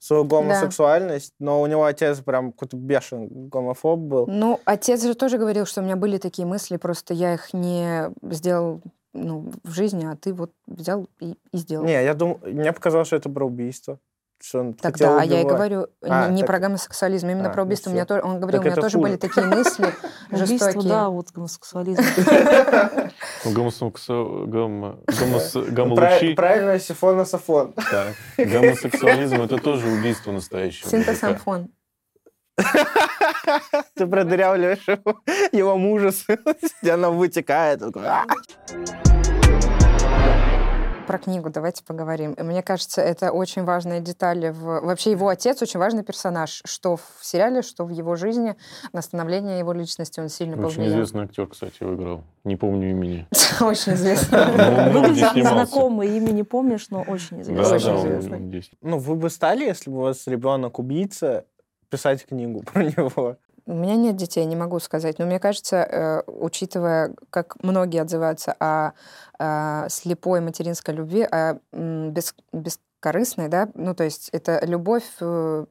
свою 0.00 0.24
гомосексуальность, 0.24 1.34
да. 1.38 1.46
но 1.46 1.60
у 1.60 1.66
него 1.66 1.84
отец 1.84 2.20
прям 2.20 2.52
какой-то 2.52 2.76
бешеный 2.76 3.28
гомофоб 3.30 4.00
был. 4.00 4.26
Ну, 4.26 4.58
отец 4.64 5.02
же 5.02 5.14
тоже 5.14 5.36
говорил, 5.36 5.66
что 5.66 5.82
у 5.82 5.84
меня 5.84 5.96
были 5.96 6.16
такие 6.16 6.48
мысли, 6.48 6.78
просто 6.78 7.12
я 7.12 7.34
их 7.34 7.52
не 7.52 8.10
сделал 8.22 8.80
ну, 9.12 9.52
в 9.64 9.70
жизни, 9.70 10.04
а 10.04 10.16
ты 10.16 10.32
вот 10.32 10.52
взял 10.66 11.08
и, 11.20 11.36
и 11.52 11.56
сделал. 11.56 11.84
Не, 11.84 12.02
я 12.04 12.14
думал, 12.14 12.40
мне 12.42 12.72
показалось, 12.72 13.08
что 13.08 13.16
это 13.16 13.28
про 13.28 13.46
убийство. 13.46 13.98
Что 14.42 14.60
он 14.60 14.72
Тогда 14.72 15.18
да, 15.18 15.22
я 15.22 15.42
и 15.42 15.44
говорю 15.44 15.88
а, 16.00 16.30
не 16.30 16.40
так... 16.40 16.46
про 16.46 16.58
гомосексуализм, 16.60 17.28
именно 17.28 17.50
а, 17.50 17.52
про 17.52 17.62
убийство. 17.62 17.90
Ну, 17.90 17.92
у 17.92 17.96
меня 17.96 18.06
тоже, 18.06 18.22
он 18.22 18.40
говорил, 18.40 18.62
так 18.62 18.68
у 18.68 18.72
меня 18.72 18.74
тоже 18.76 18.96
хуже. 18.96 19.08
были 19.08 19.16
такие 19.16 19.46
мысли 19.46 19.88
жестокие. 20.30 20.88
да, 20.88 21.10
вот 21.10 21.30
гомосексуализм. 21.30 22.02
Гомолучи. 25.70 26.34
Правильно, 26.34 26.78
сифон 26.78 27.26
сафон. 27.26 27.74
Гомосексуализм— 28.38 29.42
это 29.42 29.58
тоже 29.58 29.86
убийство 29.88 30.32
настоящее. 30.32 30.88
Синтосамфон. 30.88 31.68
Ты 33.94 34.06
продырявливаешь 34.06 34.86
его, 34.86 35.20
его 35.52 35.76
мужа, 35.76 36.12
и 36.82 36.88
она 36.88 37.10
вытекает. 37.10 37.82
Про 41.10 41.18
книгу 41.18 41.50
давайте 41.50 41.82
поговорим. 41.82 42.36
Мне 42.38 42.62
кажется, 42.62 43.00
это 43.00 43.32
очень 43.32 43.64
важная 43.64 43.98
деталь. 43.98 44.50
В... 44.50 44.80
Вообще 44.80 45.10
его 45.10 45.26
отец 45.26 45.60
очень 45.60 45.80
важный 45.80 46.04
персонаж, 46.04 46.62
что 46.64 46.98
в 46.98 47.02
сериале, 47.20 47.62
что 47.62 47.84
в 47.84 47.88
его 47.88 48.14
жизни. 48.14 48.54
На 48.92 49.02
становление 49.02 49.58
его 49.58 49.72
личности 49.72 50.20
он 50.20 50.28
сильно 50.28 50.54
очень 50.54 50.76
повлиял. 50.76 50.86
Очень 50.86 50.94
известный 50.94 51.24
актер, 51.24 51.46
кстати, 51.48 51.74
его 51.80 51.96
играл. 51.96 52.22
Не 52.44 52.54
помню 52.54 52.90
имени. 52.90 53.26
Очень 53.60 53.94
известный. 53.94 54.92
Выглядит 54.92 55.34
незнакомый, 55.34 56.16
имя 56.16 56.30
не 56.30 56.44
помнишь, 56.44 56.86
но 56.90 57.02
очень 57.02 57.42
известный. 57.42 58.64
Ну, 58.80 58.98
вы 58.98 59.16
бы 59.16 59.30
стали, 59.30 59.64
если 59.64 59.90
бы 59.90 59.96
у 59.96 60.00
вас 60.02 60.28
ребенок 60.28 60.78
убийца, 60.78 61.44
писать 61.90 62.24
книгу 62.26 62.62
про 62.72 62.84
него? 62.84 63.36
У 63.66 63.74
меня 63.74 63.96
нет 63.96 64.16
детей, 64.16 64.44
не 64.46 64.56
могу 64.56 64.80
сказать. 64.80 65.18
Но 65.18 65.26
мне 65.26 65.38
кажется, 65.38 65.76
э, 65.76 66.22
учитывая, 66.26 67.14
как 67.30 67.62
многие 67.62 68.00
отзываются 68.00 68.56
о, 68.58 68.92
о 69.38 69.88
слепой 69.88 70.40
материнской 70.40 70.94
любви, 70.94 71.22
о 71.22 71.60
бес, 71.72 72.34
бескорыстной, 72.52 73.48
да, 73.48 73.68
ну 73.74 73.94
то 73.94 74.04
есть 74.04 74.30
это 74.32 74.64
любовь 74.64 75.04
э, 75.20 75.66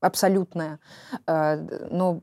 абсолютная. 0.00 0.78
Э, 1.26 1.56
но 1.90 2.22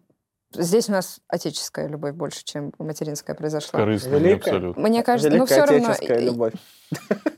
Здесь 0.55 0.87
у 0.87 0.91
нас 0.91 1.19
отеческая 1.27 1.87
любовь 1.87 2.13
больше, 2.13 2.43
чем 2.43 2.73
материнская 2.77 3.35
произошла. 3.35 3.79
Корыстная, 3.79 4.19
Великая. 4.19 4.51
абсолютно. 4.51 4.81
Мне 4.83 5.03
кажется, 5.03 5.35
ну 5.35 5.45
все 5.47 5.65
равно... 5.65 5.95
любовь. 6.19 6.53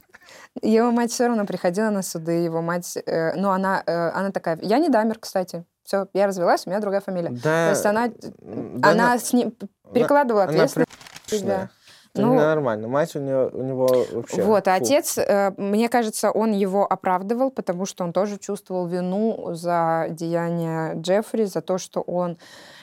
Его 0.62 0.91
мать 0.91 1.12
все 1.12 1.28
равно 1.28 1.45
приходила 1.45 1.89
на 1.89 2.01
суды, 2.01 2.32
его 2.32 2.62
мать, 2.62 2.97
э, 3.06 3.34
ну, 3.36 3.49
она, 3.49 3.84
э, 3.86 4.10
она 4.10 4.32
такая, 4.32 4.58
я 4.62 4.80
не 4.80 4.89
дамер, 4.89 5.20
кстати, 5.20 5.66
все, 5.84 6.08
я 6.14 6.28
развелась, 6.28 6.66
у 6.66 6.70
меня 6.70 6.80
другая 6.80 7.01
фамилия. 7.01 7.30
Да, 7.30 7.66
То 7.66 7.70
есть 7.72 7.86
она, 7.86 8.08
да, 8.08 8.89
она 8.91 9.10
на, 9.10 9.20
с 9.20 9.34
ним 9.34 9.56
перекладывала 9.93 10.45
ответственность. 10.45 10.89
Да. 11.43 11.70
Это 12.16 12.26
ну, 12.26 12.36
нормально. 12.36 12.88
Мать 12.88 13.13
у 13.16 13.20
него, 13.20 13.49
у 13.51 13.61
него 13.61 13.88
вообще... 14.13 14.41
Вот, 14.41 14.68
а 14.70 14.76
отец, 14.76 15.18
э, 15.18 15.51
мне 15.57 15.89
кажется, 15.89 16.32
он 16.32 16.53
его 16.53 16.86
оправдывал, 16.89 17.51
потому 17.51 17.86
что 17.86 18.05
он 18.05 18.13
тоже 18.13 18.38
чувствовал 18.38 18.88
вину 18.88 19.49
за 19.53 20.07
деяния 20.09 20.93
Джеффри, 20.95 21.43
за 21.43 21.61
то, 21.61 21.78
что 21.78 21.99
он 21.99 22.38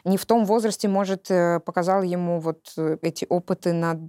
не 0.04 0.18
в 0.18 0.26
том 0.26 0.44
возрасте, 0.44 0.86
может, 0.86 1.30
э, 1.30 1.60
показал 1.60 2.02
ему 2.02 2.40
вот 2.40 2.58
э, 2.76 2.98
эти 3.00 3.26
опыты 3.26 3.72
над... 3.72 4.00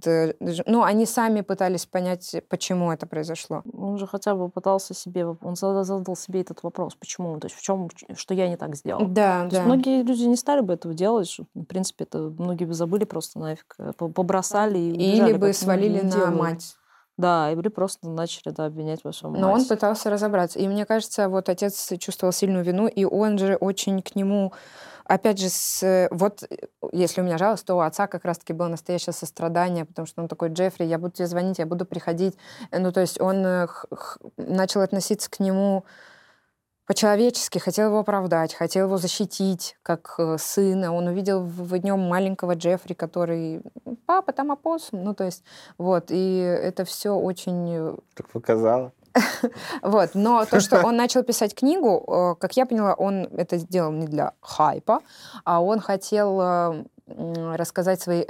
Ну, 0.66 0.82
они 0.82 1.06
сами 1.06 1.40
пытались 1.40 1.86
понять, 1.86 2.36
почему 2.50 2.92
это 2.92 3.06
произошло. 3.06 3.62
Он 3.72 3.96
же 3.96 4.06
хотя 4.06 4.34
бы 4.34 4.50
пытался 4.50 4.92
себе... 4.92 5.24
Он 5.26 5.56
задал 5.56 6.16
себе 6.16 6.42
этот 6.42 6.62
вопрос, 6.62 6.96
почему? 6.96 7.40
То 7.40 7.46
есть 7.46 7.56
в 7.56 7.62
чем, 7.62 7.88
что 8.14 8.34
я 8.34 8.46
не 8.50 8.58
так 8.58 8.76
сделал? 8.76 9.06
Да, 9.06 9.48
да. 9.50 9.62
многие 9.62 10.02
люди 10.02 10.24
не 10.24 10.36
стали 10.36 10.60
бы 10.60 10.74
этого 10.74 10.92
делать. 10.92 11.34
В 11.54 11.64
принципе, 11.64 12.04
это 12.04 12.18
многие 12.18 12.66
бы 12.66 12.74
забыли 12.74 13.04
просто 13.04 13.38
нафиг, 13.38 13.76
побросали 13.96 14.78
и 14.78 15.13
или 15.16 15.32
бы 15.32 15.52
свалили 15.52 16.00
на 16.00 16.10
делают. 16.10 16.36
мать. 16.36 16.76
Да, 17.16 17.52
или 17.52 17.68
просто 17.68 18.08
начали 18.08 18.52
да, 18.52 18.66
обвинять 18.66 19.04
во 19.04 19.12
всем. 19.12 19.32
Но 19.34 19.52
мать. 19.52 19.62
он 19.62 19.68
пытался 19.68 20.10
разобраться. 20.10 20.58
И 20.58 20.66
мне 20.66 20.84
кажется, 20.84 21.28
вот 21.28 21.48
отец 21.48 21.92
чувствовал 22.00 22.32
сильную 22.32 22.64
вину, 22.64 22.88
и 22.88 23.04
он 23.04 23.38
же 23.38 23.54
очень 23.56 24.02
к 24.02 24.16
нему 24.16 24.52
опять 25.04 25.38
же, 25.38 25.48
с, 25.48 26.08
вот 26.10 26.42
если 26.92 27.20
у 27.20 27.24
меня 27.24 27.38
жалость, 27.38 27.66
то 27.66 27.74
у 27.76 27.80
отца 27.80 28.06
как 28.06 28.24
раз-таки 28.24 28.52
было 28.52 28.68
настоящее 28.68 29.12
сострадание, 29.12 29.84
потому 29.84 30.06
что 30.06 30.22
он 30.22 30.28
такой, 30.28 30.48
Джеффри, 30.48 30.84
я 30.84 30.98
буду 30.98 31.12
тебе 31.12 31.26
звонить, 31.26 31.58
я 31.58 31.66
буду 31.66 31.84
приходить. 31.84 32.36
Ну, 32.72 32.90
то 32.92 33.00
есть 33.00 33.20
он 33.20 33.44
э, 33.44 33.66
начал 34.36 34.80
относиться 34.80 35.30
к 35.30 35.40
нему 35.40 35.84
по-человечески, 36.86 37.58
хотел 37.58 37.88
его 37.88 38.00
оправдать, 38.00 38.54
хотел 38.54 38.86
его 38.86 38.98
защитить 38.98 39.76
как 39.82 40.14
э, 40.18 40.36
сына. 40.38 40.94
Он 40.94 41.06
увидел 41.06 41.42
в 41.42 41.76
нем 41.76 42.00
маленького 42.00 42.54
Джеффри, 42.54 42.94
который 42.94 43.62
папа, 44.06 44.32
там 44.32 44.52
опоссум. 44.52 45.02
Ну, 45.02 45.14
то 45.14 45.24
есть, 45.24 45.42
вот, 45.78 46.06
и 46.10 46.38
это 46.38 46.84
все 46.84 47.14
очень... 47.14 47.96
Так 48.14 48.26
э, 48.26 48.32
показала. 48.32 48.92
Вот, 49.82 50.10
но 50.14 50.44
то, 50.44 50.60
что 50.60 50.82
он 50.84 50.96
начал 50.96 51.22
писать 51.22 51.54
книгу, 51.54 52.04
э, 52.06 52.34
как 52.38 52.56
я 52.56 52.66
поняла, 52.66 52.94
он 52.94 53.28
это 53.36 53.56
сделал 53.58 53.92
не 53.92 54.06
для 54.06 54.32
хайпа, 54.40 55.00
а 55.44 55.62
он 55.62 55.80
хотел 55.80 56.84
рассказать 57.06 58.00
свои 58.00 58.24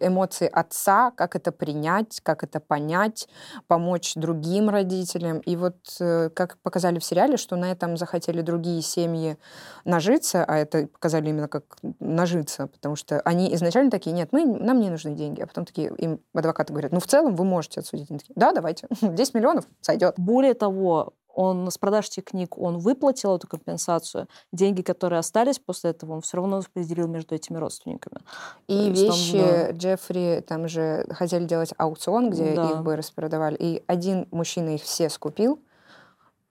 эмоции 0.00 0.48
отца, 0.50 1.10
как 1.12 1.36
это 1.36 1.52
принять, 1.52 2.20
как 2.22 2.42
это 2.42 2.60
понять, 2.60 3.28
помочь 3.66 4.14
другим 4.14 4.70
родителям. 4.70 5.38
И 5.38 5.56
вот 5.56 5.76
э, 6.00 6.30
как 6.30 6.58
показали 6.58 6.98
в 6.98 7.04
сериале, 7.04 7.36
что 7.36 7.56
на 7.56 7.70
этом 7.70 7.96
захотели 7.96 8.40
другие 8.40 8.82
семьи 8.82 9.36
нажиться, 9.84 10.44
а 10.44 10.56
это 10.56 10.86
показали 10.86 11.28
именно 11.28 11.48
как 11.48 11.64
нажиться, 12.00 12.66
потому 12.68 12.96
что 12.96 13.20
они 13.20 13.54
изначально 13.54 13.90
такие, 13.90 14.12
нет, 14.12 14.30
мы, 14.32 14.44
нам 14.46 14.80
не 14.80 14.90
нужны 14.90 15.14
деньги, 15.14 15.40
а 15.40 15.46
потом 15.46 15.64
такие, 15.64 15.92
им 15.98 16.20
адвокаты 16.34 16.72
говорят, 16.72 16.92
ну 16.92 17.00
в 17.00 17.06
целом 17.06 17.36
вы 17.36 17.44
можете 17.44 17.80
отсудить. 17.80 18.10
Они 18.10 18.18
такие, 18.18 18.34
да, 18.36 18.52
давайте, 18.52 18.86
10 19.00 19.34
миллионов 19.34 19.66
сойдет. 19.80 20.14
Более 20.16 20.54
того, 20.54 21.14
он 21.34 21.70
с 21.70 21.78
продаж 21.78 22.08
этих 22.08 22.24
книг, 22.24 22.56
он 22.56 22.78
выплатил 22.78 23.36
эту 23.36 23.48
компенсацию. 23.48 24.28
Деньги, 24.52 24.82
которые 24.82 25.18
остались 25.18 25.58
после 25.58 25.90
этого, 25.90 26.12
он 26.12 26.20
все 26.20 26.36
равно 26.36 26.58
распределил 26.58 27.08
между 27.08 27.34
этими 27.34 27.58
родственниками. 27.58 28.20
И 28.68 28.90
вещи 28.90 29.38
там, 29.38 29.48
да. 29.48 29.70
Джеффри, 29.72 30.44
там 30.46 30.68
же 30.68 31.06
хотели 31.10 31.44
делать 31.44 31.72
аукцион, 31.76 32.30
где 32.30 32.54
да. 32.54 32.70
их 32.70 32.82
бы 32.82 32.96
распродавали. 32.96 33.56
И 33.58 33.82
один 33.86 34.28
мужчина 34.30 34.70
их 34.70 34.82
все 34.82 35.08
скупил 35.10 35.60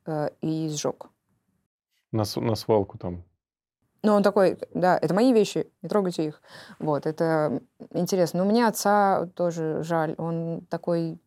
э, 0.06 0.30
и 0.42 0.70
сжег. 0.70 1.08
На, 2.12 2.24
на 2.36 2.56
свалку 2.56 2.98
там. 2.98 3.24
Ну, 4.04 4.14
он 4.14 4.22
такой, 4.22 4.58
да, 4.74 4.98
это 5.02 5.14
мои 5.14 5.32
вещи, 5.32 5.72
не 5.82 5.88
трогайте 5.88 6.26
их. 6.26 6.42
Вот, 6.78 7.06
это 7.06 7.62
интересно. 7.92 8.44
Но 8.44 8.50
мне 8.50 8.68
отца 8.68 9.28
тоже 9.34 9.82
жаль. 9.82 10.14
Он 10.18 10.66
такой 10.70 11.20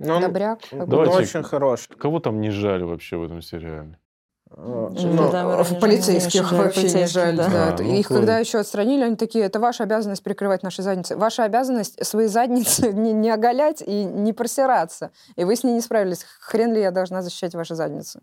но 0.00 0.16
он, 0.16 0.22
Добряк. 0.22 0.60
Давайте, 0.72 1.12
он 1.12 1.22
очень 1.22 1.42
хороший. 1.42 1.94
Кого 1.94 2.20
там 2.20 2.40
не 2.40 2.50
жаль 2.50 2.82
вообще 2.84 3.16
в 3.16 3.24
этом 3.24 3.42
сериале? 3.42 3.98
Ну, 4.56 4.90
ну, 4.90 5.62
в 5.62 5.78
полицейских 5.78 6.50
вообще 6.50 6.90
не 6.90 7.06
жаль. 7.06 7.36
Да. 7.36 7.48
Да. 7.48 7.68
А, 7.68 7.76
ну, 7.78 7.94
Их 7.94 8.08
когда 8.08 8.38
еще 8.38 8.58
отстранили, 8.58 9.04
они 9.04 9.14
такие, 9.14 9.44
это 9.44 9.60
ваша 9.60 9.84
обязанность 9.84 10.24
прикрывать 10.24 10.64
наши 10.64 10.82
задницы. 10.82 11.16
Ваша 11.16 11.44
обязанность 11.44 12.04
свои 12.04 12.26
задницы 12.26 12.92
не, 12.92 13.12
не 13.12 13.30
оголять 13.30 13.80
и 13.80 14.04
не 14.04 14.32
просираться. 14.32 15.12
И 15.36 15.44
вы 15.44 15.54
с 15.54 15.62
ней 15.62 15.74
не 15.74 15.80
справились. 15.80 16.24
Хрен 16.40 16.72
ли 16.72 16.80
я 16.80 16.90
должна 16.90 17.22
защищать 17.22 17.54
ваши 17.54 17.76
задницы? 17.76 18.22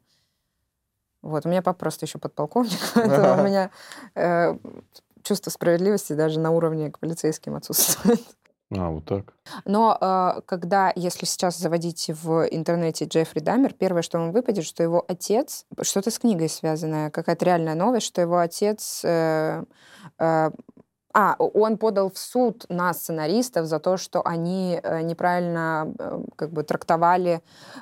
Вот, 1.21 1.45
у 1.45 1.49
меня 1.49 1.61
папа 1.61 1.79
просто 1.79 2.05
еще 2.05 2.19
подполковник, 2.19 2.79
поэтому 2.95 3.41
у 3.41 3.45
меня 3.47 3.69
э, 4.15 4.57
чувство 5.23 5.49
справедливости 5.49 6.13
даже 6.13 6.39
на 6.39 6.51
уровне 6.51 6.91
к 6.91 6.99
полицейским 6.99 7.55
отсутствует. 7.55 8.21
А, 8.69 8.89
вот 8.89 9.05
так. 9.05 9.33
Но 9.63 9.97
э, 9.99 10.41
когда, 10.45 10.91
если 10.95 11.25
сейчас 11.25 11.57
заводить 11.57 12.09
в 12.09 12.47
интернете 12.51 13.05
Джеффри 13.05 13.39
Даммер, 13.39 13.73
первое, 13.73 14.01
что 14.01 14.17
вам 14.17 14.31
выпадет, 14.31 14.65
что 14.65 14.83
его 14.83 15.05
отец, 15.07 15.65
что-то 15.81 16.11
с 16.11 16.19
книгой 16.19 16.49
связанное, 16.49 17.09
какая-то 17.09 17.45
реальная 17.45 17.75
новость, 17.75 18.07
что 18.07 18.21
его 18.21 18.39
отец... 18.39 19.01
Э, 19.05 19.63
э, 20.19 20.51
а, 21.13 21.35
он 21.39 21.77
подал 21.77 22.11
в 22.11 22.17
суд 22.17 22.65
на 22.69 22.93
сценаристов 22.93 23.65
за 23.65 23.79
то, 23.79 23.97
что 23.97 24.21
они 24.23 24.79
э, 24.83 25.01
неправильно 25.01 25.91
как 26.35 26.51
бы 26.51 26.61
трактовали 26.61 27.41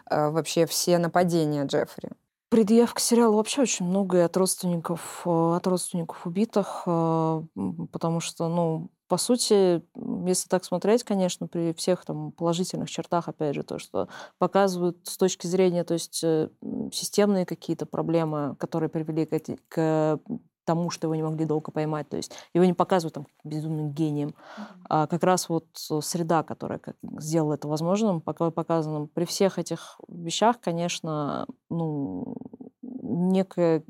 э, 0.09 0.29
вообще 0.29 0.65
все 0.67 0.99
нападения 0.99 1.65
Джеффри. 1.65 2.11
Предъяв 2.49 2.93
к 2.93 2.99
сериалу 2.99 3.37
вообще 3.37 3.63
очень 3.63 3.87
много 3.87 4.19
и 4.19 4.21
от 4.21 4.37
родственников, 4.37 5.25
от 5.25 5.67
родственников 5.67 6.25
убитых, 6.25 6.83
потому 6.85 8.19
что, 8.21 8.47
ну, 8.47 8.89
по 9.07 9.17
сути, 9.17 9.83
если 10.27 10.49
так 10.49 10.65
смотреть, 10.65 11.03
конечно, 11.03 11.47
при 11.47 11.73
всех 11.73 12.05
там 12.05 12.31
положительных 12.31 12.89
чертах, 12.89 13.27
опять 13.27 13.55
же, 13.55 13.63
то, 13.63 13.79
что 13.79 14.07
показывают 14.39 14.97
с 15.03 15.17
точки 15.17 15.47
зрения, 15.47 15.83
то 15.83 15.93
есть 15.93 16.23
э, 16.23 16.49
системные 16.91 17.45
какие-то 17.45 17.85
проблемы, 17.85 18.55
которые 18.57 18.89
привели 18.89 19.25
к, 19.25 19.39
к 19.69 20.19
тому, 20.65 20.89
что 20.89 21.07
его 21.07 21.15
не 21.15 21.23
могли 21.23 21.45
долго 21.45 21.71
поймать. 21.71 22.09
То 22.09 22.17
есть 22.17 22.31
его 22.53 22.65
не 22.65 22.73
показывают 22.73 23.13
там 23.13 23.27
безумным 23.43 23.91
гением. 23.91 24.35
А 24.89 25.07
как 25.07 25.23
раз 25.23 25.47
вот 25.47 25.67
среда, 25.75 26.43
которая 26.43 26.79
как, 26.79 26.95
сделала 27.19 27.53
это 27.53 27.67
возможным, 27.67 28.19
пока 28.19 28.51
показано. 28.51 29.07
При 29.07 29.25
всех 29.25 29.59
этих 29.59 29.99
вещах, 30.07 30.59
конечно, 30.59 31.47
ну, 31.69 32.35
некая 32.81 33.83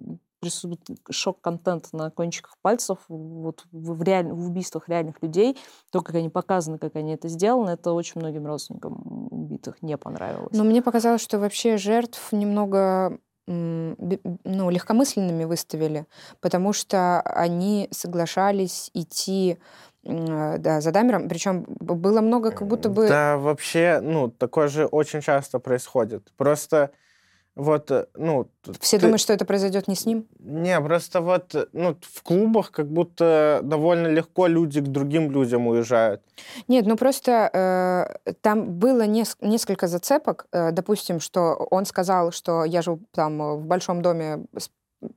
присутствует 0.45 0.79
шок-контент 1.09 1.91
на 1.91 2.11
кончиках 2.11 2.55
пальцев 2.61 2.99
вот 3.07 3.65
в, 3.71 4.03
реаль... 4.03 4.27
в 4.27 4.47
убийствах 4.47 4.87
реальных 4.87 5.21
людей, 5.23 5.57
то, 5.91 6.01
как 6.01 6.15
они 6.15 6.29
показаны, 6.29 6.77
как 6.77 6.95
они 6.95 7.13
это 7.13 7.27
сделаны, 7.27 7.71
это 7.71 7.93
очень 7.93 8.21
многим 8.21 8.45
родственникам 8.45 9.27
убитых 9.31 9.81
не 9.81 9.97
понравилось. 9.97 10.55
Но 10.55 10.63
мне 10.63 10.81
показалось, 10.83 11.21
что 11.21 11.39
вообще 11.39 11.77
жертв 11.77 12.31
немного 12.31 13.17
ну, 13.47 14.69
легкомысленными 14.69 15.43
выставили, 15.45 16.05
потому 16.41 16.73
что 16.73 17.21
они 17.21 17.87
соглашались 17.91 18.89
идти 18.93 19.57
да, 20.03 20.81
за 20.81 20.91
Дамером, 20.91 21.27
причем 21.27 21.65
было 21.67 22.21
много 22.21 22.51
как 22.51 22.67
будто 22.67 22.89
бы... 22.89 23.07
Да, 23.07 23.37
вообще, 23.37 23.99
ну, 24.01 24.29
такое 24.29 24.67
же 24.67 24.85
очень 24.85 25.21
часто 25.21 25.59
происходит. 25.59 26.31
Просто 26.37 26.91
вот, 27.55 27.89
э, 27.91 28.05
ну... 28.15 28.49
Все 28.81 28.97
ты... 28.97 29.03
думают, 29.03 29.21
что 29.21 29.33
это 29.33 29.45
произойдет 29.45 29.87
не 29.87 29.95
с 29.95 30.05
ним? 30.05 30.27
Не, 30.39 30.79
просто 30.81 31.21
вот, 31.21 31.55
э, 31.55 31.67
ну, 31.71 31.95
в 32.01 32.21
клубах 32.21 32.71
как 32.71 32.87
будто 32.87 33.61
довольно 33.63 34.07
легко 34.07 34.47
люди 34.47 34.81
к 34.81 34.87
другим 34.87 35.31
людям 35.31 35.67
уезжают. 35.67 36.21
Нет, 36.67 36.85
ну 36.85 36.97
просто 36.97 37.49
э, 37.53 38.33
там 38.41 38.73
было 38.73 39.07
нес- 39.07 39.37
несколько 39.39 39.87
зацепок. 39.87 40.47
Э, 40.51 40.71
допустим, 40.71 41.21
что 41.21 41.53
он 41.71 41.85
сказал, 41.85 42.31
что 42.31 42.65
я 42.65 42.81
живу 42.81 42.99
там 43.11 43.57
в 43.57 43.65
большом 43.65 44.01
доме 44.01 44.45
с 44.57 44.69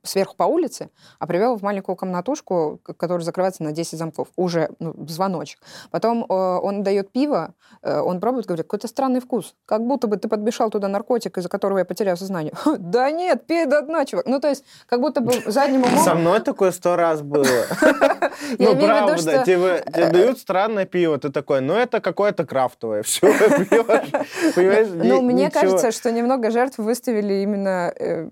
сверху 0.03 0.35
по 0.35 0.43
улице, 0.43 0.89
а 1.19 1.27
привел 1.27 1.55
в 1.55 1.61
маленькую 1.61 1.95
комнатушку, 1.95 2.79
которая 2.83 3.23
закрывается 3.23 3.63
на 3.63 3.71
10 3.71 3.97
замков. 3.97 4.27
Уже 4.35 4.69
ну, 4.79 4.93
звоночек. 5.07 5.59
Потом 5.91 6.25
э, 6.27 6.33
он 6.33 6.83
дает 6.83 7.11
пиво, 7.11 7.53
э, 7.81 7.99
он 7.99 8.19
пробует, 8.19 8.45
говорит, 8.45 8.65
какой-то 8.65 8.87
странный 8.87 9.19
вкус. 9.19 9.55
Как 9.65 9.85
будто 9.85 10.07
бы 10.07 10.17
ты 10.17 10.27
подмешал 10.27 10.69
туда 10.69 10.87
наркотик, 10.87 11.37
из-за 11.37 11.49
которого 11.49 11.79
я 11.79 11.85
потерял 11.85 12.17
сознание. 12.17 12.53
Да 12.79 13.11
нет, 13.11 13.45
пей 13.45 13.65
до 13.65 13.81
дна, 13.81 14.05
чувак. 14.05 14.25
Ну, 14.25 14.39
то 14.39 14.49
есть, 14.49 14.63
как 14.87 14.99
будто 14.99 15.21
бы 15.21 15.33
задним 15.45 15.83
умом... 15.83 16.03
Со 16.03 16.15
мной 16.15 16.39
такое 16.39 16.71
сто 16.71 16.95
раз 16.95 17.21
было. 17.21 17.45
Ну, 18.57 18.75
правда, 18.75 19.43
тебе 19.45 19.83
дают 20.11 20.39
странное 20.39 20.85
пиво, 20.85 21.17
ты 21.17 21.29
такой, 21.29 21.61
ну, 21.61 21.73
это 21.73 21.99
какое-то 21.99 22.45
крафтовое, 22.45 23.03
все, 23.03 23.27
пьешь. 24.55 24.87
Ну, 24.93 25.21
мне 25.21 25.49
кажется, 25.49 25.91
что 25.91 26.11
немного 26.11 26.51
жертв 26.51 26.77
выставили 26.77 27.41
именно 27.43 27.93
э, 27.95 28.29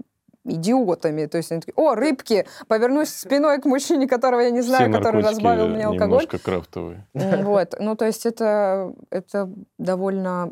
идиотами. 0.47 1.25
То 1.25 1.37
есть 1.37 1.51
они 1.51 1.61
такие, 1.61 1.73
о, 1.75 1.95
рыбки, 1.95 2.45
повернусь 2.67 3.09
спиной 3.09 3.59
к 3.59 3.65
мужчине, 3.65 4.07
которого 4.07 4.41
я 4.41 4.49
не 4.49 4.61
знаю, 4.61 4.89
Все 4.89 4.97
который 4.97 5.21
разбавил 5.21 5.67
мне 5.67 5.85
алкоголь. 5.85 6.23
немножко 6.23 6.39
крафтовые. 6.39 7.05
Вот, 7.13 7.75
ну 7.79 7.95
то 7.95 8.05
есть 8.05 8.25
это, 8.25 8.93
это 9.09 9.49
довольно 9.77 10.51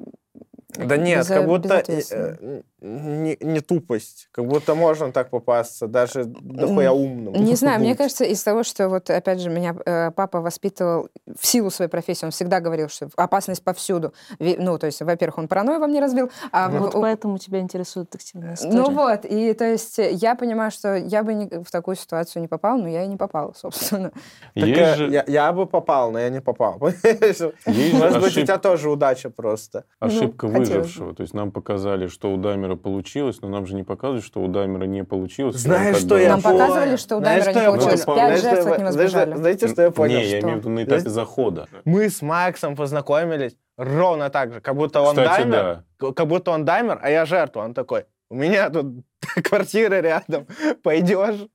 да 0.78 0.98
нет, 0.98 1.26
как 1.28 1.46
будто 1.46 1.84
э, 1.88 2.62
не, 2.82 3.38
не 3.40 3.62
тупость, 3.62 4.28
как 4.32 4.46
будто 4.46 4.76
можно 4.76 5.12
так 5.12 5.30
попасться, 5.30 5.88
даже 5.88 6.26
дохуя 6.26 6.92
умным. 6.92 7.34
Не 7.34 7.56
знаю, 7.56 7.80
мне 7.80 7.96
кажется, 7.96 8.26
из 8.26 8.44
того, 8.44 8.64
что 8.64 8.90
вот, 8.90 9.10
опять 9.10 9.40
же, 9.40 9.50
меня 9.50 9.76
э, 9.86 10.12
папа 10.12 10.42
воспитывал 10.42 11.10
в 11.40 11.46
силу 11.46 11.70
своей 11.70 11.90
профессии, 11.90 12.26
он 12.26 12.32
всегда 12.32 12.60
говорил, 12.60 12.90
что 12.90 13.10
опасность 13.16 13.64
повсюду. 13.64 14.14
Ну, 14.40 14.78
то 14.78 14.88
есть, 14.88 15.02
во-первых, 15.02 15.38
он 15.38 15.48
паранойю 15.48 15.80
во 15.80 15.88
мне 15.88 16.02
разбил. 16.02 16.30
А 16.52 16.70
вот 16.70 16.94
в... 16.94 17.02
поэтому 17.02 17.38
тебя 17.38 17.60
интересует 17.60 18.10
детективная 18.10 18.56
история. 18.56 18.74
Ну 18.74 18.92
вот, 18.92 19.26
и 19.26 19.54
то 19.54 19.66
есть 19.66 19.98
я 19.98 20.36
понимаю, 20.36 20.72
что 20.72 20.96
я 20.96 21.24
бы 21.24 21.34
не, 21.34 21.48
в 21.64 21.72
такую 21.72 21.96
ситуацию 21.96 22.42
не 22.42 22.48
попал, 22.48 22.78
но 22.78 22.88
я 22.88 23.04
и 23.04 23.08
не 23.08 23.18
попал, 23.18 23.54
собственно. 23.58 24.12
Так, 24.54 24.68
э, 24.68 24.96
же... 24.96 25.10
я, 25.10 25.24
я 25.28 25.54
бы 25.54 25.66
попал, 25.66 26.12
но 26.12 26.20
я 26.20 26.30
не 26.30 26.42
попал. 26.42 26.78
Может 26.80 28.22
быть, 28.22 28.38
у 28.38 28.42
тебя 28.42 28.58
тоже 28.58 28.90
удача 28.90 29.30
просто. 29.30 29.86
Ошибка 30.00 30.48
ну, 30.48 30.60
выжившего. 30.60 31.16
То 31.16 31.22
есть 31.22 31.34
нам 31.34 31.52
показали, 31.52 32.08
что 32.08 32.34
у 32.34 32.38
Дамера 32.66 32.76
получилось, 32.76 33.38
но 33.42 33.50
нам 33.50 33.68
же 33.68 33.76
не 33.76 33.84
показывают, 33.84 34.26
что 34.26 34.42
у 34.42 34.48
Дамера 34.48 34.86
не 34.86 35.04
получилось. 35.04 35.56
Знаешь, 35.58 35.98
что 35.98 36.18
я 36.18 36.30
Нам 36.30 36.42
показывали, 36.42 36.96
что 36.96 37.18
у 37.18 37.20
Дамера 37.20 37.54
не 37.54 37.66
получилось. 37.66 38.06
Пять 38.06 38.42
жертв 38.42 38.68
от 38.68 38.80
него 38.80 38.92
сбежали. 38.92 39.36
Знаете, 39.36 39.68
что 39.68 39.82
я 39.84 39.92
понял? 39.92 40.18
Не, 40.18 40.26
я 40.26 40.40
имею 40.40 40.58
в 40.58 40.60
виду 40.60 40.70
на 40.70 40.84
этапе 40.84 41.10
захода. 41.10 41.68
Мы 41.86 42.10
с 42.10 42.22
Максом 42.22 42.76
познакомились 42.76 43.56
ровно 43.78 44.30
так 44.30 44.54
же, 44.54 44.62
как 44.62 44.76
будто 44.76 45.02
он 45.02 45.16
Даймер, 45.16 45.84
как 45.98 46.28
будто 46.28 46.52
он 46.52 46.66
Даймер, 46.66 47.00
а 47.02 47.10
я 47.10 47.26
жертва. 47.26 47.62
Он 47.62 47.74
такой, 47.74 48.06
у 48.30 48.36
меня 48.36 48.70
тут 48.70 49.04
квартира 49.44 50.02
рядом, 50.02 50.48
пойдешь? 50.82 51.48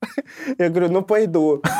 Я 0.57 0.69
говорю, 0.69 0.89
ну 0.89 1.01
пойду. 1.01 1.61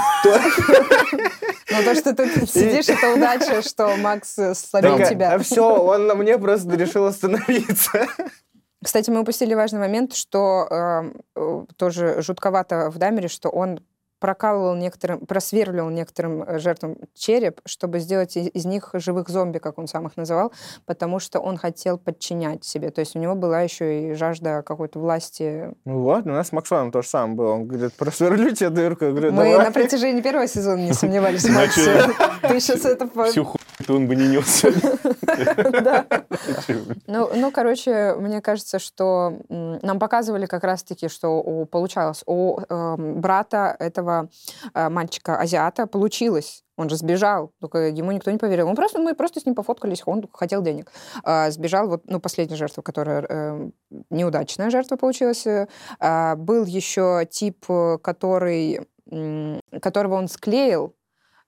Ну 1.74 1.84
то, 1.86 1.96
что 1.96 2.14
ты 2.14 2.28
сидишь, 2.48 2.90
это 2.90 3.14
удача, 3.14 3.62
что 3.62 3.96
Макс 3.96 4.38
слабее 4.56 5.08
тебя. 5.08 5.36
А 5.36 5.40
все, 5.40 5.64
он 5.64 6.06
на 6.06 6.16
мне 6.16 6.38
просто 6.38 6.76
решил 6.76 7.06
остановиться. 7.06 8.08
Кстати, 8.84 9.10
мы 9.12 9.22
упустили 9.22 9.54
важный 9.54 9.80
момент, 9.80 10.14
что 10.14 11.14
э, 11.36 11.64
тоже 11.78 12.22
жутковато 12.22 12.90
в 12.90 12.98
Дамере, 12.98 13.28
что 13.28 13.50
он 13.50 13.80
прокалывал 14.22 14.76
некоторым, 14.76 15.26
просверлил 15.26 15.90
некоторым 15.90 16.44
э, 16.44 16.60
жертвам 16.60 16.96
череп, 17.16 17.60
чтобы 17.66 18.00
сделать 18.00 18.38
из 18.38 18.66
них 18.66 18.92
живых 18.94 19.28
зомби, 19.30 19.58
как 19.58 19.80
он 19.80 19.88
сам 19.88 20.08
их 20.08 20.16
называл, 20.16 20.54
потому 20.86 21.20
что 21.20 21.40
он 21.40 21.58
хотел 21.58 21.98
подчинять 21.98 22.64
себе. 22.64 22.92
То 22.92 23.02
есть 23.02 23.16
у 23.16 23.20
него 23.20 23.34
была 23.34 23.62
еще 23.62 24.12
и 24.12 24.14
жажда 24.14 24.62
какой-то 24.62 25.00
власти. 25.00 25.76
Ну 25.86 26.04
вот, 26.04 26.26
у 26.26 26.30
нас 26.30 26.50
с 26.50 26.52
Максоном 26.52 26.92
то 26.92 27.02
же 27.02 27.10
самое 27.10 27.36
было. 27.36 27.52
Он 27.54 27.68
говорит, 27.68 27.94
просверлю 27.94 28.52
дырку. 28.70 29.06
Я 29.06 29.12
говорю, 29.12 29.32
Мы 29.32 29.58
на 29.58 29.72
протяжении 29.72 30.22
первого 30.22 30.48
сезона 30.48 30.82
не 30.82 30.94
сомневались 30.94 31.44
в 31.44 31.54
Максе. 31.54 32.14
Ты 32.48 32.60
сейчас 32.60 32.86
это... 32.86 33.10
Всю 33.26 33.44
и 33.90 33.92
он 33.92 34.08
бы 34.08 34.16
не 34.16 34.28
нес. 34.28 34.66
Ну, 37.08 37.30
ну, 37.36 37.52
короче, 37.52 38.16
мне 38.16 38.42
кажется, 38.42 38.80
что 38.80 39.40
нам 39.50 40.00
показывали 40.00 40.46
как 40.46 40.64
раз-таки, 40.64 41.08
что 41.10 41.66
получалось 41.66 42.24
у 42.26 42.60
эм, 42.60 43.22
брата 43.22 43.76
этого 43.80 44.30
э, 44.74 44.90
мальчика-азиата 44.90 45.88
получилось. 45.88 46.64
Он 46.78 46.90
же 46.90 46.96
сбежал, 46.96 47.52
только 47.60 47.90
ему 47.90 48.12
никто 48.12 48.32
не 48.32 48.38
поверил. 48.38 48.68
Он 48.68 48.76
просто, 48.76 49.00
мы 49.00 49.14
просто 49.14 49.40
с 49.40 49.46
ним 49.46 49.56
пофоткались, 49.56 50.02
он 50.06 50.28
хотел 50.34 50.62
денег. 50.62 50.92
А, 51.24 51.52
сбежал, 51.52 51.88
вот, 51.88 52.04
ну, 52.06 52.20
последняя 52.20 52.56
жертва, 52.56 52.82
которая 52.82 53.26
э, 53.28 53.70
неудачная 54.10 54.70
жертва 54.70 54.96
получилась. 54.96 55.46
А, 56.00 56.36
был 56.36 56.66
еще 56.66 57.28
тип, 57.30 57.66
который, 58.02 58.88
которого 59.82 60.16
он 60.16 60.28
склеил, 60.28 60.96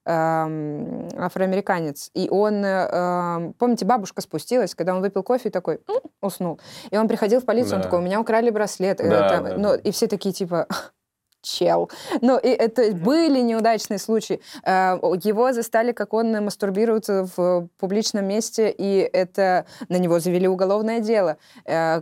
афроамериканец, 0.05 2.09
и 2.13 2.27
он, 2.29 2.63
э, 2.65 3.53
помните, 3.57 3.85
бабушка 3.85 4.21
спустилась, 4.21 4.75
когда 4.75 4.95
он 4.95 5.01
выпил 5.01 5.23
кофе 5.23 5.49
и 5.49 5.51
такой 5.51 5.79
уснул. 6.21 6.59
И 6.91 6.97
он 6.97 7.07
приходил 7.07 7.39
в 7.39 7.45
полицию, 7.45 7.71
да. 7.71 7.75
он 7.77 7.83
такой, 7.83 7.99
у 7.99 8.01
меня 8.01 8.19
украли 8.19 8.49
браслет. 8.49 8.97
Да, 8.97 9.03
это, 9.03 9.41
да, 9.41 9.57
ну, 9.57 9.69
да. 9.69 9.75
И 9.75 9.91
все 9.91 10.07
такие 10.07 10.33
типа, 10.33 10.67
чел. 11.41 11.89
Ну, 12.21 12.37
и 12.37 12.47
это 12.47 12.93
были 12.93 13.39
неудачные 13.39 13.99
случаи. 13.99 14.41
Э, 14.65 14.97
его 15.23 15.53
застали, 15.53 15.91
как 15.91 16.13
он 16.13 16.31
мастурбируется 16.43 17.27
в 17.35 17.67
публичном 17.77 18.25
месте, 18.25 18.73
и 18.75 19.09
это 19.13 19.65
на 19.89 19.97
него 19.97 20.19
завели 20.19 20.47
уголовное 20.47 20.99
дело 20.99 21.37
э, 21.65 22.01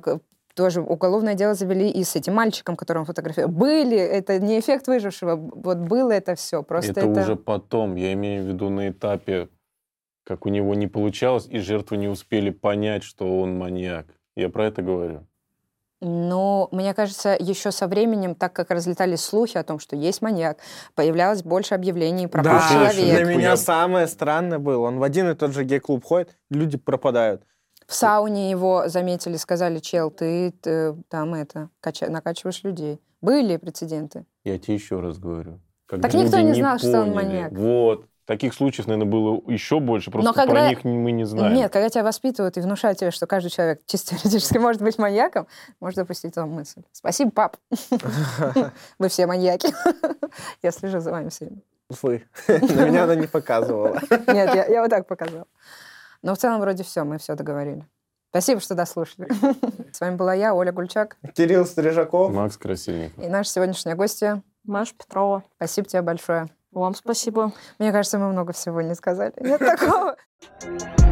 тоже 0.56 0.82
уголовное 0.82 1.34
дело 1.34 1.54
завели 1.54 1.90
и 1.90 2.04
с 2.04 2.16
этим 2.16 2.34
мальчиком, 2.34 2.76
которого 2.76 3.06
фотографировали. 3.06 3.54
Были, 3.54 3.98
это 3.98 4.40
не 4.40 4.60
эффект 4.60 4.88
выжившего, 4.88 5.36
вот 5.36 5.78
было 5.78 6.12
это 6.12 6.36
все. 6.36 6.64
Просто 6.64 6.92
это, 6.92 7.02
это 7.02 7.22
уже 7.22 7.36
потом, 7.36 7.96
я 7.96 8.14
имею 8.14 8.44
в 8.44 8.48
виду 8.48 8.70
на 8.70 8.90
этапе, 8.90 9.50
как 10.24 10.46
у 10.46 10.50
него 10.50 10.76
не 10.76 10.88
получалось, 10.88 11.48
и 11.50 11.60
жертвы 11.60 11.98
не 11.98 12.08
успели 12.08 12.50
понять, 12.50 13.04
что 13.04 13.40
он 13.40 13.58
маньяк. 13.58 14.08
Я 14.36 14.50
про 14.50 14.66
это 14.66 14.82
говорю. 14.82 15.26
Но 16.04 16.68
мне 16.72 16.96
кажется, 16.96 17.38
еще 17.40 17.72
со 17.72 17.88
временем, 17.88 18.34
так 18.34 18.54
как 18.54 18.72
разлетались 18.72 19.22
слухи 19.22 19.56
о 19.58 19.64
том, 19.64 19.78
что 19.78 19.96
есть 19.96 20.24
маньяк, 20.24 20.58
появлялось 20.96 21.44
больше 21.44 21.76
объявлений 21.76 22.26
про 22.26 22.44
да, 22.44 22.68
человека. 22.72 23.24
Для 23.24 23.36
меня 23.36 23.56
самое 23.56 24.08
странное 24.08 24.58
было, 24.58 24.88
он 24.88 24.98
в 24.98 25.04
один 25.04 25.30
и 25.30 25.36
тот 25.36 25.54
же 25.54 25.64
гей-клуб 25.64 26.04
ходит, 26.04 26.36
люди 26.50 26.78
пропадают. 26.78 27.44
В 27.92 27.94
сауне 27.94 28.50
его 28.50 28.88
заметили, 28.88 29.36
сказали, 29.36 29.80
чел, 29.80 30.12
ты, 30.12 30.54
ты 30.62 30.96
там 31.10 31.34
это, 31.34 31.68
кача, 31.82 32.08
накачиваешь 32.08 32.64
людей. 32.64 33.02
Были 33.20 33.58
прецеденты. 33.58 34.26
Я 34.46 34.58
тебе 34.58 34.76
еще 34.76 35.02
раз 35.02 35.20
говорю. 35.20 35.60
Так 35.88 36.14
никто 36.14 36.40
не 36.40 36.54
знал, 36.54 36.78
поняли. 36.78 36.90
что 36.90 37.02
он 37.02 37.12
маньяк. 37.14 37.52
Вот. 37.52 38.06
Таких 38.24 38.54
случаев, 38.54 38.88
наверное, 38.88 39.12
было 39.12 39.42
еще 39.46 39.82
больше, 39.82 40.10
просто 40.10 40.26
Но 40.26 40.34
когда... 40.34 40.54
про 40.54 40.70
них 40.70 40.86
мы 40.86 41.12
не 41.12 41.26
знаем. 41.26 41.54
Нет, 41.54 41.74
когда 41.74 41.90
тебя 41.90 42.06
воспитывают 42.06 42.56
и 42.56 42.62
внушают 42.62 42.98
тебе, 42.98 43.12
что 43.12 43.28
каждый 43.28 43.50
человек 43.50 43.82
чисто 43.86 44.16
теоретически 44.16 44.58
может 44.58 44.82
быть 44.82 44.98
маньяком, 44.98 45.48
можно 45.82 46.04
допустить 46.04 46.32
эту 46.32 46.46
мысль. 46.46 46.84
Спасибо, 46.94 47.32
пап. 47.32 47.58
Вы 49.00 49.10
все 49.10 49.28
маньяки. 49.28 49.68
Я 50.64 50.72
слежу 50.72 51.02
за 51.02 51.12
вами 51.12 51.28
все 51.28 51.48
время. 51.48 51.62
Вы. 52.02 52.24
На 52.48 52.86
меня 52.86 53.04
она 53.04 53.16
не 53.16 53.28
показывала. 53.28 54.00
Нет, 54.28 54.70
я 54.70 54.82
вот 54.82 54.90
так 54.90 55.08
показала. 55.08 55.46
Но 56.22 56.36
в 56.36 56.38
целом 56.38 56.62
вроде 56.62 56.84
все, 56.84 57.04
мы 57.04 57.18
все 57.18 57.36
договорили. 57.36 57.88
Спасибо, 58.30 58.62
что 58.62 58.76
дослушали. 58.76 59.28
С 59.92 60.00
вами 60.00 60.16
была 60.16 60.34
я, 60.34 60.54
Оля 60.54 60.72
Гульчак. 60.72 61.18
Кирилл 61.36 61.66
Стрижаков. 61.66 62.32
Макс 62.32 62.58
Красильников. 62.58 63.22
И 63.24 63.28
наша 63.28 63.50
сегодняшняя 63.50 63.96
гостья. 63.96 64.42
Маша 64.64 64.94
Петрова. 64.98 65.44
Спасибо 65.58 65.88
тебе 65.88 66.02
большое. 66.02 66.48
Вам 66.72 66.96
спасибо. 66.96 67.52
Мне 67.78 67.92
кажется, 67.92 68.18
мы 68.18 68.30
много 68.30 68.54
всего 68.54 68.82
не 68.82 68.96
сказали. 68.96 69.34
Нет 69.42 69.60
такого. 69.60 70.16